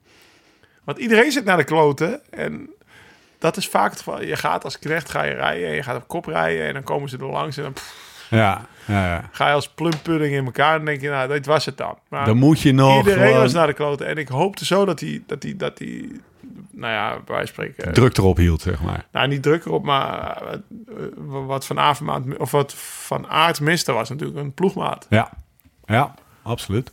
[0.84, 2.20] Want iedereen zit naar de kloten.
[2.30, 2.70] En
[3.38, 4.22] dat is vaak het geval.
[4.22, 5.68] Je gaat als knecht, ga je rijden.
[5.68, 6.66] En je gaat op kop rijden.
[6.66, 7.56] En dan komen ze er langs.
[7.56, 8.66] En dan pff, Ja.
[8.86, 9.28] ja, ja.
[9.32, 10.78] ga je als plumpudding in elkaar.
[10.78, 11.98] En denk je, nou, dit was het dan.
[12.08, 14.06] Maar Dan moet je nog iedereen gewoon- was naar de kloten.
[14.06, 16.04] En ik hoopte zo dat hij, dat hij, dat hij
[16.80, 17.92] nou ja, bij wijze van spreken...
[17.92, 19.06] Druk erop hield, zeg maar.
[19.12, 20.56] Nou, niet druk erop, maar eh,
[21.22, 22.22] wat Van Avermaat...
[22.38, 25.06] Of wat Van Aert miste was natuurlijk een ploegmaat.
[25.08, 25.30] Ja,
[25.84, 26.92] ja, absoluut.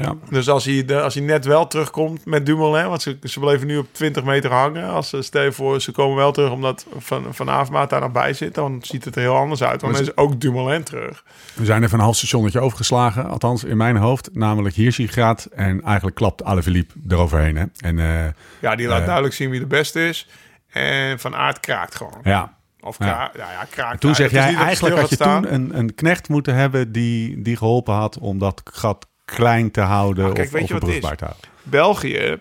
[0.00, 2.88] Ja, Dus als hij, als hij net wel terugkomt met Dumoulin...
[2.88, 4.88] want ze, ze bleven nu op 20 meter hangen.
[4.88, 8.12] Als ze, stel je voor, ze komen wel terug omdat Van, van Avermaat daar nog
[8.12, 8.54] bij zit...
[8.54, 9.80] dan ziet het er heel anders uit.
[9.80, 11.24] Want dan is ook Dumoulin terug.
[11.54, 13.28] we zijn even een half stationnetje overgeslagen.
[13.28, 14.28] Althans, in mijn hoofd.
[14.32, 17.56] Namelijk Hirschi gaat en eigenlijk klapt Alaphilippe eroverheen.
[17.56, 17.64] Hè?
[17.76, 18.26] En eh,
[18.60, 19.04] Ja, die laat Eh.
[19.04, 20.28] duidelijk zien wie de beste is.
[20.70, 22.20] En Van Aert kraakt gewoon.
[22.22, 23.04] ja, Of Ja.
[23.04, 24.00] kra ja, ja, kraakt.
[24.00, 27.56] toen Ja, zeg jij eigenlijk had je toen een, een knecht moeten hebben die, die
[27.56, 30.88] geholpen had om dat gat klein te houden Nou, kijk, of, weet of je wat
[30.88, 31.00] is?
[31.00, 31.48] te houden.
[31.62, 32.38] België,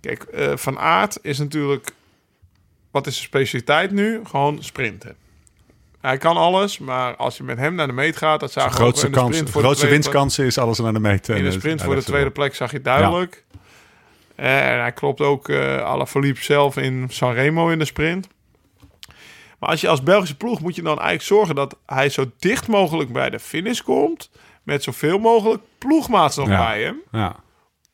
[0.00, 1.90] kijk, eh, Van Aert is natuurlijk...
[2.90, 4.20] Wat is zijn specialiteit nu?
[4.24, 5.16] Gewoon sprinten.
[6.00, 8.40] Hij kan alles, maar als je met hem naar de meet gaat...
[8.40, 11.28] Dat ook grootste, kans, sprint de voor de grootste winstkansen is alles naar de meet.
[11.28, 13.44] In de sprint voor de tweede plek zag je duidelijk.
[14.34, 18.28] En hij klopt ook uh, Alaphilippe zelf in Sanremo in de sprint.
[19.58, 22.68] Maar als je als Belgische ploeg moet je dan eigenlijk zorgen dat hij zo dicht
[22.68, 24.30] mogelijk bij de finish komt.
[24.66, 26.66] Met zoveel mogelijk ploegmaats nog Ja.
[26.66, 26.96] bij hem.
[27.10, 27.36] Ja,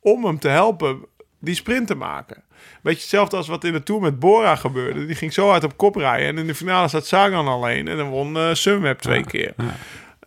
[0.01, 1.01] om hem te helpen
[1.39, 2.45] die sprint te maken.
[2.83, 5.07] Beetje hetzelfde als wat in de Tour met Bora gebeurde.
[5.07, 6.27] Die ging zo hard op kop rijden.
[6.27, 7.89] En in de finale zat Sagan alleen.
[7.89, 9.55] En dan won uh, Sunweb twee keer.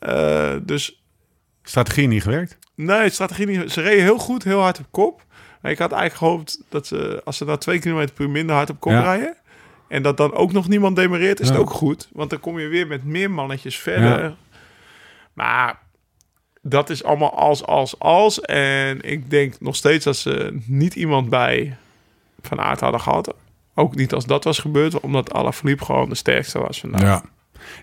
[0.08, 1.04] Uh, dus
[1.64, 2.58] strategie niet gewerkt.
[2.76, 3.72] nee, strategie niet.
[3.72, 5.24] Ze reden heel goed, heel hard op kop.
[5.62, 8.56] Maar ik had eigenlijk gehoopt dat ze, als ze nou twee kilometer per uur minder
[8.56, 9.36] hard op kop rijden...
[9.88, 12.10] en dat dan ook nog niemand demereert, is het ook goed.
[12.14, 14.36] Want dan kom je weer met meer mannetjes verder.
[15.34, 15.80] Maar
[16.68, 18.41] dat is allemaal als, als, als.
[18.41, 21.78] En ik denk nog steeds dat ze niet iemand bij
[22.41, 23.34] Van Aert hadden gehad.
[23.76, 27.01] Ook niet als dat was gebeurd, omdat Alaphilippe gewoon de sterkste was vandaag.
[27.01, 27.24] Ja.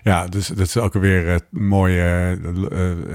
[0.03, 2.37] Ja, dus dat is ook weer een mooi eh, eh,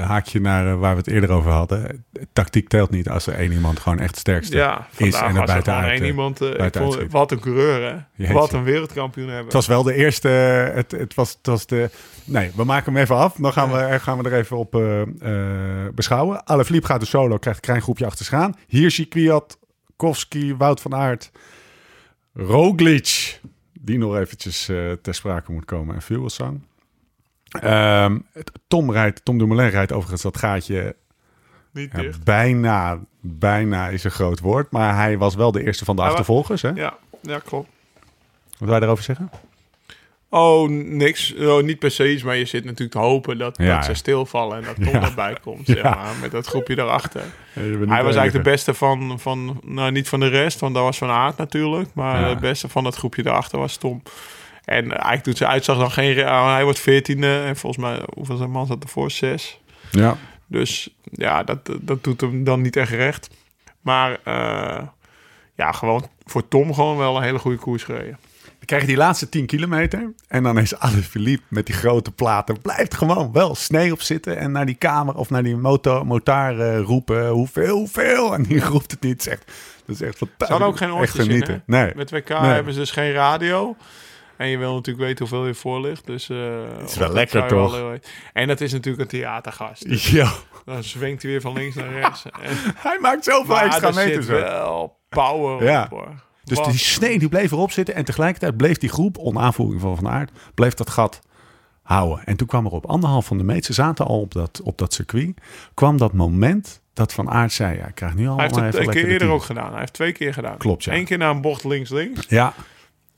[0.00, 2.04] haakje naar eh, waar we het eerder over hadden.
[2.32, 5.32] Tactiek telt niet als er één iemand gewoon echt het sterkste Ja, is en er
[5.32, 6.00] was er buiten gewoon uit.
[6.00, 6.38] één iemand.
[6.72, 8.32] vond- wat een coureur, hè?
[8.32, 9.44] Wat een wereldkampioen hebben.
[9.44, 10.28] Het was wel de eerste.
[10.28, 11.90] Het, het, was, het was de.
[12.24, 13.34] Nee, we maken hem even af.
[13.34, 14.70] Dan gaan, we, er- gaan we er even op
[15.94, 16.44] beschouwen.
[16.46, 18.54] Alaphilippe gaat de solo, krijgt een klein groepje achter zich aan.
[18.66, 19.58] Hirschi, Kwiat,
[19.96, 21.30] Kowski, Wout van Aert,
[22.34, 23.40] Roglic,
[23.88, 25.94] die nog eventjes eh, ter sprake moet komen.
[25.94, 26.60] En Fuglsang.
[27.48, 28.18] Ehm
[28.66, 30.96] Tom rijdt, Tom Dumoulin rijdt overigens dat gaatje
[31.72, 32.24] Niet ja, dicht.
[32.24, 34.70] bijna, bijna is een groot woord.
[34.70, 36.62] Maar hij was wel de eerste van de achtervolgers.
[36.62, 36.68] Hè?
[36.68, 37.68] Ja, ja, klopt.
[38.48, 39.30] Wat wil je daarover zeggen?
[40.30, 41.34] Oh, niks.
[41.34, 43.94] Oh, niet per se iets, maar je zit natuurlijk te hopen dat, Ja, dat ze
[43.94, 45.08] stilvallen en dat Tom Ja.
[45.08, 45.66] erbij komt.
[45.66, 45.94] Zeg Ja.
[45.94, 47.22] maar, met dat groepje daarachter.
[47.54, 50.82] Ja, Hij was eigenlijk de beste van, van, nou niet van de rest, want dat
[50.82, 51.88] was Van Aert natuurlijk.
[51.94, 54.02] Maar de beste van dat groepje daarachter was Tom.
[54.64, 56.16] En eigenlijk doet zijn uitslag dan geen...
[56.26, 59.10] Hij wordt veertiende en volgens mij, hoeveel zijn man zat ervoor?
[59.10, 59.60] Zes.
[59.90, 60.16] Ja.
[60.46, 63.30] Dus ja, dat, dat doet hem dan niet echt recht.
[63.80, 64.82] Maar eh,
[65.54, 68.18] ja, gewoon voor Tom gewoon wel een hele goede koers gereden.
[68.68, 70.12] Krijg je die laatste 10 kilometer.
[70.28, 72.60] En dan is Philippe met die grote platen.
[72.60, 74.36] Blijft gewoon wel snee op zitten.
[74.38, 77.28] En naar die kamer of naar die motor, motar eh, roepen.
[77.28, 78.34] Hoeveel, hoeveel?
[78.34, 79.22] En die roept het niet.
[79.22, 79.52] Zegt,
[79.86, 80.46] dat is echt fantastisch.
[80.46, 81.62] Ze hadden ook geen oortjes in?
[81.66, 81.92] Nee.
[81.96, 82.38] Met WK Nee.
[82.38, 83.76] hebben ze dus geen radio.
[84.36, 86.06] En je wil natuurlijk weten hoeveel je voor ligt.
[86.06, 86.26] Dus,
[86.78, 87.96] het is wel lekker, toch?
[88.32, 89.84] en dat is natuurlijk een theatergast.
[89.88, 90.30] Ja.
[90.64, 92.22] Dan zwengt hij weer van links naar rechts.
[92.42, 94.26] En, Hij maakt zoveel extra er meters.
[94.26, 95.82] wel power Ja.
[95.82, 96.26] op hoor.
[96.48, 97.94] Dus die snee die bleef erop zitten.
[97.94, 101.20] En tegelijkertijd bleef die groep, onder aanvoering van Van Aert, bleef dat gat
[101.82, 102.24] houden.
[102.24, 104.78] En toen kwam er op anderhalf van de meet, ze zaten al op dat, op
[104.78, 105.40] dat circuit,
[105.74, 108.76] kwam dat moment dat Van Aert zei, ja, ik krijg nu al Hij heeft het
[108.76, 109.70] een keer eerder ook gedaan.
[109.70, 110.56] Hij heeft twee keer gedaan.
[110.56, 110.92] Klopt, ja.
[110.94, 112.26] Eén keer naar een bocht links-links.
[112.28, 112.54] Ja,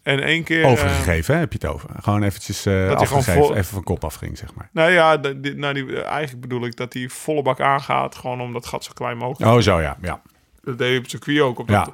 [0.03, 0.65] En één keer...
[0.65, 1.91] overgegeven hè, heb je het over.
[2.01, 4.69] Gewoon eventjes hij gewoon even van kop afging, zeg maar.
[4.73, 8.15] nou ja, die- nou, die, eigenlijk bedoel ik dat hij volle bak aangaat.
[8.15, 9.53] Gewoon om dat gat zo klein mogelijk.
[9.53, 10.23] Oh, zo ja, ja.
[10.63, 11.59] Dat deed hij op het circuit ook.
[11.59, 11.85] Op Ja.
[11.85, 11.93] dat,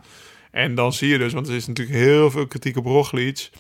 [0.57, 3.51] en dan zie je dus, want er is natuurlijk heel veel kritiek op Roglic.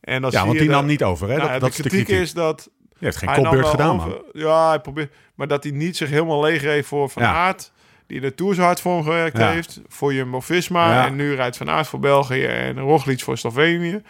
[0.00, 1.36] En dan Ja, zie want je die dat- nam niet over, hè?
[1.36, 2.22] Nou dat, de kritiek, kritiek.
[2.22, 2.68] is dat
[2.98, 4.22] Je hebt geen kopbeurt gedaan, over- man.
[4.32, 7.32] Ja, hij probeert, maar dat hij niet zich helemaal leeg voor Van Ja.
[7.32, 7.72] Aert,
[8.06, 9.50] die de Tour zo hard voor hem gewerkt Ja.
[9.50, 11.06] heeft, voor Jumbo-Visma.
[11.06, 14.02] En nu rijdt Van Aert voor België en Roglic voor Slovenië.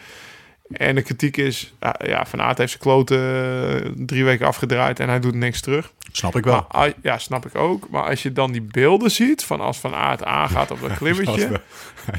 [0.70, 3.18] En de kritiek is, ja, Van Aert heeft zijn kloten
[3.84, 5.92] eh, drie weken afgedraaid en hij doet niks terug.
[6.12, 6.66] Snap ik wel.
[6.72, 7.90] Maar, ja, snap ik ook.
[7.90, 11.60] Maar als je dan die beelden ziet van als Van Aert aangaat op dat klimmetje,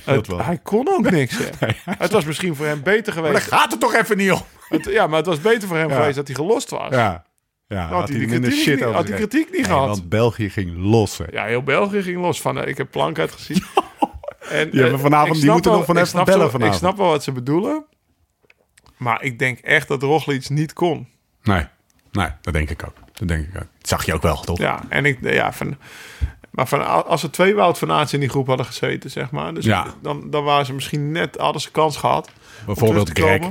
[0.04, 1.38] het- hij kon ook niks.
[1.60, 1.68] Hè.
[1.97, 3.54] Het was misschien voor hem beter Maar daar geweest.
[3.62, 4.41] gaat het toch even niet om.
[4.70, 5.95] Het- ja, maar het was beter voor hem Ja.
[5.95, 6.89] geweest dat hij gelost was.
[6.93, 7.26] Ja,
[7.68, 9.88] ja had hij die minder kritiek shit niet- over had die kritiek niet Nee, gehad.
[9.88, 11.28] Want België ging lossen.
[11.32, 12.60] Ja, heel België ging los van.
[12.60, 13.64] eh, Ik heb plank uitgezien.
[14.50, 16.74] En, eh, vanavond- die moeten nog van even bellen wel- vanavond.
[16.74, 17.86] Ik snap wel wat ze bedoelen.
[19.00, 21.08] Maar ik denk echt dat Roglic niet kon.
[21.43, 21.66] Nee,
[22.12, 22.95] nee, dat denk ik ook.
[23.14, 23.68] Dat denk ik ook.
[23.78, 24.58] Dat zag je ook wel, toch?
[24.58, 25.78] Ja, en ik, ja, van,
[26.50, 29.54] Maar van, als er twee Wout van Aerts in die groep hadden gezeten, zeg maar.
[29.54, 29.88] Dus Ja.
[30.02, 32.32] dan, dan waren ze misschien net, hadden ze kans gehad.
[32.66, 33.41] Bijvoorbeeld Greg.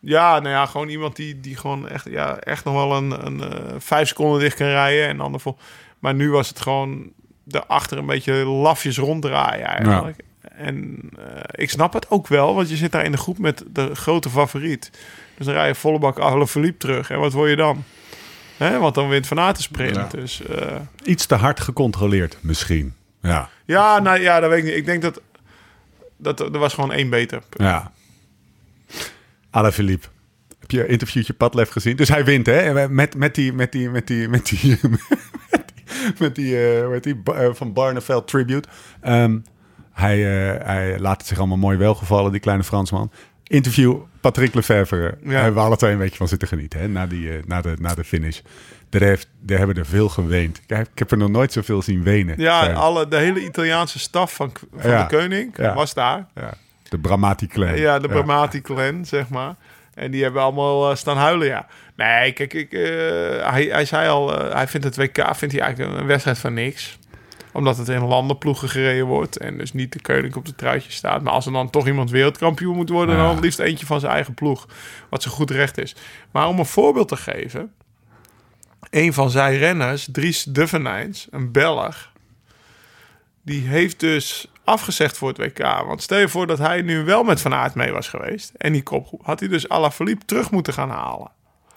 [0.00, 3.40] Ja, nou ja, gewoon iemand die, die gewoon echt, ja, echt nog wel een, een
[3.52, 5.08] eh, vijf seconden dicht kan rijden.
[5.08, 5.58] En dan vol...
[5.98, 7.12] Maar nu was het gewoon
[7.44, 10.16] daarachter een beetje lafjes ronddraaien eigenlijk.
[10.56, 13.64] En eh, ik snap het ook wel, want je zit daar in de groep met
[13.66, 14.90] de grote favoriet.
[15.36, 17.10] Dus dan rij je volle bak Alaphilippe terug.
[17.10, 17.84] En wat word je dan?
[18.56, 19.96] Hè, want dan wint Van Aert de sprint.
[19.96, 20.08] Ja.
[20.10, 22.94] Dus eh, Iets te hard gecontroleerd, misschien.
[23.22, 24.74] Ja, ja, nou ja, dat weet ik niet.
[24.74, 25.20] Ik denk dat,
[26.16, 27.42] dat er was gewoon één beter.
[27.56, 27.92] ja.
[29.50, 30.06] Alain Philippe.
[30.60, 31.96] Heb je interviewtje Padlef gezien?
[31.96, 32.88] Dus hij wint, hè?
[32.88, 34.98] Met, met die, met die, met die, met die, met
[35.74, 36.56] die, met die,
[36.88, 38.68] met die eh, van Barneveld tribute.
[39.00, 39.38] Ehm,
[39.92, 40.16] hij,
[40.54, 43.10] eh, hij laat het zich allemaal mooi welgevallen, die kleine Fransman.
[43.46, 45.02] Interview Patrick Lefevre.
[45.22, 45.30] Ja.
[45.30, 46.88] Daar hebben we alle twee een beetje van zitten genieten, hè?
[46.88, 48.40] Na, die, eh, na, de, na de finish.
[48.88, 50.56] Daar, heeft, daar hebben er veel geweend.
[50.58, 52.34] Ik heb, ik heb er nog nooit zoveel zien wenen.
[52.40, 55.06] Ja, alle, de hele Italiaanse staf van, van Ja.
[55.06, 55.74] de koning Ja.
[55.74, 56.26] was daar.
[56.34, 56.50] ja.
[56.88, 57.76] De Bramati clan.
[57.78, 59.54] Ja, de Bramati clan, zeg maar.
[59.94, 61.66] En die hebben allemaal eh, staan huilen, ja.
[61.96, 62.70] Nee, kijk, ik,
[63.42, 66.98] hij, hij zei al, hij vindt het WK vindt hij eigenlijk een wedstrijd van niks.
[67.52, 71.22] Omdat het in landenploegen gereden wordt en dus niet de koning op de truitje staat.
[71.22, 73.22] Maar als er dan toch iemand wereldkampioen moet worden, Ja.
[73.22, 74.66] dan het liefst eentje van zijn eigen ploeg.
[75.10, 75.94] Wat zo goed recht is.
[76.30, 77.72] Maar om een voorbeeld te geven.
[78.90, 82.10] Een van zijn renners, Dries Duvenijns, een Belg.
[83.44, 85.58] Die heeft dus afgezegd voor het WK.
[85.86, 88.52] Want stel je voor dat hij nu wel met Van Aert mee was geweest.
[88.56, 89.20] En die kopgroep.
[89.26, 91.30] Had hij dus Alaphilippe terug moeten gaan halen.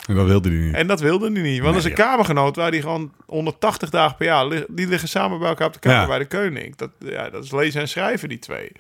[0.08, 0.74] En dat wilde hij niet.
[0.74, 1.62] En dat wilde hij niet.
[1.62, 4.50] Want dat is een Nee, kamergenoot waar die gewoon 180 dagen per jaar...
[4.68, 6.08] Die liggen samen bij elkaar op de kamer Ja.
[6.08, 6.76] bij de koning.
[6.76, 8.72] Dat, ja, dat is lezen en schrijven, die twee.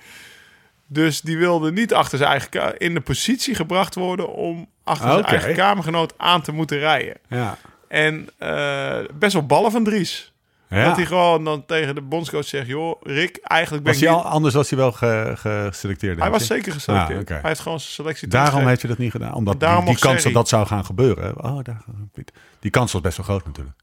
[0.88, 4.34] Dus die wilde niet achter zijn eigen in de positie gebracht worden...
[4.34, 5.30] om achter zijn Oké.
[5.30, 7.18] eigen kamergenoot aan te moeten rijden.
[7.30, 7.58] Ja.
[7.88, 10.34] En eh, best wel ballen van Dries.
[10.70, 10.86] Ja.
[10.86, 12.68] Dat hij gewoon dan tegen de bondscoach zegt...
[12.68, 16.20] joh, Rick, eigenlijk ben Was ik hij niet- al, anders was hij wel ge- geselecteerd.
[16.20, 16.54] Hij was je?
[16.54, 17.18] zeker geselecteerd.
[17.18, 17.34] Ah, oké.
[17.34, 19.34] Hij heeft gewoon zijn selectie Daarom heeft hij dat niet gedaan.
[19.34, 21.44] Omdat die, kans dat dat zou gaan gebeuren.
[21.44, 21.84] Oh, daar,
[22.60, 23.76] die kans was best wel groot natuurlijk.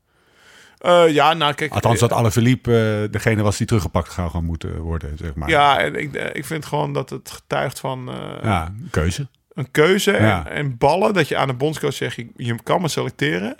[0.78, 1.72] Eh, ja, nou kijk...
[1.72, 5.49] Althans, dat eh, Alaphilippe uh, degene was die teruggepakt zou gaan moeten worden, zeg maar.
[5.49, 9.26] Ja, en ik, eh, ik vind gewoon dat het getuigt van eh, Ja, keuze.
[9.55, 10.47] een keuze Ja.
[10.47, 11.14] en, en ballen.
[11.14, 13.57] Dat je aan de bondscoach zegt, je, je kan me selecteren.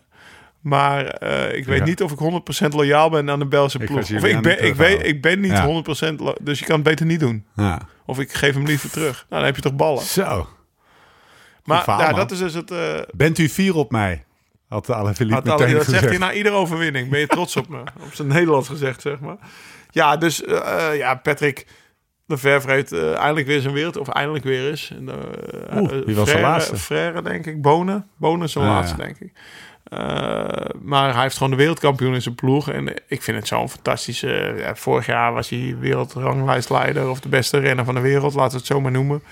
[0.63, 1.85] Maar eh, ik weet Ja.
[1.85, 4.07] niet of ik 100% loyaal ben aan de Belgische Ik ploeg.
[4.07, 5.67] ze Of ik ben, niet ik, weet, ik ben niet Ja.
[5.67, 7.47] 100% lo- dus je kan het beter niet doen.
[7.57, 7.81] Ja.
[8.07, 9.13] Of ik geef hem liever terug.
[9.15, 10.03] Nou, dan heb je toch ballen.
[10.03, 10.49] Zo.
[11.65, 12.19] Maar verhaal, ja, man.
[12.19, 12.71] dat is dus het...
[12.71, 14.25] eh Bent u fier op mij?
[14.69, 17.09] Had Alaphilippe Had al- meteen dat zegt hij na iedere overwinning.
[17.11, 17.79] Ben je trots op me?
[18.07, 19.37] Op zijn Nederlands gezegd, zeg maar.
[19.91, 21.67] Ja, dus eh, ja, Patrick
[22.27, 23.97] de Verve heeft eindelijk weer zijn wereld...
[23.97, 24.91] Of eindelijk weer eens.
[24.91, 25.09] En,
[25.75, 26.77] Oeh, eh, wie was de laatste?
[26.77, 27.63] Frère, denk ik.
[27.63, 28.07] Bonen.
[28.17, 29.05] Bonen is zijn Ah, laatste, ja.
[29.05, 29.33] denk ik.
[29.85, 29.99] Eh,
[30.83, 32.71] maar hij heeft gewoon de wereldkampioen in zijn ploeg.
[32.71, 34.55] En ik vind het zo'n fantastische...
[34.59, 37.09] ja, vorig jaar was hij wereldranglijstleider...
[37.11, 39.23] of de beste renner van de wereld, laten we het zo maar noemen.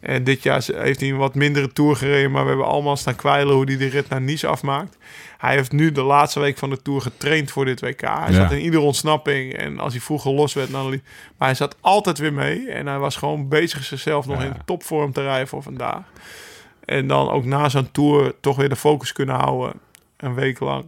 [0.00, 2.30] En dit jaar heeft hij een wat mindere tour gereden.
[2.30, 4.96] Maar we hebben allemaal staan kwijlen hoe hij de rit naar Nice afmaakt.
[5.38, 8.00] Hij heeft nu de laatste week van de tour getraind voor dit WK.
[8.00, 8.32] Hij Ja.
[8.32, 9.54] zat in iedere ontsnapping.
[9.54, 11.04] En als hij vroeger los werd, dan liep-
[11.38, 12.68] maar hij zat altijd weer mee.
[12.70, 14.44] En hij was gewoon bezig zichzelf nog Ja.
[14.46, 16.00] in topvorm te rijden voor vandaag.
[16.84, 19.72] En dan ook na zo'n tour toch weer de focus kunnen houden.
[20.22, 20.84] Een week lang.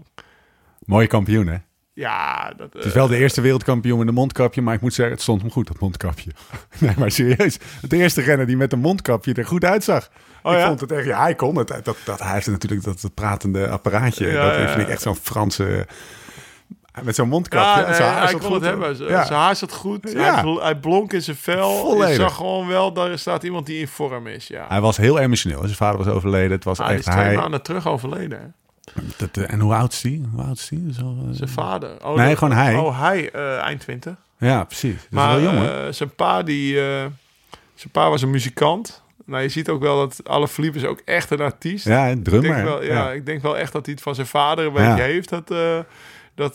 [0.85, 1.57] Mooie kampioen, hè?
[1.93, 5.15] Ja, dat, Het is wel de eerste wereldkampioen met een mondkapje, maar ik moet zeggen,
[5.15, 6.31] het stond hem goed, dat mondkapje.
[6.79, 7.59] Nee, maar serieus.
[7.81, 10.09] De eerste renner die met een mondkapje er goed uitzag.
[10.43, 10.67] Oh, ik ja?
[10.67, 11.69] vond het echt, ja, hij kon het.
[11.69, 14.27] Dat, dat, hij heeft natuurlijk dat, dat pratende apparaatje.
[14.27, 15.87] Ja, dat ja, vind ik echt zo'n Franse...
[17.03, 17.81] Met zo'n mondkapje.
[17.83, 18.53] Ja, nee, zijn hij kon goed.
[18.55, 18.97] het hebben.
[18.97, 19.25] Z- Ja.
[19.25, 20.13] Zijn haar zat goed.
[20.13, 20.35] Ja.
[20.35, 21.79] Hij, bl- hij blonk in zijn vel.
[21.81, 22.09] Volledig.
[22.09, 24.47] Je zag gewoon wel, daar staat iemand die in vorm is.
[24.47, 24.65] Ja.
[24.69, 25.61] Hij was heel emotioneel.
[25.63, 26.51] Zijn vader was overleden.
[26.51, 27.35] Het was Ah, echt is twee hij.
[27.37, 28.55] maanden terug overleden.
[29.17, 30.29] Dat, eh, en hoe oud is die?
[30.33, 30.93] Hoe oud is die?
[30.99, 32.05] Zo, eh, Zijn vader.
[32.05, 32.75] Oh, Nee, dat- gewoon hij.
[32.77, 34.15] Oh, hij, eh, eind 20.
[34.39, 34.95] Ja, precies.
[35.03, 36.75] Dat Maar is wel jong, zijn pa, die,
[37.75, 39.03] zijn pa was een muzikant.
[39.27, 41.85] Nou, je ziet ook wel dat alle Philippe is ook echt een artiest.
[41.85, 42.53] Ja, een ik, drummer.
[42.55, 43.11] denk wel, ja, ja.
[43.13, 44.97] ik denk wel echt dat hij het van zijn vader een beetje Ja.
[44.97, 45.29] heeft.
[45.29, 45.49] Dat,
[46.35, 46.55] dat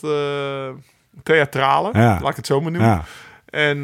[1.23, 2.19] theatrale, Ja.
[2.21, 3.01] laat ik het zo maar noemen.
[3.45, 3.83] En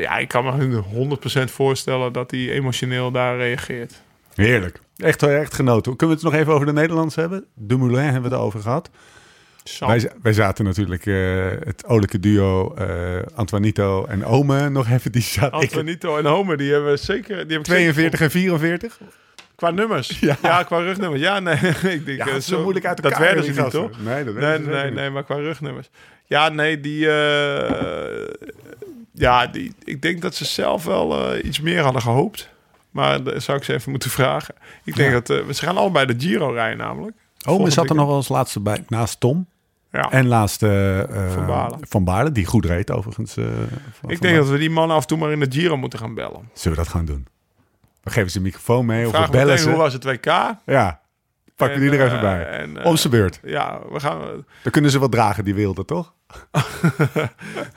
[0.00, 4.00] ja, ik kan me hun 100% voorstellen dat hij emotioneel daar reageert.
[4.34, 4.80] Heerlijk.
[4.96, 5.96] Echt, eh, echt genoten.
[5.96, 7.44] Kunnen we het nog even over de Nederlands hebben?
[7.54, 8.90] Dumoulin hebben we het over gehad.
[9.78, 11.14] Wij, wij zaten natuurlijk eh,
[11.64, 12.86] het olijke duo eh,
[13.34, 15.12] Antoinito en Ome nog even.
[15.12, 17.48] Die zaten ik, Antonito en Homer, die hebben zeker...
[17.48, 18.98] Die heb ik zeker 42 en 44.
[19.54, 20.18] Qua nummers.
[20.20, 20.36] Ja.
[20.42, 21.20] Ja, qua rugnummers.
[21.22, 21.54] Ja, nee.
[21.96, 23.26] ik denk, Ja, zo moeilijk uit Dat elkaar.
[23.26, 23.90] werden ze niet, toch?
[24.04, 25.90] Nee, dat Nee, nee, zeker nee, maar qua rugnummers.
[26.26, 26.98] Ja, nee, die...
[29.12, 32.48] ja, die, ik denk dat ze zelf wel iets meer hadden gehoopt.
[32.96, 34.54] Maar dat zou ik ze even moeten vragen.
[34.84, 35.20] Ik denk Ja.
[35.20, 35.30] dat...
[35.30, 37.14] eh, ze gaan allebei de Giro rijden namelijk.
[37.14, 37.24] niet.
[37.46, 39.46] Ome Volgend zat er nog als laatste bij, naast Tom.
[39.92, 40.10] Ja.
[40.10, 40.68] En laatste
[41.10, 41.76] eh, Van Baarle.
[41.80, 43.36] Van Baarle, die goed reed overigens.
[43.36, 43.44] eh,
[43.92, 45.98] van- ik denk dat we die man af en toe maar in de Giro moeten
[45.98, 46.50] gaan bellen.
[46.52, 47.26] Zullen we dat gaan doen?
[48.02, 49.68] We geven ze een microfoon mee of we bellen ze.
[49.68, 50.24] hoe was het WK.
[50.66, 51.00] Ja,
[51.56, 52.46] pakken die er En, even eh, bij.
[52.46, 53.40] en, eh, Om zijn beurt.
[53.44, 54.18] Ja, we gaan.
[54.62, 56.14] Dan kunnen ze wat dragen, die wilden, toch?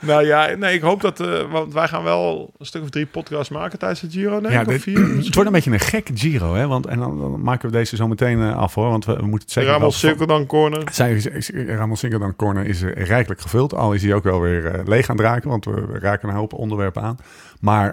[0.00, 1.20] Nou ja, nee, ik hoop dat.
[1.20, 4.40] eh, want wij gaan wel een stuk of drie podcasts maken tijdens de Giro.
[4.48, 4.98] Ja, dit- vier.
[5.16, 6.66] het wordt een beetje een gekke Giro, hè?
[6.66, 8.88] Want, en dan, dan maken we deze zo meteen af, hoor.
[8.88, 9.68] Want we, we moeten het zeker...
[9.70, 10.82] Ramon wel- Cirkel dan corner.
[10.92, 11.20] Zij,
[11.66, 13.74] Ramon Sinkeldam Corner is eh, rijkelijk gevuld.
[13.74, 16.34] Al is hij ook wel weer leeg aan het raken, want we, we raken een
[16.34, 17.16] hoop onderwerpen aan.
[17.60, 17.92] Maar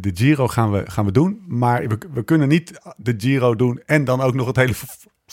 [0.00, 1.42] de Giro gaan we, gaan we doen.
[1.48, 4.74] Maar we, we kunnen niet de Giro doen en dan ook nog het hele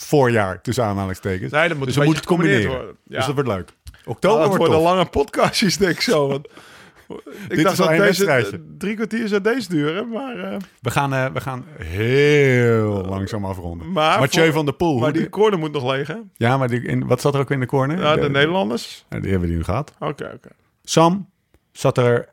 [0.00, 1.52] voorjaar tussen aanhalingstekens.
[1.52, 2.60] Nee, dat moet dus een we beetje moeten het combineren.
[2.62, 2.96] gecombineerd worden.
[3.08, 3.16] Ja.
[3.16, 3.68] Dus dat wordt leuk.
[4.04, 4.88] Oktober dat wordt worden tof.
[4.92, 6.28] lange podcastjes, denk ik zo.
[6.28, 6.46] Want
[7.48, 10.38] ik is dacht al dat deze drie kwartier zou deze duren, maar...
[10.38, 13.92] eh, We gaan, eh, we gaan heel langzaam afronden.
[13.92, 14.98] Maar Mathieu voor- van der Poel.
[14.98, 16.14] maar die die- corner moet nog hè?
[16.36, 17.98] ja, maar die, in, wat zat er ook in de corner?
[17.98, 19.04] Ja, de Nederlanders.
[19.10, 19.92] Ja, die hebben we nu gehad.
[19.98, 20.48] Oké, oké.
[20.82, 21.30] Sam
[21.72, 22.28] zat er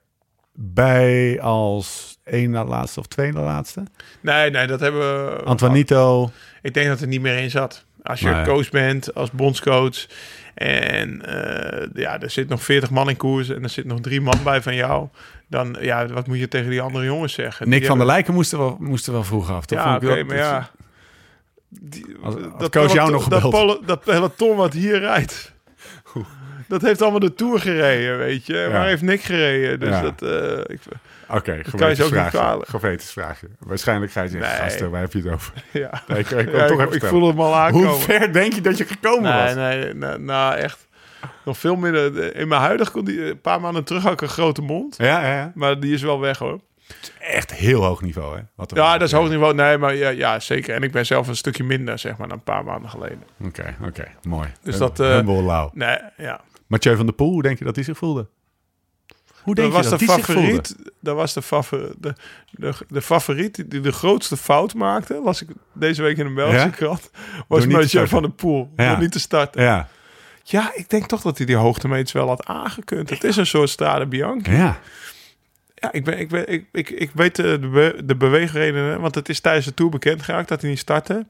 [0.54, 3.84] bij als één na laatste of twee na laatste.
[4.22, 5.44] Nee, nee, dat hebben we...
[5.44, 6.32] Antoinito.
[6.62, 7.86] Ik denk dat er niet meer in zat.
[8.04, 8.46] Als je Nee.
[8.46, 10.06] coach bent, als bondscoach...
[10.54, 14.22] En eh, ja, er zit nog 40 man in koers en er zit nog drie
[14.22, 15.08] man bij van jou.
[15.48, 17.70] Dan, ja, wat moet je tegen die andere jongens zeggen?
[17.70, 19.66] Nick Die van der Lijken moest er wel, moest er wel vroeg af.
[19.66, 19.80] Toch?
[19.80, 20.70] Ja, oké, maar ja.
[21.70, 23.66] Die, Als- als coach jou nog dat, gebeld.
[23.66, 25.53] polo- dat peloton wat hier rijdt.
[26.74, 28.70] Dat heeft allemaal de Tour gereden, weet je.
[28.72, 29.80] Waar heeft Nick gereden?
[29.80, 30.22] Dus dat...
[30.22, 30.80] eh, ik,
[31.28, 32.66] Oké, kan je ze ook niet gewetensvraagje.
[32.66, 33.48] Gewetensvraagje.
[33.60, 34.60] Waarschijnlijk ga je zeggen, Nee.
[34.60, 35.54] gasten, waar heb je het over?
[35.72, 36.02] ja.
[36.08, 37.88] Nee, ik, ik wil Ja, toch ik, ik voel hem al aankomen.
[37.88, 39.54] Hoe ver denk je dat je gekomen was?
[39.56, 40.88] Nee, nee, nee, nou echt.
[41.46, 42.36] Nog veel minder.
[42.36, 44.96] In mijn huidige conditie, een paar maanden terug had ik een grote mond.
[44.98, 45.52] Ja, ja, ja.
[45.56, 46.60] Maar die is wel weg hoor.
[47.20, 48.42] Echt heel hoog niveau, hè?
[48.56, 49.54] Wat Ja, dat is hoog niveau.
[49.54, 50.76] Nee, maar ja, ja, zeker.
[50.76, 53.24] En ik ben zelf een stukje minder, zeg maar, dan een paar maanden geleden.
[53.46, 54.06] Oké, oké.
[54.28, 54.48] Mooi.
[54.64, 55.72] Dus dat, eh, Humble lauw.
[55.74, 56.42] Nee, ja.
[56.68, 58.28] Mathieu van der Poel, hoe denk je dat hij zich voelde?
[59.44, 60.42] Hoe denk Dat was dat de hij zich voelde?
[60.42, 60.76] favoriet.
[61.00, 62.14] Dat was de, favoriet de,
[62.52, 65.22] de, de favoriet die de grootste fout maakte.
[65.24, 66.72] Las ik deze week in een Belgische Ja?
[66.74, 67.10] krant.
[67.48, 68.72] Was Mathieu van der Poel.
[68.76, 68.90] Ja.
[68.90, 69.62] Door niet te starten.
[69.64, 69.88] Ja,
[70.44, 73.10] Ja, ik denk toch dat hij die hoogtemeters wel had aangekund.
[73.10, 74.52] Het is een soort Strade Bianchi.
[74.52, 74.80] ja.
[75.76, 79.16] Ja, ik, ben, ik, ben, ik, ik, ik weet de, de, be- de beweegredenen, want
[79.16, 81.26] het is tijdens de Tour bekend geraakt dat hij niet startte.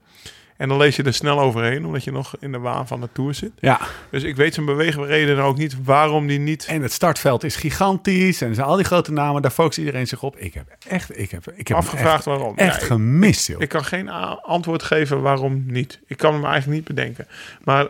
[0.57, 3.09] En dan lees je er snel overheen, omdat je nog in de waan van de
[3.11, 3.51] Tour zit.
[3.59, 3.79] ja.
[4.09, 6.65] Dus ik weet zijn beweegredenen ook niet waarom die niet...
[6.65, 8.41] En het startveld is gigantisch.
[8.41, 9.41] En zijn al die grote namen.
[9.41, 10.37] Daar focust iedereen zich op.
[10.37, 12.57] Ik heb echt, ik heb, ik heb Afgevraagd echt, waarom.
[12.57, 13.61] echt Ja, gemist, joh.
[13.61, 14.09] Ik kan geen
[14.41, 15.99] antwoord geven waarom niet.
[16.07, 17.27] Ik kan hem eigenlijk niet bedenken.
[17.63, 17.87] Maar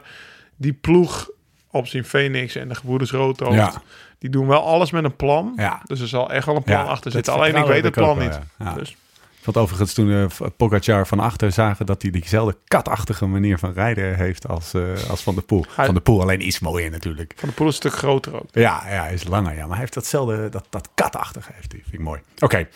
[0.56, 1.30] die ploeg
[1.72, 3.56] op zijn Phoenix en de gebroeders Roodhoofd...
[3.56, 3.82] Ja.
[4.20, 5.54] die doen wel alles met een plan.
[5.56, 5.82] Ja.
[5.86, 7.34] Dus er zal echt wel een plan achter zitten.
[7.34, 8.40] Alleen ik weet het plan niet.
[8.76, 8.96] Dus,
[9.44, 10.26] Want overigens toen uh,
[10.58, 15.24] Pogacar van achter zagen dat hij diezelfde katachtige manier van rijden heeft als, eh, als
[15.24, 15.66] Van der Poel.
[15.76, 17.34] Hij- Van der Poel alleen iets mooier natuurlijk.
[17.38, 18.48] van de Poel is een stuk groter ook.
[18.52, 19.60] Ja, ja, hij is langer, ja.
[19.62, 21.82] Maar hij heeft datzelfde, dat, dat katachtige heeft hij.
[21.82, 22.20] Vind ik mooi.
[22.40, 22.68] Oké.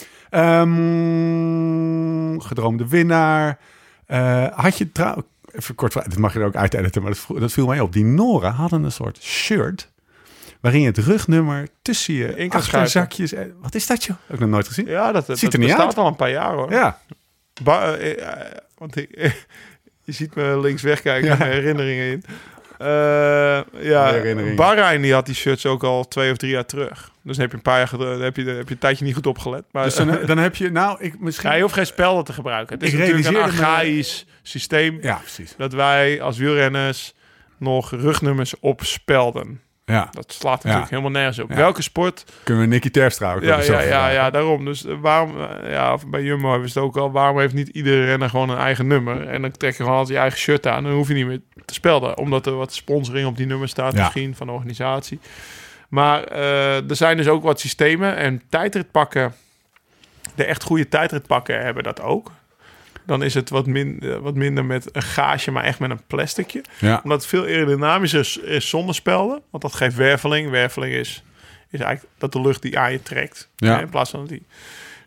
[0.97, 3.57] Ehm, gedroomde winnaar.
[4.05, 5.23] Eh, had je trouw...
[5.51, 7.93] Even kort, dit mag je er ook uit editen, maar dat, dat viel mij op.
[7.93, 9.91] Die Noren hadden een soort shirt
[10.67, 13.33] waarin je het rugnummer tussen je In achterzakjes...
[13.33, 14.15] eh, Wat is dat, joh?
[14.25, 14.85] Heb ik nog nooit gezien.
[14.87, 15.97] Ja, dat, dat Ziet er niet bestaat uit.
[15.97, 16.71] al een paar jaar hoor.
[16.71, 16.99] Ja,
[17.63, 19.09] Ba- eh, eh, want ik,
[20.05, 21.37] je ziet me links wegkijken Ja.
[21.37, 22.23] mijn herinneringen in.
[22.77, 22.87] Eh,
[23.83, 24.55] ja, Herinneringen.
[24.55, 27.11] Bahrein die had die shirts ook al twee of drie jaar terug.
[27.21, 29.05] Dus dan heb je een paar jaar dan heb je, dan heb je een tijdje
[29.05, 29.63] niet goed opgelet.
[29.71, 30.71] Maar dus dan, dan heb je...
[30.71, 31.49] Nou, ik misschien...
[31.49, 32.75] ja, je hoeft geen spelden te gebruiken.
[32.75, 35.53] Het is Ik natuurlijk een me- archaïs systeem Ja, precies.
[35.57, 37.13] dat wij als wielrenners
[37.57, 39.61] nog rugnummers opspelden.
[39.91, 40.97] Ja, Dat slaat natuurlijk Ja.
[40.97, 41.49] helemaal nergens op.
[41.49, 41.55] Ja.
[41.55, 44.65] Welke sport kunnen we Nicky Terstra ook Ja, ja, ja, ja, daarom.
[44.65, 47.11] Dus eh, waarom, eh, ja, bij Jumbo hebben ze het ook al.
[47.11, 49.27] Waarom heeft niet iedere renner gewoon een eigen nummer?
[49.27, 50.83] En dan trek je gewoon altijd je eigen shirt aan.
[50.83, 52.17] Dan hoef je niet meer te spelden.
[52.17, 55.19] Omdat er wat sponsoring op die nummer staat, misschien van de organisatie.
[55.89, 58.15] Maar eh, er zijn dus ook wat systemen.
[58.15, 59.33] En tijdritpakken,
[60.35, 62.31] de echt goede tijdritpakken hebben dat ook.
[63.07, 66.01] Dan is het wat, min, eh, wat minder met een gaasje, maar echt met een
[66.07, 66.99] plasticje Ja.
[67.03, 69.41] omdat het veel aerodynamischer is, is zonder spelden.
[69.49, 70.49] Want dat geeft werveling.
[70.49, 71.23] Werveling is,
[71.69, 73.49] is eigenlijk dat de lucht die aan je trekt.
[73.55, 73.75] Ja.
[73.75, 74.45] hè, in plaats van die.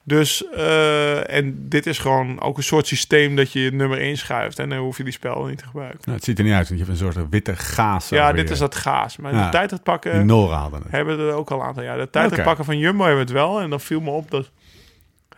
[0.02, 4.59] Dus, eh, en dit is gewoon ook een soort systeem dat je je nummer inschuift.
[4.59, 5.98] En dan hoef je die spelden niet te gebruiken.
[6.02, 8.09] Nou, het ziet er niet uit, want je hebt een soort witte gaas.
[8.09, 9.16] ja, dit je- is dat gaas.
[9.16, 9.44] Maar Ja.
[9.44, 10.90] de tijdritpakken Die Noren hadden het.
[10.90, 11.98] hebben er ook al een aantal jaar.
[11.98, 13.60] De tijdritpakken van Jumbo hebben het wel.
[13.60, 14.51] En dan viel me op dat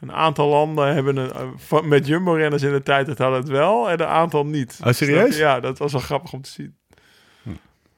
[0.03, 1.33] een aantal landen hebben een,
[1.71, 3.91] eh, met Jumbo-renners in de tijdrit hadden het wel.
[3.91, 4.79] En een aantal niet.
[4.85, 5.21] Oh, serieus?
[5.27, 6.77] Dus dat- ja, dat was wel grappig om te zien.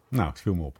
[0.08, 0.78] Nou, het viel me op.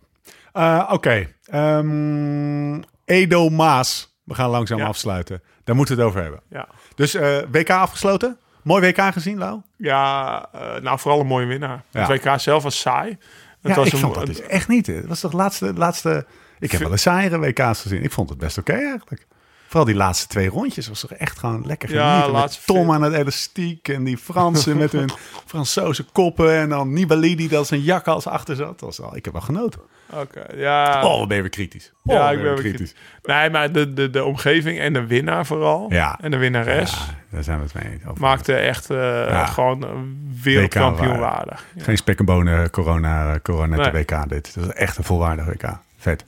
[0.53, 1.27] Eh, Oké.
[1.45, 4.17] Ehm, Edo Maas.
[4.25, 4.87] We gaan langzaam Ja.
[4.87, 5.43] afsluiten.
[5.65, 6.41] Daar moeten we het over hebben.
[6.49, 6.69] Ja.
[6.95, 8.39] Dus eh, WK afgesloten.
[8.63, 9.61] Mooi WK gezien, Lau?
[9.77, 10.49] Ja,
[10.83, 11.83] nou vooral een mooie winnaar.
[11.91, 12.07] Ja.
[12.07, 13.19] Het WK zelf was saai.
[13.61, 14.87] Ja, was ik een- vond dat dus echt niet.
[14.87, 16.27] Het was toch de laatste, laatste...
[16.59, 18.03] Ik heb wel eens saaiere WK's gezien.
[18.03, 19.27] Ik vond het best oké eigenlijk.
[19.75, 22.33] Vooral die laatste twee rondjes was toch echt gewoon lekker Ja, genieten.
[22.33, 25.09] laatste met Tom aan het elastiek en die Fransen met hun
[25.47, 26.53] Fransoze koppen.
[26.57, 28.67] En dan Nibali die dat zijn jak als achter zat.
[28.69, 29.81] Dat was al, ik heb wel genoten.
[30.13, 31.05] Oké, ja.
[31.07, 31.93] Oh, ben je weer kritisch.
[32.05, 32.93] Oh, ja, ik ben weer weer
[33.23, 35.87] Nee, maar de, de, de omgeving en de winnaar vooral.
[35.89, 36.19] Ja.
[36.21, 36.97] En de winnares Ja,
[37.31, 38.19] daar zijn we het mee eens.
[38.19, 38.97] maakte echt eh,
[39.29, 39.47] Ja.
[39.47, 41.65] gewoon een wereldkampioen waardig.
[41.75, 41.83] Ja.
[41.85, 43.91] Geen spek en bonen corona, corona Nee.
[44.05, 44.55] WK dit.
[44.55, 45.79] Dat is echt een volwaardig WK.
[45.99, 46.25] Vet.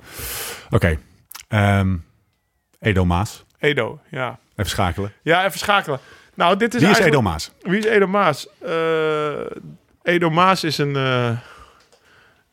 [0.71, 0.99] Oké.
[1.49, 1.95] Ehm,
[2.87, 3.45] Edo Maas.
[3.59, 4.39] Edo, ja.
[4.57, 5.13] Even schakelen.
[5.23, 5.99] Ja, even schakelen.
[6.35, 7.53] Nou, dit is Wie is Edo Maas?
[7.63, 8.49] Wie is Edo Maas?
[8.63, 9.31] Eh,
[10.03, 11.31] Edo Maas is een, eh,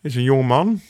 [0.01, 0.81] is een jonge man.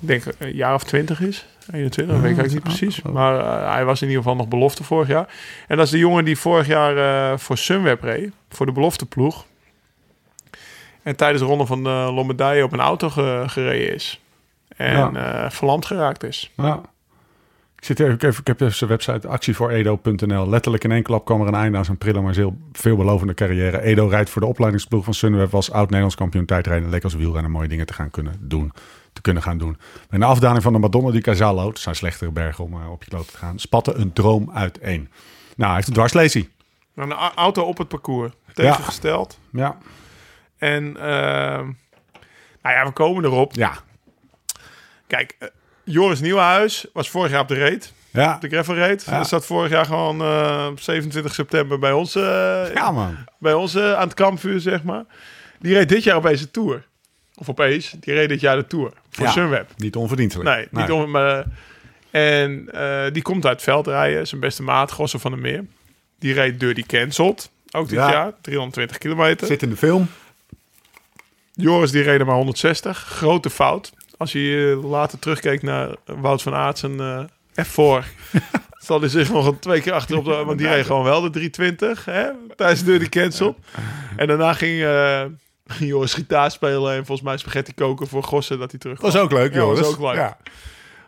[0.00, 1.46] Ik denk een jaar of twintig is.
[1.72, 3.02] 21, dat weet ik eigenlijk niet precies.
[3.02, 5.28] Maar eh, hij was in ieder geval nog belofte vorig jaar.
[5.68, 8.32] En dat is de jongen die vorig jaar voor Sunweb reed.
[8.48, 9.44] Voor de belofteploeg.
[11.02, 14.20] En tijdens de ronde van de Lombardije op een auto ge- gereden is.
[14.76, 16.50] En eh, verlamd geraakt is.
[16.56, 16.80] Ja.
[17.80, 20.48] Ik, zit even, ik, heb, ik heb even zijn website actievooredo.nl.
[20.48, 23.82] Letterlijk in één klap kwam er een einde aan zijn prille, maar zeer veelbelovende carrière.
[23.82, 25.50] Edo rijdt voor de opleidingsploeg van Sunweb.
[25.50, 26.88] Was oud-Nederlands kampioen tijdrijden.
[26.88, 28.72] Leek als wielrenner mooie dingen te gaan kunnen doen.
[29.12, 29.78] Te kunnen gaan doen.
[30.10, 33.04] In de afdaling van de Madonna di Casallo, het zijn slechtere bergen om eh, op
[33.04, 35.08] je kloot te gaan, spatte een droom uiteen.
[35.56, 36.48] Nou, hij heeft een dwarslesie.
[36.94, 38.32] Een auto op het parcours.
[38.54, 39.38] Tegengesteld.
[39.52, 39.78] Ja.
[40.58, 41.64] En ehm,
[42.62, 43.54] nou ja, we komen erop.
[43.54, 43.72] Ja.
[45.06, 45.48] Kijk, eh,
[45.84, 47.92] Joris Nieuwenhuis was vorig jaar op de reet.
[48.10, 48.36] Ja.
[48.40, 49.04] De gravel reed.
[49.04, 49.12] Ja.
[49.12, 52.22] Hij zat vorig jaar gewoon eh, op 27 september bij ons, eh,
[52.74, 53.16] Ja, man.
[53.38, 55.04] bij ons eh, aan het kampvuur, zeg maar.
[55.58, 56.86] Die reed dit jaar opeens de Tour.
[57.34, 58.92] Of opeens, die reed dit jaar de Tour.
[59.10, 59.30] Voor Ja.
[59.30, 59.70] Sunweb.
[59.76, 60.50] Niet onverdienstelijk.
[60.56, 61.44] Nee, niet om, maar,
[62.10, 64.26] En eh, die komt uit het veld rijden.
[64.26, 65.64] Zijn beste maat, Gosse van der Meer.
[66.18, 67.50] Die reed Dirty Cancelled.
[67.70, 68.10] Ook dit Ja.
[68.10, 68.32] jaar.
[68.40, 69.46] 320 kilometer.
[69.46, 70.08] Zit in de film.
[71.52, 72.98] Joris die reed maar 160.
[72.98, 73.92] Grote fout.
[74.20, 77.24] Als je later terugkeek naar Wout van Aert zijn eh
[77.66, 78.04] F4.
[78.78, 80.24] zal hij zich nog een twee keer achterop...
[80.24, 83.56] De, want die reed gewoon wel de 320 hè, tijdens de Cancel.
[84.16, 84.86] En daarna ging,
[85.66, 89.12] ging Joris gitaar spelen en volgens mij spaghetti koken voor Gossen dat hij terug Dat
[89.12, 89.78] was ook leuk, Ja, joh.
[89.78, 90.14] was ook leuk.
[90.14, 90.36] Ja.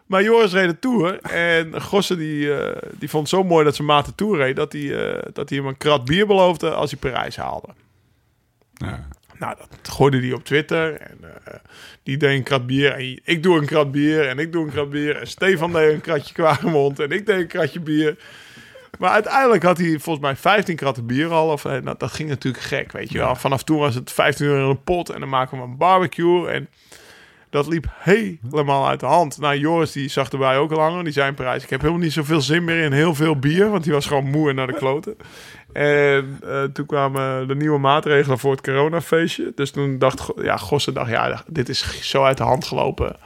[0.06, 1.20] Maar Joris reed de Tour.
[1.20, 4.56] En Gosse die, eh, die vond het zo mooi dat zijn maat de Tour reed...
[4.56, 7.68] dat hij, eh, dat hij hem een krat bier beloofde als hij Parijs haalde.
[8.72, 9.08] Ja.
[9.42, 11.00] Nou, dat gooide hij op Twitter.
[11.00, 11.54] En eh,
[12.02, 12.92] die deed een krat bier.
[12.92, 14.28] En ik doe een krat bier.
[14.28, 15.16] En ik doe een krat bier.
[15.16, 16.98] En Stefan deed een kratje Kwaremond.
[16.98, 18.16] En ik deed een kratje bier.
[18.98, 21.48] Maar uiteindelijk had hij volgens mij 15 kratten bier al.
[21.48, 23.36] Of, eh, nou, dat ging natuurlijk gek, weet je wel.
[23.36, 25.10] Vanaf toen was het 15 euro een pot.
[25.10, 26.48] En dan maken we een barbecue.
[26.48, 26.68] En
[27.52, 29.38] dat liep helemaal uit de hand.
[29.38, 31.04] Nou, Joris die zag erbij ook al langer.
[31.04, 33.70] Die zei in Parijs, ik heb helemaal niet zoveel zin meer in heel veel bier.
[33.70, 35.16] Want die was gewoon moe en naar de kloten.
[35.72, 39.52] En eh, toen kwamen de nieuwe maatregelen voor het coronafeestje.
[39.54, 43.16] Dus toen dacht ja, Gosse, dacht, ja, dit is zo uit de hand gelopen.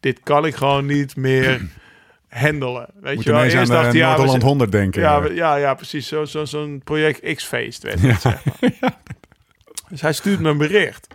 [0.00, 1.60] Dit kan ik gewoon niet meer
[2.28, 2.86] handelen.
[3.00, 5.00] Weet Moet je wel, aan dacht de hij, ja, we zitten- 100 denken.
[5.02, 6.08] ja, we- ja, ja, precies.
[6.08, 8.80] Zo'n zo, zo'n project X-feest werd het, zeg maar.
[9.88, 11.06] Dus hij stuurt me een bericht.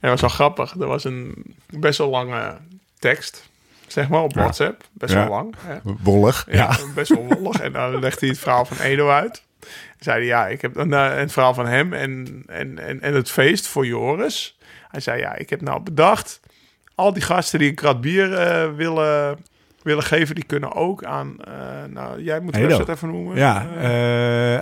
[0.00, 0.74] En dat was wel grappig.
[0.80, 1.34] Er was een
[1.66, 2.56] best wel lange
[2.98, 3.48] tekst,
[3.86, 4.40] zeg maar, op Ja.
[4.40, 4.82] WhatsApp.
[4.92, 5.18] Best Ja.
[5.20, 5.54] wel lang.
[5.58, 5.76] Hè?
[5.82, 6.46] Wollig.
[6.50, 7.60] Ja, best wel wollig.
[7.60, 9.42] En dan legt hij het verhaal van Edo uit.
[9.98, 13.14] Zei hij, ja, ik heb dan eh, het verhaal van hem en, en, en, en
[13.14, 14.58] het feest voor Joris.
[14.90, 16.40] Hij zei, ja, ik heb nou bedacht,
[16.94, 19.38] al die gasten die een krat bier eh, willen,
[19.82, 21.52] willen geven, die kunnen ook aan, eh,
[21.88, 22.66] nou, jij moet Edo.
[22.68, 23.36] website even noemen.
[23.36, 23.66] Ja,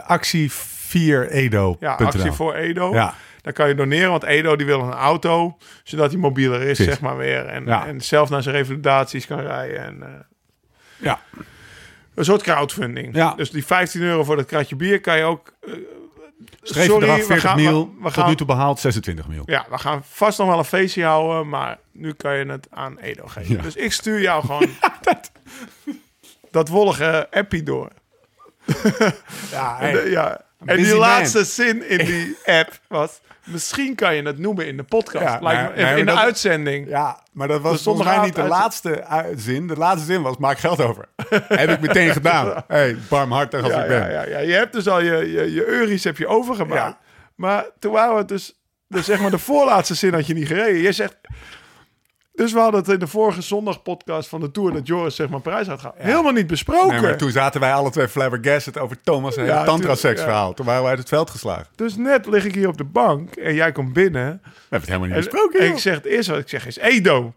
[0.07, 1.77] actie 4edo.
[1.81, 2.93] ja, actie voor Edo.
[2.93, 3.15] Ja,
[3.47, 6.85] Dan kan je doneren, want Edo die wil een auto, zodat hij mobieler is, Precies.
[6.85, 7.47] zeg maar weer.
[7.47, 7.87] En, Ja.
[7.87, 9.85] en zelf naar zijn revalidaties kan rijden.
[9.85, 10.09] En, eh,
[10.97, 11.21] ja.
[12.15, 13.15] een soort crowdfunding.
[13.15, 13.35] Ja.
[13.35, 15.53] Dus die 15 euro voor dat kratje bier kan je ook...
[15.61, 15.73] eh,
[16.63, 17.87] Streef sorry, eraf we 40 gaan- mil.
[17.87, 19.43] we- we tot gaan- nu toe behaald 26 mil.
[19.47, 22.99] Ja, we gaan vast nog wel een feestje houden, maar nu kan je het aan
[22.99, 23.57] Edo geven.
[23.57, 23.63] Ja.
[23.63, 24.69] Dus ik stuur jou gewoon
[26.51, 27.89] dat, wollige appie door.
[29.51, 29.87] Ja,
[30.17, 30.41] ja.
[30.59, 30.99] en busy die man.
[30.99, 33.21] laatste zin in die app was...
[33.47, 35.25] Misschien kan je het noemen in de podcast.
[35.25, 36.89] Ja, Lijkt me- nee, nee, in de dat- uitzending.
[36.89, 39.05] Ja, maar dat was volgens mij niet de uit- laatste
[39.37, 39.67] zin.
[39.67, 41.09] De laatste zin was, maak geld over.
[41.49, 42.63] Heb ik meteen gedaan.
[42.69, 43.99] hey, barmhartig als Ja, ik ben.
[44.01, 44.39] ja, ja, ja.
[44.39, 46.97] Je hebt dus al je, je, je euro's heb je overgemaakt.
[47.35, 50.47] Maar toen waren we het dus, dus zeg maar de voorlaatste zin had je niet
[50.47, 50.81] gereden.
[50.81, 51.17] Je zegt,
[52.37, 55.29] dus we hadden het in de vorige zondag podcast van de Tour dat Joris zeg
[55.29, 55.97] maar prijs had gehaald.
[55.99, 56.89] Helemaal niet besproken.
[56.89, 60.15] Nee, maar toen zaten wij alle twee flabbergasted over Thomas en Ja, het ja.
[60.15, 60.55] verhaal.
[60.55, 61.67] Toen waren we uit het veld geslagen.
[61.71, 64.23] We Dus net lig ik hier op de bank en jij komt binnen.
[64.23, 64.41] hebben
[64.71, 67.35] het helemaal niet En, besproken, en ik zeg het eerste wat ik zeg is Edo.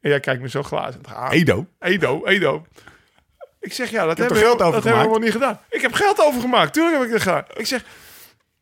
[0.00, 1.30] En jij kijkt me zo glazen aan.
[1.30, 1.66] Edo.
[1.78, 2.66] Edo, Edo.
[3.60, 5.60] Ik zeg, ja, dat heb hebben we geld dat hebben we helemaal niet gedaan.
[5.70, 7.44] Ik heb geld overgemaakt, tuurlijk heb ik het gedaan.
[7.56, 7.84] Ik zeg,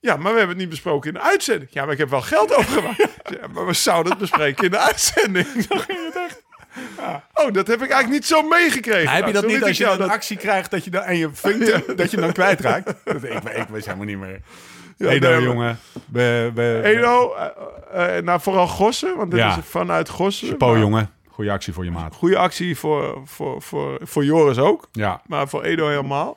[0.07, 1.71] Ja, maar we hebben het niet besproken in de uitzending.
[1.73, 3.07] Ja, maar ik heb wel geld overgemaakt.
[3.41, 5.47] Ja, maar we zouden het bespreken in de uitzending.
[5.69, 6.43] Zo ging het echt.
[7.35, 9.09] Oh, dat heb ik eigenlijk niet zo meegekregen.
[9.13, 11.29] Heb je Nou, dat niet als je een actie krijgt dat je dan, en je
[11.33, 12.95] vinkt dat je dan kwijtraakt?
[13.05, 14.41] Dat, ik, ik wist helemaal niet meer.
[14.97, 15.79] Ja, Edo, nee, jongen.
[16.85, 17.35] Edo,
[18.23, 19.57] nou vooral Gossen, want dit Ja.
[19.57, 20.49] is vanuit Gossen.
[20.49, 21.11] Chapeau, Maar jongen.
[21.29, 22.15] Goeie actie voor je maat.
[22.15, 25.23] Goede actie voor, voor, voor, voor Joris ook, Ja.
[25.27, 26.37] maar voor Edo helemaal.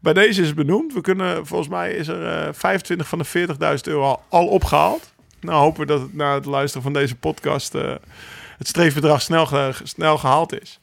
[0.00, 0.94] Bij deze is het benoemd.
[0.94, 5.12] We kunnen, volgens mij is er eh 25 van de 40.000 euro al, al opgehaald.
[5.40, 7.94] Nou hopen we dat het na het luisteren van deze podcast eh,
[8.58, 10.80] het streefbedrag snel, ge- snel gehaald is.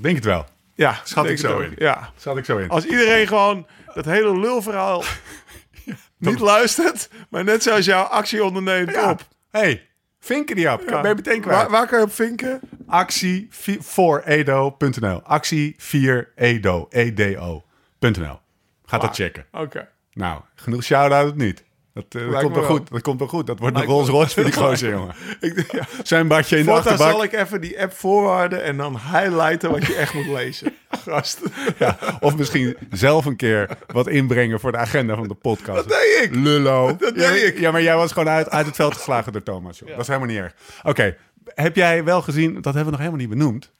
[0.00, 0.46] Denk het wel.
[0.74, 1.72] Ja, Schat ik zo in.
[1.78, 2.68] Ja, Zat ik zo in.
[2.68, 5.02] als iedereen gewoon dat hele lulverhaal
[6.18, 9.10] niet luistert, maar net zoals jouw actie onderneemt Ja.
[9.10, 9.20] op.
[9.50, 9.88] hey,
[10.20, 10.82] vinken die op.
[10.86, 11.56] Ben je meteen kwijt.
[11.60, 12.60] Waar, waar kan je op vinken?
[12.86, 15.22] Actie 4edo.nl.
[15.22, 16.88] Actie 4edo.
[16.88, 18.40] E-D-O.nl.
[18.90, 19.46] Gaat dat checken.
[19.52, 19.88] Oké.
[20.12, 21.64] Nou, genoeg shout-out niet.
[21.94, 22.90] Dat, eh, dat komt wel goed.
[22.90, 23.46] Dat komt wel goed.
[23.46, 25.14] Dat wordt een Lijkt me Rolls Royce voor die gozer, jongen.
[25.40, 25.86] Ik, ja.
[26.02, 27.10] Zijn badje in de achterbak.
[27.10, 30.74] zal ik even die app voorwaarden en dan highlighten wat je echt moet lezen.
[31.06, 31.40] Gast.
[31.78, 35.88] Ja, of misschien zelf een keer wat inbrengen voor de agenda van de podcast.
[35.88, 36.34] Dat deed ik.
[36.34, 36.96] Lullo.
[36.96, 37.58] Dat ja, deed ik.
[37.58, 39.78] Ja, maar jij was gewoon uit, uit het veld geslagen door Thomas.
[39.78, 39.88] Joh.
[39.88, 40.54] Dat is helemaal niet erg.
[40.82, 43.72] Oké, heb jij wel gezien, dat hebben we nog helemaal niet benoemd.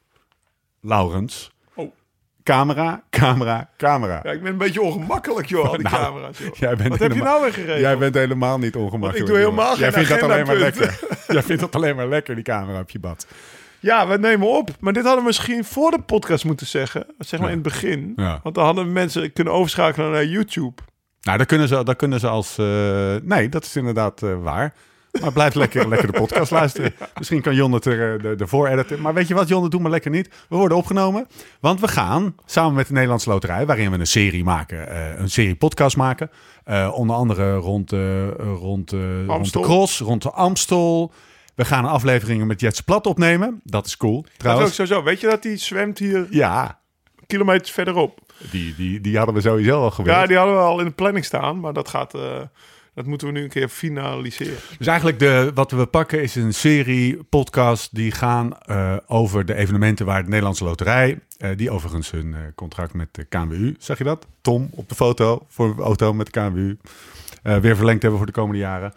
[0.80, 1.50] Laurens.
[2.42, 4.20] Camera, camera, camera.
[4.22, 6.38] Ja, ik ben een beetje ongemakkelijk, joh, al die Nou, camera's.
[6.38, 6.54] Joh.
[6.54, 7.80] Jij bent Wat heb je helemaal- nou weer geregeld?
[7.80, 9.18] Jij bent helemaal niet ongemakkelijk.
[9.18, 9.78] Ik doe helemaal jongen.
[9.80, 11.00] Jij geen vindt dat alleen maar lekker.
[11.28, 13.26] Jij vindt dat alleen maar lekker, die camera op je bad.
[13.80, 14.70] Ja, we nemen op.
[14.80, 17.06] Maar dit hadden we misschien voor de podcast moeten zeggen.
[17.18, 18.12] Zeg maar in het begin.
[18.16, 18.40] Ja.
[18.42, 20.82] Want dan hadden mensen kunnen overschakelen naar YouTube.
[21.20, 22.58] Nou, dat kunnen ze, dat kunnen ze als...
[22.58, 24.74] eh, nee, dat is inderdaad eh, waar.
[25.20, 26.94] Maar blijf lekker, lekker de podcast luisteren.
[27.18, 29.00] Misschien kan Jon het er, eh, de, de voor editen.
[29.00, 30.28] Maar weet je wat, Jon, dat doen we lekker niet.
[30.48, 31.26] We worden opgenomen.
[31.60, 33.66] Want we gaan samen met de Nederlandse Loterij...
[33.66, 36.30] waarin we een serie maken, eh, een serie podcast maken.
[36.64, 38.90] Eh, onder andere rond, rond,
[39.26, 39.60] rond de.
[39.60, 41.12] Cross, rond de Amstel.
[41.54, 43.60] We gaan afleveringen met Jets Plat opnemen.
[43.64, 44.74] Dat is cool, Dat is ook trouwens.
[44.74, 45.02] sowieso.
[45.02, 46.78] Weet je dat die zwemt hier Ja,
[47.26, 48.18] kilometers verderop?
[48.50, 50.16] die, die, die hadden we sowieso al gewild.
[50.16, 51.60] Ja, die hadden we al in de planning staan.
[51.60, 52.12] Maar dat gaat...
[52.94, 54.56] dat moeten we nu een keer finaliseren.
[54.78, 59.54] Dus eigenlijk de, wat we pakken is een serie podcast die gaan eh, over de
[59.54, 63.98] evenementen waar de Nederlandse Loterij, eh, die overigens hun eh, contract met de KNWU, zag
[63.98, 64.26] je dat?
[64.40, 66.76] Tom op de foto voor de auto met de KNWU.
[67.42, 68.92] weer verlengd hebben voor de komende jaren.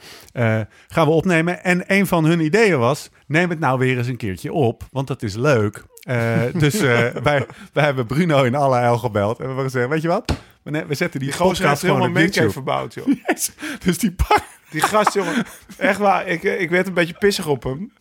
[0.88, 1.64] gaan we opnemen.
[1.64, 5.07] En een van hun ideeën was: neem het nou weer eens een keertje op, want
[5.07, 5.84] dat is leuk.
[6.04, 9.90] Eh, dus eh, wij, wij hebben Bruno in alle heil gebeld en we hebben gezegd:
[9.90, 10.34] Weet je wat?
[10.64, 12.50] We, zetten die, Die gozer heeft helemaal YouTube.
[12.50, 13.08] verbouwd, joh.
[13.28, 13.52] Yes.
[13.84, 14.44] Dus die pak.
[14.70, 15.46] Die gast, jongen.
[15.78, 16.28] Echt waar.
[16.28, 17.92] Ik, eh, ik werd een beetje pissig op hem.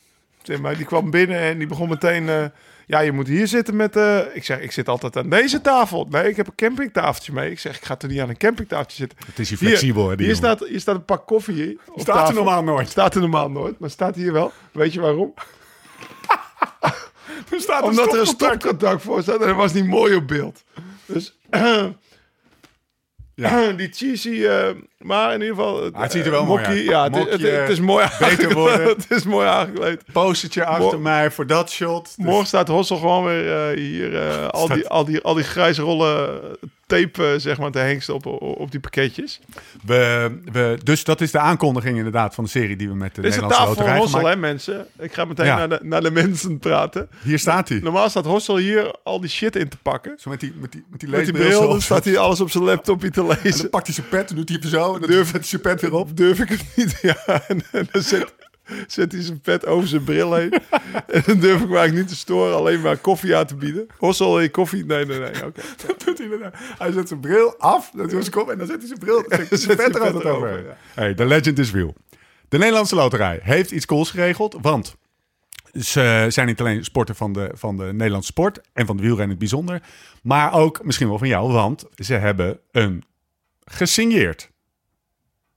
[0.43, 2.51] Zeg maar, die kwam binnen en die begon meteen...
[2.87, 3.97] ja, je moet hier zitten met...
[4.33, 6.07] ik zeg, ik zit altijd aan deze tafel.
[6.11, 7.51] Nee, ik heb een campingtafeltje mee.
[7.51, 9.19] Ik zeg, ik ga er niet aan een campingtafeltje zitten.
[9.27, 12.29] Het is hier flexibel, hè, die hier, staat, hier staat een pak koffie op Staat
[12.29, 12.89] er normaal nooit.
[12.89, 14.53] Staat er normaal nooit, maar staat hier wel.
[14.73, 15.35] Weet je waarom?
[17.51, 20.65] Er staat Omdat er een stopcontact voor staat en dat was niet mooi op beeld.
[21.07, 21.39] Dus...
[23.35, 23.73] Ja.
[23.73, 24.69] Die cheesy, eh,
[25.03, 25.91] maar in ieder geval...
[25.93, 26.85] Ah, het ziet er wel mooi uit.
[26.85, 28.53] Ja, het, het- is mooi beter aangekleed.
[28.63, 28.87] worden.
[28.87, 30.03] Het is mooi aangekleed.
[30.13, 32.05] postertje achter mij voor dat shot.
[32.17, 35.45] Dus- Morgen staat Hossel gewoon weer eh, hier eh, al, die, al, die, al die
[35.45, 36.41] grijze rollen
[36.87, 39.41] tape eh, zeg maar, te hengsten op, op, op die pakketjes.
[39.87, 43.21] we, we, dus dat is de aankondiging inderdaad van de serie die we met de
[43.21, 44.87] Dit is de Nederlandse tafel van Loterij Hossel, hè mensen.
[44.99, 45.57] Ik ga meteen Ja.
[45.57, 47.09] naar, de, naar de mensen praten.
[47.23, 47.79] Hier staat hij.
[47.83, 50.15] Normaal staat Hossel hier al die shit in te pakken.
[50.19, 51.69] Zo met die, met die, met die Met die leesbril bril zo.
[51.73, 53.71] dan staat hij alles op zijn laptopje te En dan lezen.
[53.71, 54.92] pakt hij zijn pet en doet hij even zo.
[54.95, 56.17] En dan Durf- hij zijn pet weer op.
[56.17, 56.99] Durf ik het niet.
[57.03, 58.35] Ja, en, en dan zet,
[58.87, 60.53] zet hij zijn pet over zijn bril heen.
[61.07, 63.87] en dan durf ik me eigenlijk niet te storen, alleen maar koffie aan te bieden.
[63.99, 64.85] Hossel, wil je koffie?
[64.85, 65.29] Nee, nee, nee.
[65.47, 65.61] Oké.
[65.87, 66.55] Dat doet hij, inderdaad.
[66.79, 69.25] hij zet zijn bril af, dat doet zijn kop en dan zet hij zijn bril.
[69.29, 70.65] Dan zet hij zijn pet er altijd over.
[70.67, 70.77] ja.
[70.95, 71.95] Hey, de legend is real.
[72.49, 74.95] De Nederlandse Loterij heeft iets cools geregeld, want
[75.81, 79.37] ze zijn niet alleen sporter van de, van de Nederlandse sport en van de wielrennen
[79.37, 79.83] in het bijzonder,
[80.23, 83.05] maar ook misschien wel van jou, want ze hebben een
[83.65, 84.51] gesigneerd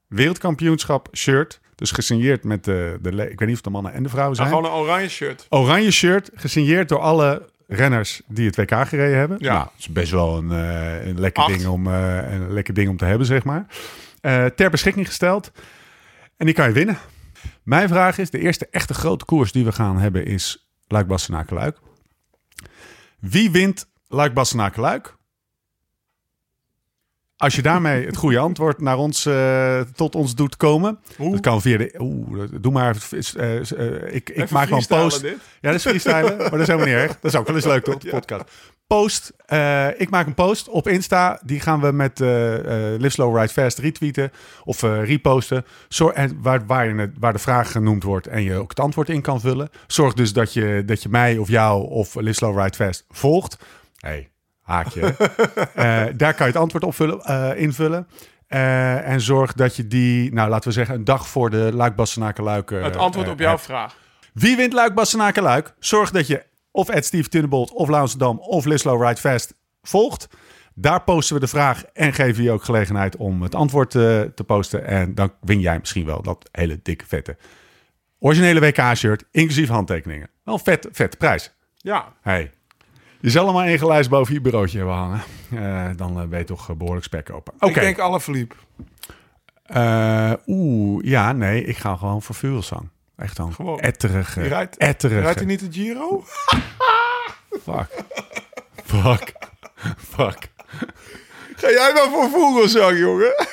[0.08, 1.60] wereldkampioenschap shirt.
[1.76, 4.50] Dus gesigneerd met de, de ik weet niet of de mannen en de vrouwen zijn.
[4.50, 5.46] Nou, gewoon een oranje shirt.
[5.50, 9.38] Oranje shirt, gesigneerd door alle renners die het WK gereden hebben.
[9.40, 9.54] Ja.
[9.54, 11.54] Nou, dat is best wel een, eh, een, lekker Acht.
[11.54, 13.66] ding om, eh, een lekker ding om te hebben, zeg maar.
[14.22, 15.52] Eh, ter beschikking gesteld.
[16.38, 16.98] En die kan je winnen.
[17.64, 21.56] Mijn vraag is, de eerste echte grote koers die we gaan hebben is luik bastenaken
[21.56, 21.78] luik
[23.20, 25.16] Wie wint luik bastenaken luik
[27.38, 31.00] Als je daarmee het goede antwoord naar ons, eh, tot ons doet komen.
[31.18, 31.96] Dat kan via de...
[32.00, 32.98] Oeh, doe maar.
[33.36, 35.22] eh, eh, ik ik maak gewoon post.
[35.22, 35.38] dit.
[35.62, 37.20] Ja, dat is freestylen, maar dat is helemaal niet erg.
[37.20, 37.98] Dat is ook wel eens leuk, toch?
[37.98, 38.44] De podcast.
[38.88, 39.34] post.
[39.98, 41.40] ik maak een post op Insta.
[41.46, 44.32] Die gaan we met Live Slow Ride Fast retweeten
[44.64, 45.66] of reposten.
[45.88, 49.10] Zorg, en waar, waar, je waar de vraag genoemd wordt en je ook het antwoord
[49.10, 49.70] in kan vullen.
[49.88, 53.58] Zorg dus dat je, dat je mij of jou of Live Slow Ride Fast volgt.
[54.00, 54.30] hey,
[54.66, 55.02] haakje.
[55.76, 58.08] Eh, daar kan je het antwoord op vullen, eh, invullen.
[58.48, 61.96] Eh, en zorg dat je die, nou laten we zeggen, een dag voor de Luik
[62.38, 62.70] Luik.
[62.70, 63.62] Het antwoord op jouw hebt.
[63.62, 63.98] vraag.
[64.34, 65.74] Wie wint Luik Bastenaken Luik?
[65.80, 70.28] Zorg dat je of Ed Steve Tunnebolt of Launsdam of Lislo Ride Fast volgt.
[70.74, 74.86] Daar posten we de vraag en geven je ook gelegenheid om het antwoord te posten.
[74.86, 77.38] En dan win jij misschien wel dat hele dikke vette
[78.20, 80.30] originele WK-shirt, inclusief handtekeningen.
[80.44, 81.54] Wel vet, vette prijs.
[81.76, 82.52] Ja, Hey.
[83.26, 85.22] Je zal er maar één boven je bureautje hebben hangen.
[85.56, 87.54] Eh, dan eh, ben je toch eh, behoorlijk spek open.
[87.56, 87.66] Oké.
[87.68, 88.56] ik denk alle verliep.
[89.66, 91.64] Eh, Oeh, ja, nee.
[91.64, 92.90] Ik ga gewoon voor vuurzang.
[93.18, 93.80] Echt dan Gewoon.
[93.80, 95.20] etterige, Je rijdt- etterige.
[95.22, 96.24] Rijdt hij niet de Giro?
[97.64, 97.88] Fuck.
[98.86, 99.34] Fuck.
[99.98, 100.50] Fuck.
[101.56, 103.46] Ga jij wel voor Vogelsang, jongen?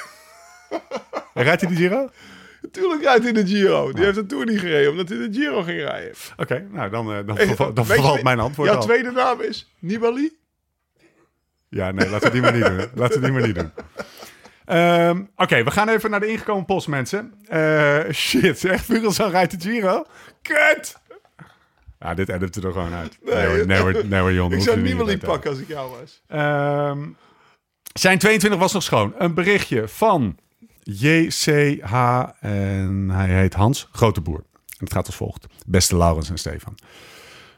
[1.34, 2.08] En rijdt hij die Giro?
[2.70, 3.92] Tuurlijk rijdt hij de Giro.
[3.92, 6.12] Die heeft de Tour niet gereden, omdat hij de Giro ging rijden.
[6.36, 8.84] Oké, nou dan, eh, dan, dan je- vervalt mijn antwoord Jouw al.
[8.84, 10.36] tweede naam is Nibali?
[11.68, 12.76] Ja, nee, laten we die maar niet doen.
[13.02, 13.70] Laten we die maar niet doen.
[14.64, 17.34] Ehm, Oké, we gaan even naar de ingekomen post, mensen.
[17.46, 20.04] Eh, shit, zeg, Vugelsang rijdt de Giro?
[20.42, 21.00] Kut!
[21.98, 23.18] Ja, dit edit er gewoon uit.
[23.24, 23.46] Nee,
[23.80, 24.52] hoor, nee, hoor, Jon.
[24.56, 26.22] Ik zou Nibali te pakken als ik jou was.
[26.28, 27.08] Ehm,
[27.92, 29.14] zijn 22 was nog schoon.
[29.18, 30.36] Een berichtje van
[30.82, 31.92] JCH
[32.40, 34.38] en hij heet Hans Groteboer.
[34.38, 35.46] En het gaat als volgt.
[35.66, 36.74] Beste Laurens en Stefan.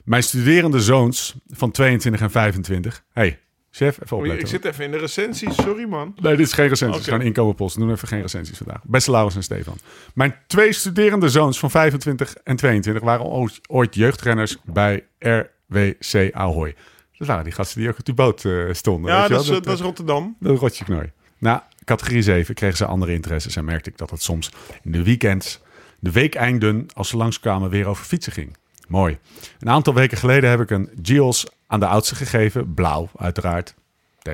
[0.05, 3.05] Mijn studerende zoons van 22 en 25.
[3.13, 3.41] hey,
[3.71, 4.41] chef, even opletten.
[4.41, 6.15] ik zit even in de recensies, sorry man.
[6.21, 7.01] Nee, dit is geen recensies.
[7.01, 7.11] Oké.
[7.11, 7.79] gewoon inkomenpost.
[7.79, 8.81] Doen even geen recensies vandaag.
[8.85, 9.79] Beste Laurens en Stefan.
[10.15, 16.75] Mijn twee studerende zoons van 25 en 22 waren ooit, jeugdrenners bij RWC Ahoy.
[17.19, 19.11] Dat waren die gasten die ook op die boot eh, stonden.
[19.11, 19.59] Ja, weet je dat is, wel?
[19.59, 20.37] eh, dat is Rotterdam.
[20.41, 21.13] Dat rotje knooi.
[21.45, 24.51] Na categorie 7 kregen ze andere interesses en merkte ik dat het soms
[24.83, 25.61] in de weekends,
[26.01, 28.57] de weekeinden, als ze langskwamen, weer over fietsen ging.
[28.89, 29.19] Mooi.
[29.59, 33.75] Een aantal weken geleden heb ik een Gios aan de oudste gegeven, blauw uiteraard.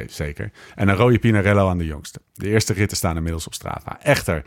[0.06, 0.50] Zeker.
[0.74, 2.20] En een rode Pinarello aan de jongste.
[2.34, 3.98] De eerste ritten staan inmiddels op Strava.
[4.02, 4.42] Echter,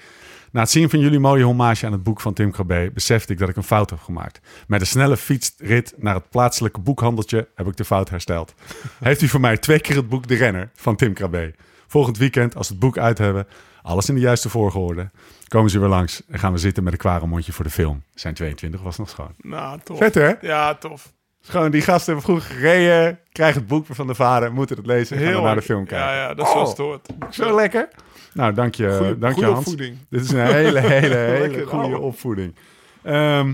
[0.51, 3.39] na het zien van jullie mooie hommage aan het boek van Tim Krabbe, besefte ik
[3.39, 4.39] dat ik een fout heb gemaakt.
[4.67, 8.53] Met een snelle fietsrit naar het plaatselijke boekhandeltje heb ik de fout hersteld.
[8.99, 11.53] Heeft u voor mij twee keer het boek De Renner van Tim Krabbe.
[11.93, 13.47] Volgend weekend, als we het boek uit hebben,
[13.81, 15.11] alles in de juiste volgorde,
[15.47, 18.03] komen ze weer langs en gaan we zitten met een kwaremondje voor de film.
[18.13, 19.33] Zijn 22 was nog schoon.
[19.37, 19.97] Nou, tof.
[19.97, 20.31] Vet hè?
[20.41, 21.13] Ja, tof.
[21.41, 25.17] Gewoon die gasten hebben vroeger gereden, krijgen het boek van de vader, moeten het lezen
[25.17, 26.07] en gaan naar de film kijken.
[26.07, 27.07] Ja, ja, dat is zoals het hoort.
[27.29, 27.87] Zo lekker.
[28.33, 29.57] Nou, dank je, Goeie- dank je goede Hans.
[29.59, 29.97] opvoeding.
[30.09, 32.55] Dit is een hele, hele, hele goede opvoeding.
[33.03, 33.53] Ehm,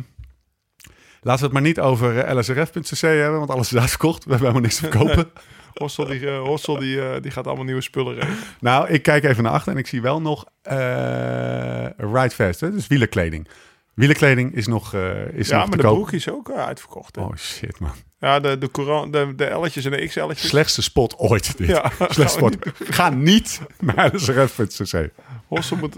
[1.21, 4.23] laten we het maar niet over eh, lsrf.cc hebben, want alles is uitverkocht.
[4.25, 5.31] We hebben helemaal niks te verkopen.
[5.79, 8.37] Hossel, die, Hossel die, eh, die gaat allemaal nieuwe spullen regelen.
[8.59, 12.71] nou, ik kijk even naar achter en ik zie wel nog eh Ride Fast, hè?
[12.71, 13.47] dus wielerkleding.
[13.93, 14.93] Wielerkleding is nog,
[15.33, 15.93] is Ja, nog maar te de koop.
[15.95, 17.15] broek is ook uitverkocht.
[17.15, 17.21] hè.
[17.21, 17.91] Oh shit, man.
[18.19, 20.47] Ja, de, de, courant, de, de L'tjes en de XL'tjes.
[20.47, 21.57] Slechtste spot ooit.
[21.57, 21.67] Dit.
[21.67, 22.55] Ja, Slechtste spot.
[22.95, 25.09] Ga niet naar lsrf.cc.
[25.47, 25.95] Hossel moet,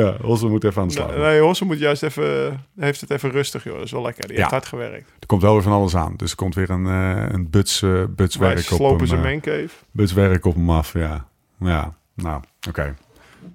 [0.00, 1.16] Ja, Hossel moet even aan de slag.
[1.16, 3.74] nee, Hossel moet juist even, heeft het even rustig, joh.
[3.74, 4.26] Dat is wel lekker.
[4.26, 4.38] Die Ja.
[4.40, 5.10] heeft hard gewerkt.
[5.20, 6.14] Er komt wel weer van alles aan.
[6.16, 9.06] Dus er komt weer een, eh een buts, Wij butswerk op slopen hem.
[9.06, 9.68] zijn eh, mancave.
[9.90, 11.26] butswerk op hem af, ja.
[11.58, 12.94] Ja, nou, oké.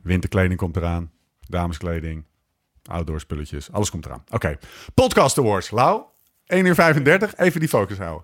[0.02, 1.12] Winterkleding komt eraan.
[1.48, 2.24] Dameskleding.
[2.86, 3.72] Outdoor spulletjes.
[3.72, 4.24] Alles komt eraan.
[4.30, 4.58] Oké.
[4.94, 5.72] Podcast Awards.
[5.72, 6.02] Lau,
[6.46, 7.38] 1 uur 35.
[7.38, 8.24] Even die focus houden.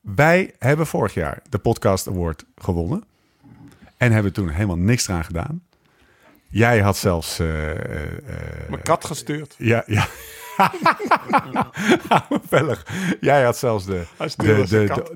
[0.00, 3.04] Wij hebben vorig jaar de Podcast Award gewonnen.
[3.96, 5.62] En hebben toen helemaal niks eraan gedaan.
[6.52, 7.38] Jij had zelfs...
[7.38, 9.54] eh, eh, eh, Mijn kat gestuurd.
[9.58, 10.06] ja, ja.
[12.48, 12.86] Vellig.
[13.20, 14.04] Jij had zelfs de,
[14.36, 14.64] de,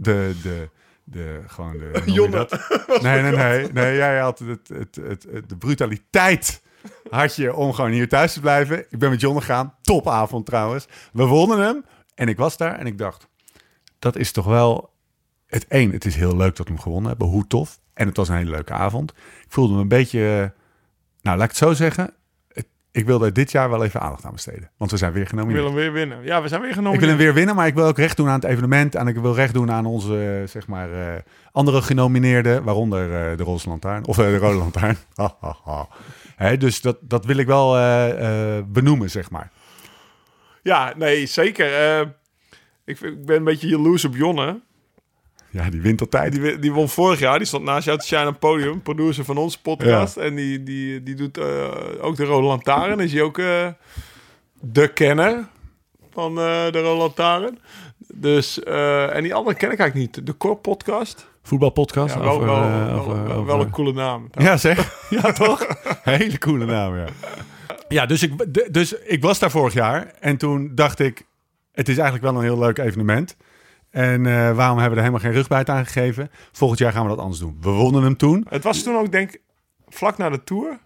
[0.00, 0.68] de, de,
[1.04, 2.48] de, gewoon de, Jonne.
[3.02, 3.96] Nee, nee, nee, nee.
[3.96, 6.62] Jij had het, het, het, het- de brutaliteit
[7.10, 8.78] had je om gewoon hier thuis te blijven.
[8.90, 9.74] Ik ben met John gegaan.
[9.82, 10.86] Topavond trouwens.
[11.12, 11.84] We wonnen hem.
[12.14, 13.28] En ik was daar en ik dacht,
[13.98, 14.90] dat is toch wel
[15.46, 15.90] het één.
[15.92, 17.26] Het is heel leuk dat we hem gewonnen hebben.
[17.28, 17.78] Hoe tof.
[17.94, 19.10] En het was een hele leuke avond.
[19.16, 20.55] Ik voelde me een beetje, eh,
[21.26, 22.10] nou laat ik het zo zeggen.
[22.90, 24.70] Ik wilde dit jaar wel even aandacht aan besteden.
[24.76, 25.62] Want we zijn weer Ik genomineerd.
[25.62, 26.24] wil hem weer winnen.
[26.24, 27.00] Ja, we zijn weer Ik genomen.
[27.00, 28.94] wil hem weer winnen, maar ik wil ook recht doen aan het evenement.
[28.94, 31.20] En ik wil recht doen aan onze, eh, zeg maar, eh,
[31.52, 32.64] andere genomineerden.
[32.64, 34.06] Waaronder eh, de Roze Lantaarn.
[34.06, 34.96] Of de Rode Lantaarn.
[36.58, 37.72] Dus dat, dat wil ik wel
[38.66, 39.50] benoemen, zeg maar.
[40.62, 42.00] Ja, nee, zeker.
[42.84, 44.60] Ik, ik ben een beetje jaloers op Jonne.
[45.50, 46.32] Ja, die wint altijd.
[46.32, 47.38] Die, die won vorig jaar.
[47.38, 48.82] Die stond naast jou te shine op het podium.
[48.82, 50.16] Producer van onze podcast.
[50.16, 51.44] En die, die, die doet eh,
[52.00, 53.00] ook de Rode Lantaarn.
[53.00, 53.66] Is hij ook eh,
[54.60, 55.46] de kenner.
[56.12, 57.58] van eh, de Roland Taren.
[58.14, 60.26] Dus, en die andere ken ik eigenlijk niet.
[60.26, 61.26] De Core Podcast.
[61.42, 62.14] Voetbalpodcast.
[62.14, 64.28] Ja, wel, over, wel, wel, over- wel, over- wel een coole naam.
[64.32, 64.94] Ja, zeg.
[65.10, 65.66] Ja, toch?
[66.02, 67.04] Hele coole naam, ja.
[67.88, 68.32] Ja, dus ik,
[68.74, 70.12] dus ik was daar vorig jaar.
[70.20, 71.26] En toen dacht ik,
[71.72, 73.36] het is eigenlijk wel een heel leuk evenement.
[73.96, 76.30] En eh, waarom hebben we er helemaal geen rugbuit aan gegeven?
[76.52, 77.56] Volgend jaar gaan we dat anders doen.
[77.60, 78.46] We wonnen hem toen.
[78.48, 79.40] Het was toen ook, denk ik,
[79.88, 80.78] vlak na de Tour.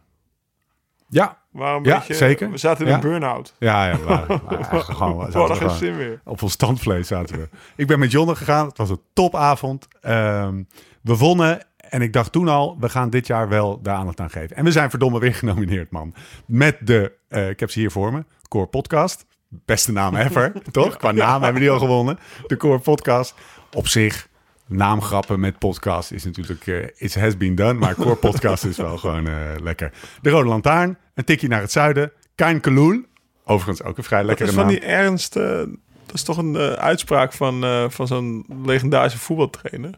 [1.09, 2.51] Ja, Waar een Ja, beetje, zeker.
[2.51, 2.95] We zaten in Ja.
[2.97, 3.55] een burn-out.
[3.59, 3.97] ja, ja.
[4.71, 6.21] Gewoon, We hadden geen zin meer.
[6.25, 7.49] Op ons standvlees zaten we.
[7.77, 8.67] Ik ben met Jonne gegaan.
[8.67, 9.89] Het was een topavond.
[10.01, 10.63] Ehm,
[11.03, 11.67] we wonnen.
[11.77, 14.57] En ik dacht toen al, we gaan dit jaar wel de aandacht aan geven.
[14.57, 16.15] En we zijn verdomme weer genomineerd, man.
[16.47, 19.27] Met de, eh, ik heb ze hier voor me, Core Podcast.
[19.51, 20.97] Beste naam ever, toch?
[20.97, 22.19] Qua naam hebben die al gewonnen.
[22.47, 23.35] De Core Podcast.
[23.73, 24.29] Op zich,
[24.67, 27.73] naamgrappen met podcast is natuurlijk, eh it has been done.
[27.73, 29.93] Maar Core Podcast is wel gewoon eh, lekker.
[30.23, 32.13] De Rode Lantaarn, een tikje naar het zuiden.
[32.35, 33.03] Kain Kalul,
[33.45, 34.73] overigens ook een vrij Dat lekkere is van naam.
[34.75, 35.37] die Ernst...
[35.37, 35.59] eh,
[36.07, 39.95] dat is toch een uitspraak van, eh, van zo'n legendarische voetbaltrainer.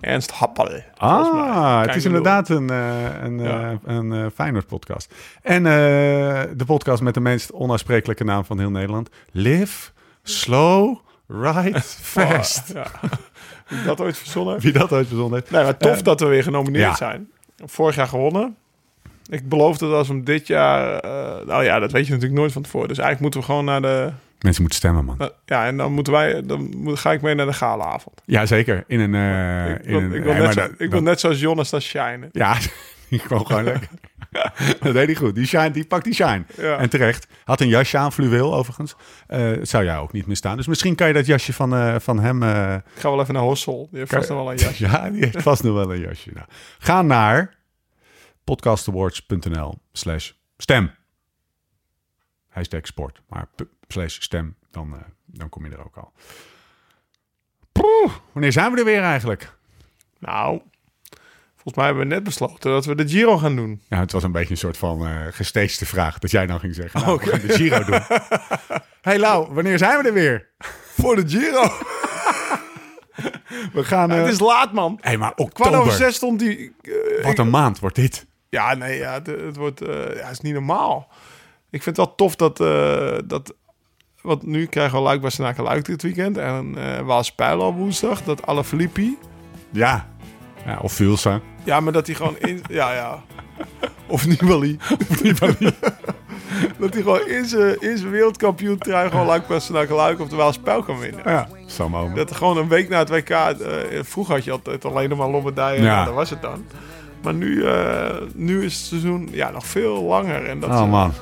[0.00, 0.82] Ernst Happel.
[0.96, 3.70] Ah, het is inderdaad een, eh, een, Ja.
[3.70, 5.14] eh, een eh, Feyenoord podcast.
[5.42, 5.62] En
[6.56, 9.08] de podcast met de meest onuitsprekelijke naam van heel Nederland.
[9.30, 9.90] Live,
[10.22, 10.96] slow,
[11.26, 11.80] ride,
[12.14, 12.70] fast.
[12.70, 12.86] Oh, ja.
[13.64, 14.60] Heb ik dat ooit verzonnen?
[14.60, 15.50] Wie dat ooit verzonnen heeft.
[15.50, 16.94] Nee, maar tof dat we weer genomineerd ja.
[16.94, 17.30] zijn.
[17.64, 18.56] Vorig jaar gewonnen.
[19.28, 21.02] Ik beloofde dat als we hem dit jaar...
[21.46, 22.88] nou ja, dat weet je natuurlijk nooit van tevoren.
[22.88, 24.12] Dus eigenlijk moeten we gewoon naar de...
[24.40, 25.14] Mensen moeten stemmen, man.
[25.18, 26.42] na- ja, en dan moeten wij...
[26.42, 28.22] Dan moet, ga ik mee naar de galaavond.
[28.24, 28.84] Ja, zeker.
[28.86, 29.14] In een...
[29.14, 31.40] eh, ik in wil, een ik wil, net, zo, dat- ik wil dat- net zoals
[31.40, 32.28] Jonas daar shinen.
[32.32, 32.56] Ja,
[33.10, 33.88] die kwam gewoon lekker.
[34.80, 35.34] dat deed hij goed.
[35.34, 36.42] Die shine, die pakt die shine.
[36.56, 36.76] Ja.
[36.78, 37.26] En terecht.
[37.44, 38.94] Had een jasje aan, fluweel overigens.
[39.26, 40.56] Eh zou jij ook niet misstaan.
[40.56, 42.42] Dus misschien kan je dat jasje van, eh, van hem...
[42.42, 43.88] eh, Ik ga wel even naar Hossel.
[43.90, 44.84] Die heeft vast nog wel een jasje.
[44.86, 46.30] Ja, die heeft vast nog wel een jasje.
[46.34, 46.46] Nou,
[46.78, 47.54] ga naar
[48.44, 50.90] podcastawards.nl slash stem.
[52.50, 53.46] Hashtag sport, maar
[53.88, 56.12] slash stem, dan, eh, dan kom je er ook al.
[57.72, 59.52] Poeh, wanneer zijn we er weer eigenlijk?
[60.18, 60.60] Nou,
[61.54, 63.82] volgens mij hebben we net besloten dat we de Giro gaan doen.
[63.88, 66.74] Ja, het was een beetje een soort van eh gesteeste vraag dat jij dan ging
[66.74, 67.00] zeggen.
[67.00, 68.00] Nou, we gaan de Giro doen.
[69.02, 70.48] hey Lau, wanneer zijn we er weer?
[71.00, 71.62] Voor de Giro.
[73.72, 74.10] We gaan...
[74.10, 74.98] eh, het is laat, man.
[75.00, 75.78] hey, maar Kwart oktober.
[75.78, 76.74] over zes stond die...
[76.82, 78.26] eh, Wat een maand wordt dit.
[78.48, 81.08] Ja, nee, ja, het, het wordt, eh, ja, het is niet normaal.
[81.70, 83.54] Ik vind het wel tof dat, eh, dat
[84.22, 88.22] want nu krijgen we Luik Bastenaken Luik dit weekend en eh Waals Pijl op woensdag,
[88.22, 89.18] dat Alaphilippi,
[89.70, 90.08] Ja.
[90.66, 91.40] ja of Vulsa.
[91.64, 93.22] ja, maar dat hij gewoon in, ja, ja,
[94.06, 94.78] of Nibali,
[96.78, 100.36] dat hij gewoon in zijn in zijn wereldkampioen trui gewoon Luik Bastenaken Luik of de
[100.36, 101.20] Waals Pijl kan winnen.
[101.24, 101.48] Ja,
[101.80, 102.14] Omen.
[102.14, 103.54] Dat gewoon een week na het WK, eh,
[104.02, 105.92] vroeger had je altijd alleen nog maar Lombardije en Ja.
[105.94, 106.64] nou, dat was het dan.
[107.22, 107.64] Maar nu,
[108.34, 110.44] nu is het seizoen ja, nog veel langer.
[110.44, 111.16] En dat Oh is-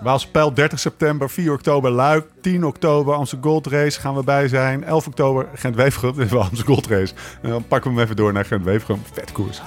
[0.00, 0.04] man.
[0.04, 4.84] Waalspel 30 september, 4 oktober Luik, 10 oktober Amsterdam Gold Race gaan we bij zijn.
[4.84, 7.14] 11 oktober Gent Weefgroep, dit is wel Amsterdam Gold Race.
[7.42, 9.60] En dan pakken we hem even door naar Gent Weefgroep, vet koers.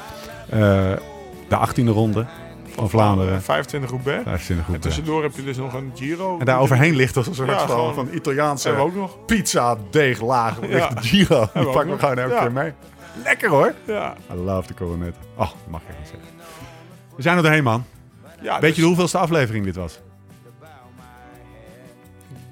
[0.50, 0.60] Eh,
[1.48, 2.26] de 18e ronde
[2.76, 3.42] van Vlaanderen.
[3.42, 4.50] 25 Roubaix.
[4.50, 6.40] En tussendoor heb je dus nog een Giro.
[6.40, 9.26] En daar overheen ligt als een soort Ja, van, Italiaanse hebben we ook nog.
[9.26, 10.58] pizza deeglaag.
[10.62, 10.68] Ja.
[10.68, 11.48] Ligt de Giro.
[11.54, 12.40] Die pakken we gewoon elke Ja.
[12.42, 12.72] keer mee.
[13.24, 13.74] Lekker hoor.
[13.86, 14.16] Ja.
[14.34, 15.16] I love the coronet.
[15.36, 16.30] Oh, dat mag ik niet zeggen.
[17.16, 17.84] We zijn er doorheen man.
[18.42, 20.00] ja Weet dus je de hoeveelste aflevering dit was?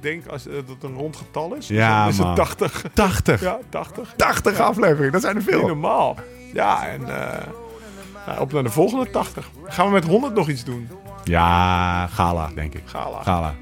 [0.01, 1.67] Ik denk als het een rond getal is.
[1.67, 2.27] Ja, dan is man.
[2.27, 2.83] het 80.
[2.93, 3.41] 80.
[3.41, 4.13] Ja, 80.
[4.15, 5.67] 80 afleveringen, dat zijn er veel.
[5.67, 6.15] normaal.
[6.53, 7.45] Ja, en eh,
[8.27, 9.49] nou, op naar de volgende 80.
[9.65, 10.89] Gaan we met 100 nog iets doen?
[11.23, 12.81] Ja, gala, denk ik.
[12.85, 13.23] Gala.
[13.23, 13.55] Gala.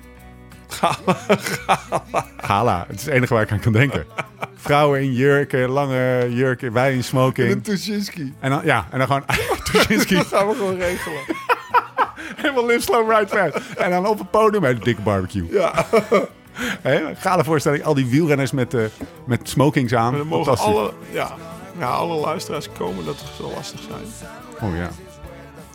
[0.68, 2.26] Gala.
[2.38, 2.86] Gala.
[2.88, 4.06] Het is het enige waar ik aan kan denken.
[4.56, 7.64] Vrouwen in jurken, lange jurken, wij in In een smoking.
[7.64, 8.34] Tuschinski.
[8.40, 9.26] En dan, ja, en dan gewoon
[9.72, 10.16] Tuschinski.
[10.24, 11.22] Dat gaan we gewoon regelen.
[12.42, 13.78] Helemaal live slow ride fast.
[13.78, 15.48] En dan op het podium met een dikke barbecue.
[15.52, 15.74] Ja.
[16.82, 17.16] Hè?
[17.16, 18.82] Gala voorstelling, al die wielrenners met, eh,
[19.26, 20.14] met smokings aan.
[20.16, 21.32] En mogen alle, ja,
[21.80, 23.06] ja, alle luisteraars komen.
[23.06, 24.30] Dat zal lastig zijn.
[24.72, 24.90] Oh ja.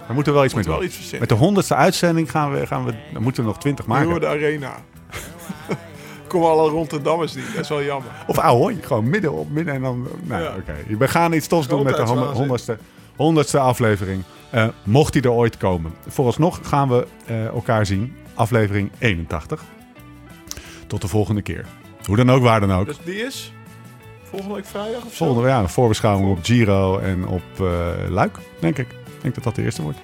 [0.06, 0.84] Daar moeten we wel iets mee Moet doen.
[0.84, 1.10] iets.
[1.18, 4.20] Met de honderdste uitzending gaan we, gaan we, dan moeten we nog twintig maken.
[4.20, 4.72] de arena.
[6.26, 7.46] Komen alle Rotterdammers niet.
[7.54, 8.10] Dat is wel jammer.
[8.26, 10.06] Of Ahoy, gewoon midden op midden en dan...
[10.22, 10.54] Nou, Ja.
[10.58, 10.96] oké.
[10.98, 12.76] We gaan iets tofs doen met de honderdste,
[13.22, 14.22] honderdste aflevering.
[14.50, 15.92] Eh, mocht die er ooit komen.
[16.08, 18.16] Vooralsnog gaan we eh, elkaar zien.
[18.34, 19.62] Aflevering 81.
[20.86, 21.66] Tot de volgende keer.
[22.06, 22.86] Hoe dan ook, waar dan ook.
[22.86, 23.52] Dus die is
[24.22, 25.24] volgende week vrijdag of zo?
[25.24, 27.64] Volgende ja, een voorbeschouwing op Giro en op eh,
[28.08, 28.90] Luik, denk ik.
[28.90, 29.98] Ik denk dat dat de eerste wordt.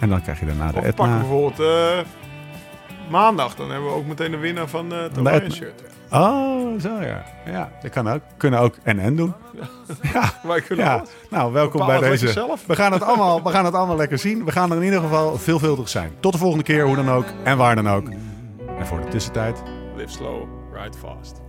[0.00, 1.18] En dan krijg je daarna de Of pakken we Etna.
[1.18, 1.98] bijvoorbeeld eh,
[3.10, 3.54] maandag.
[3.54, 5.82] Dan hebben we ook meteen de winnaar van het De oranje shirt.
[6.10, 7.24] Oh, zo ja.
[7.46, 8.20] Ja, dat kan ook.
[8.36, 9.34] Kunnen ook en-en doen.
[10.12, 11.02] Ja, Wij kunnen ja.
[11.30, 12.28] Nou, welkom bij deze.
[12.28, 12.66] zelf.
[12.66, 14.44] We gaan, het allemaal, we gaan het allemaal lekker zien.
[14.44, 16.12] We gaan er in ieder geval veelvuldig zijn.
[16.20, 18.08] Tot de volgende keer, hoe dan ook en waar dan ook.
[18.78, 19.62] En voor de tussentijd,
[19.96, 21.43] Live slow, ride fast.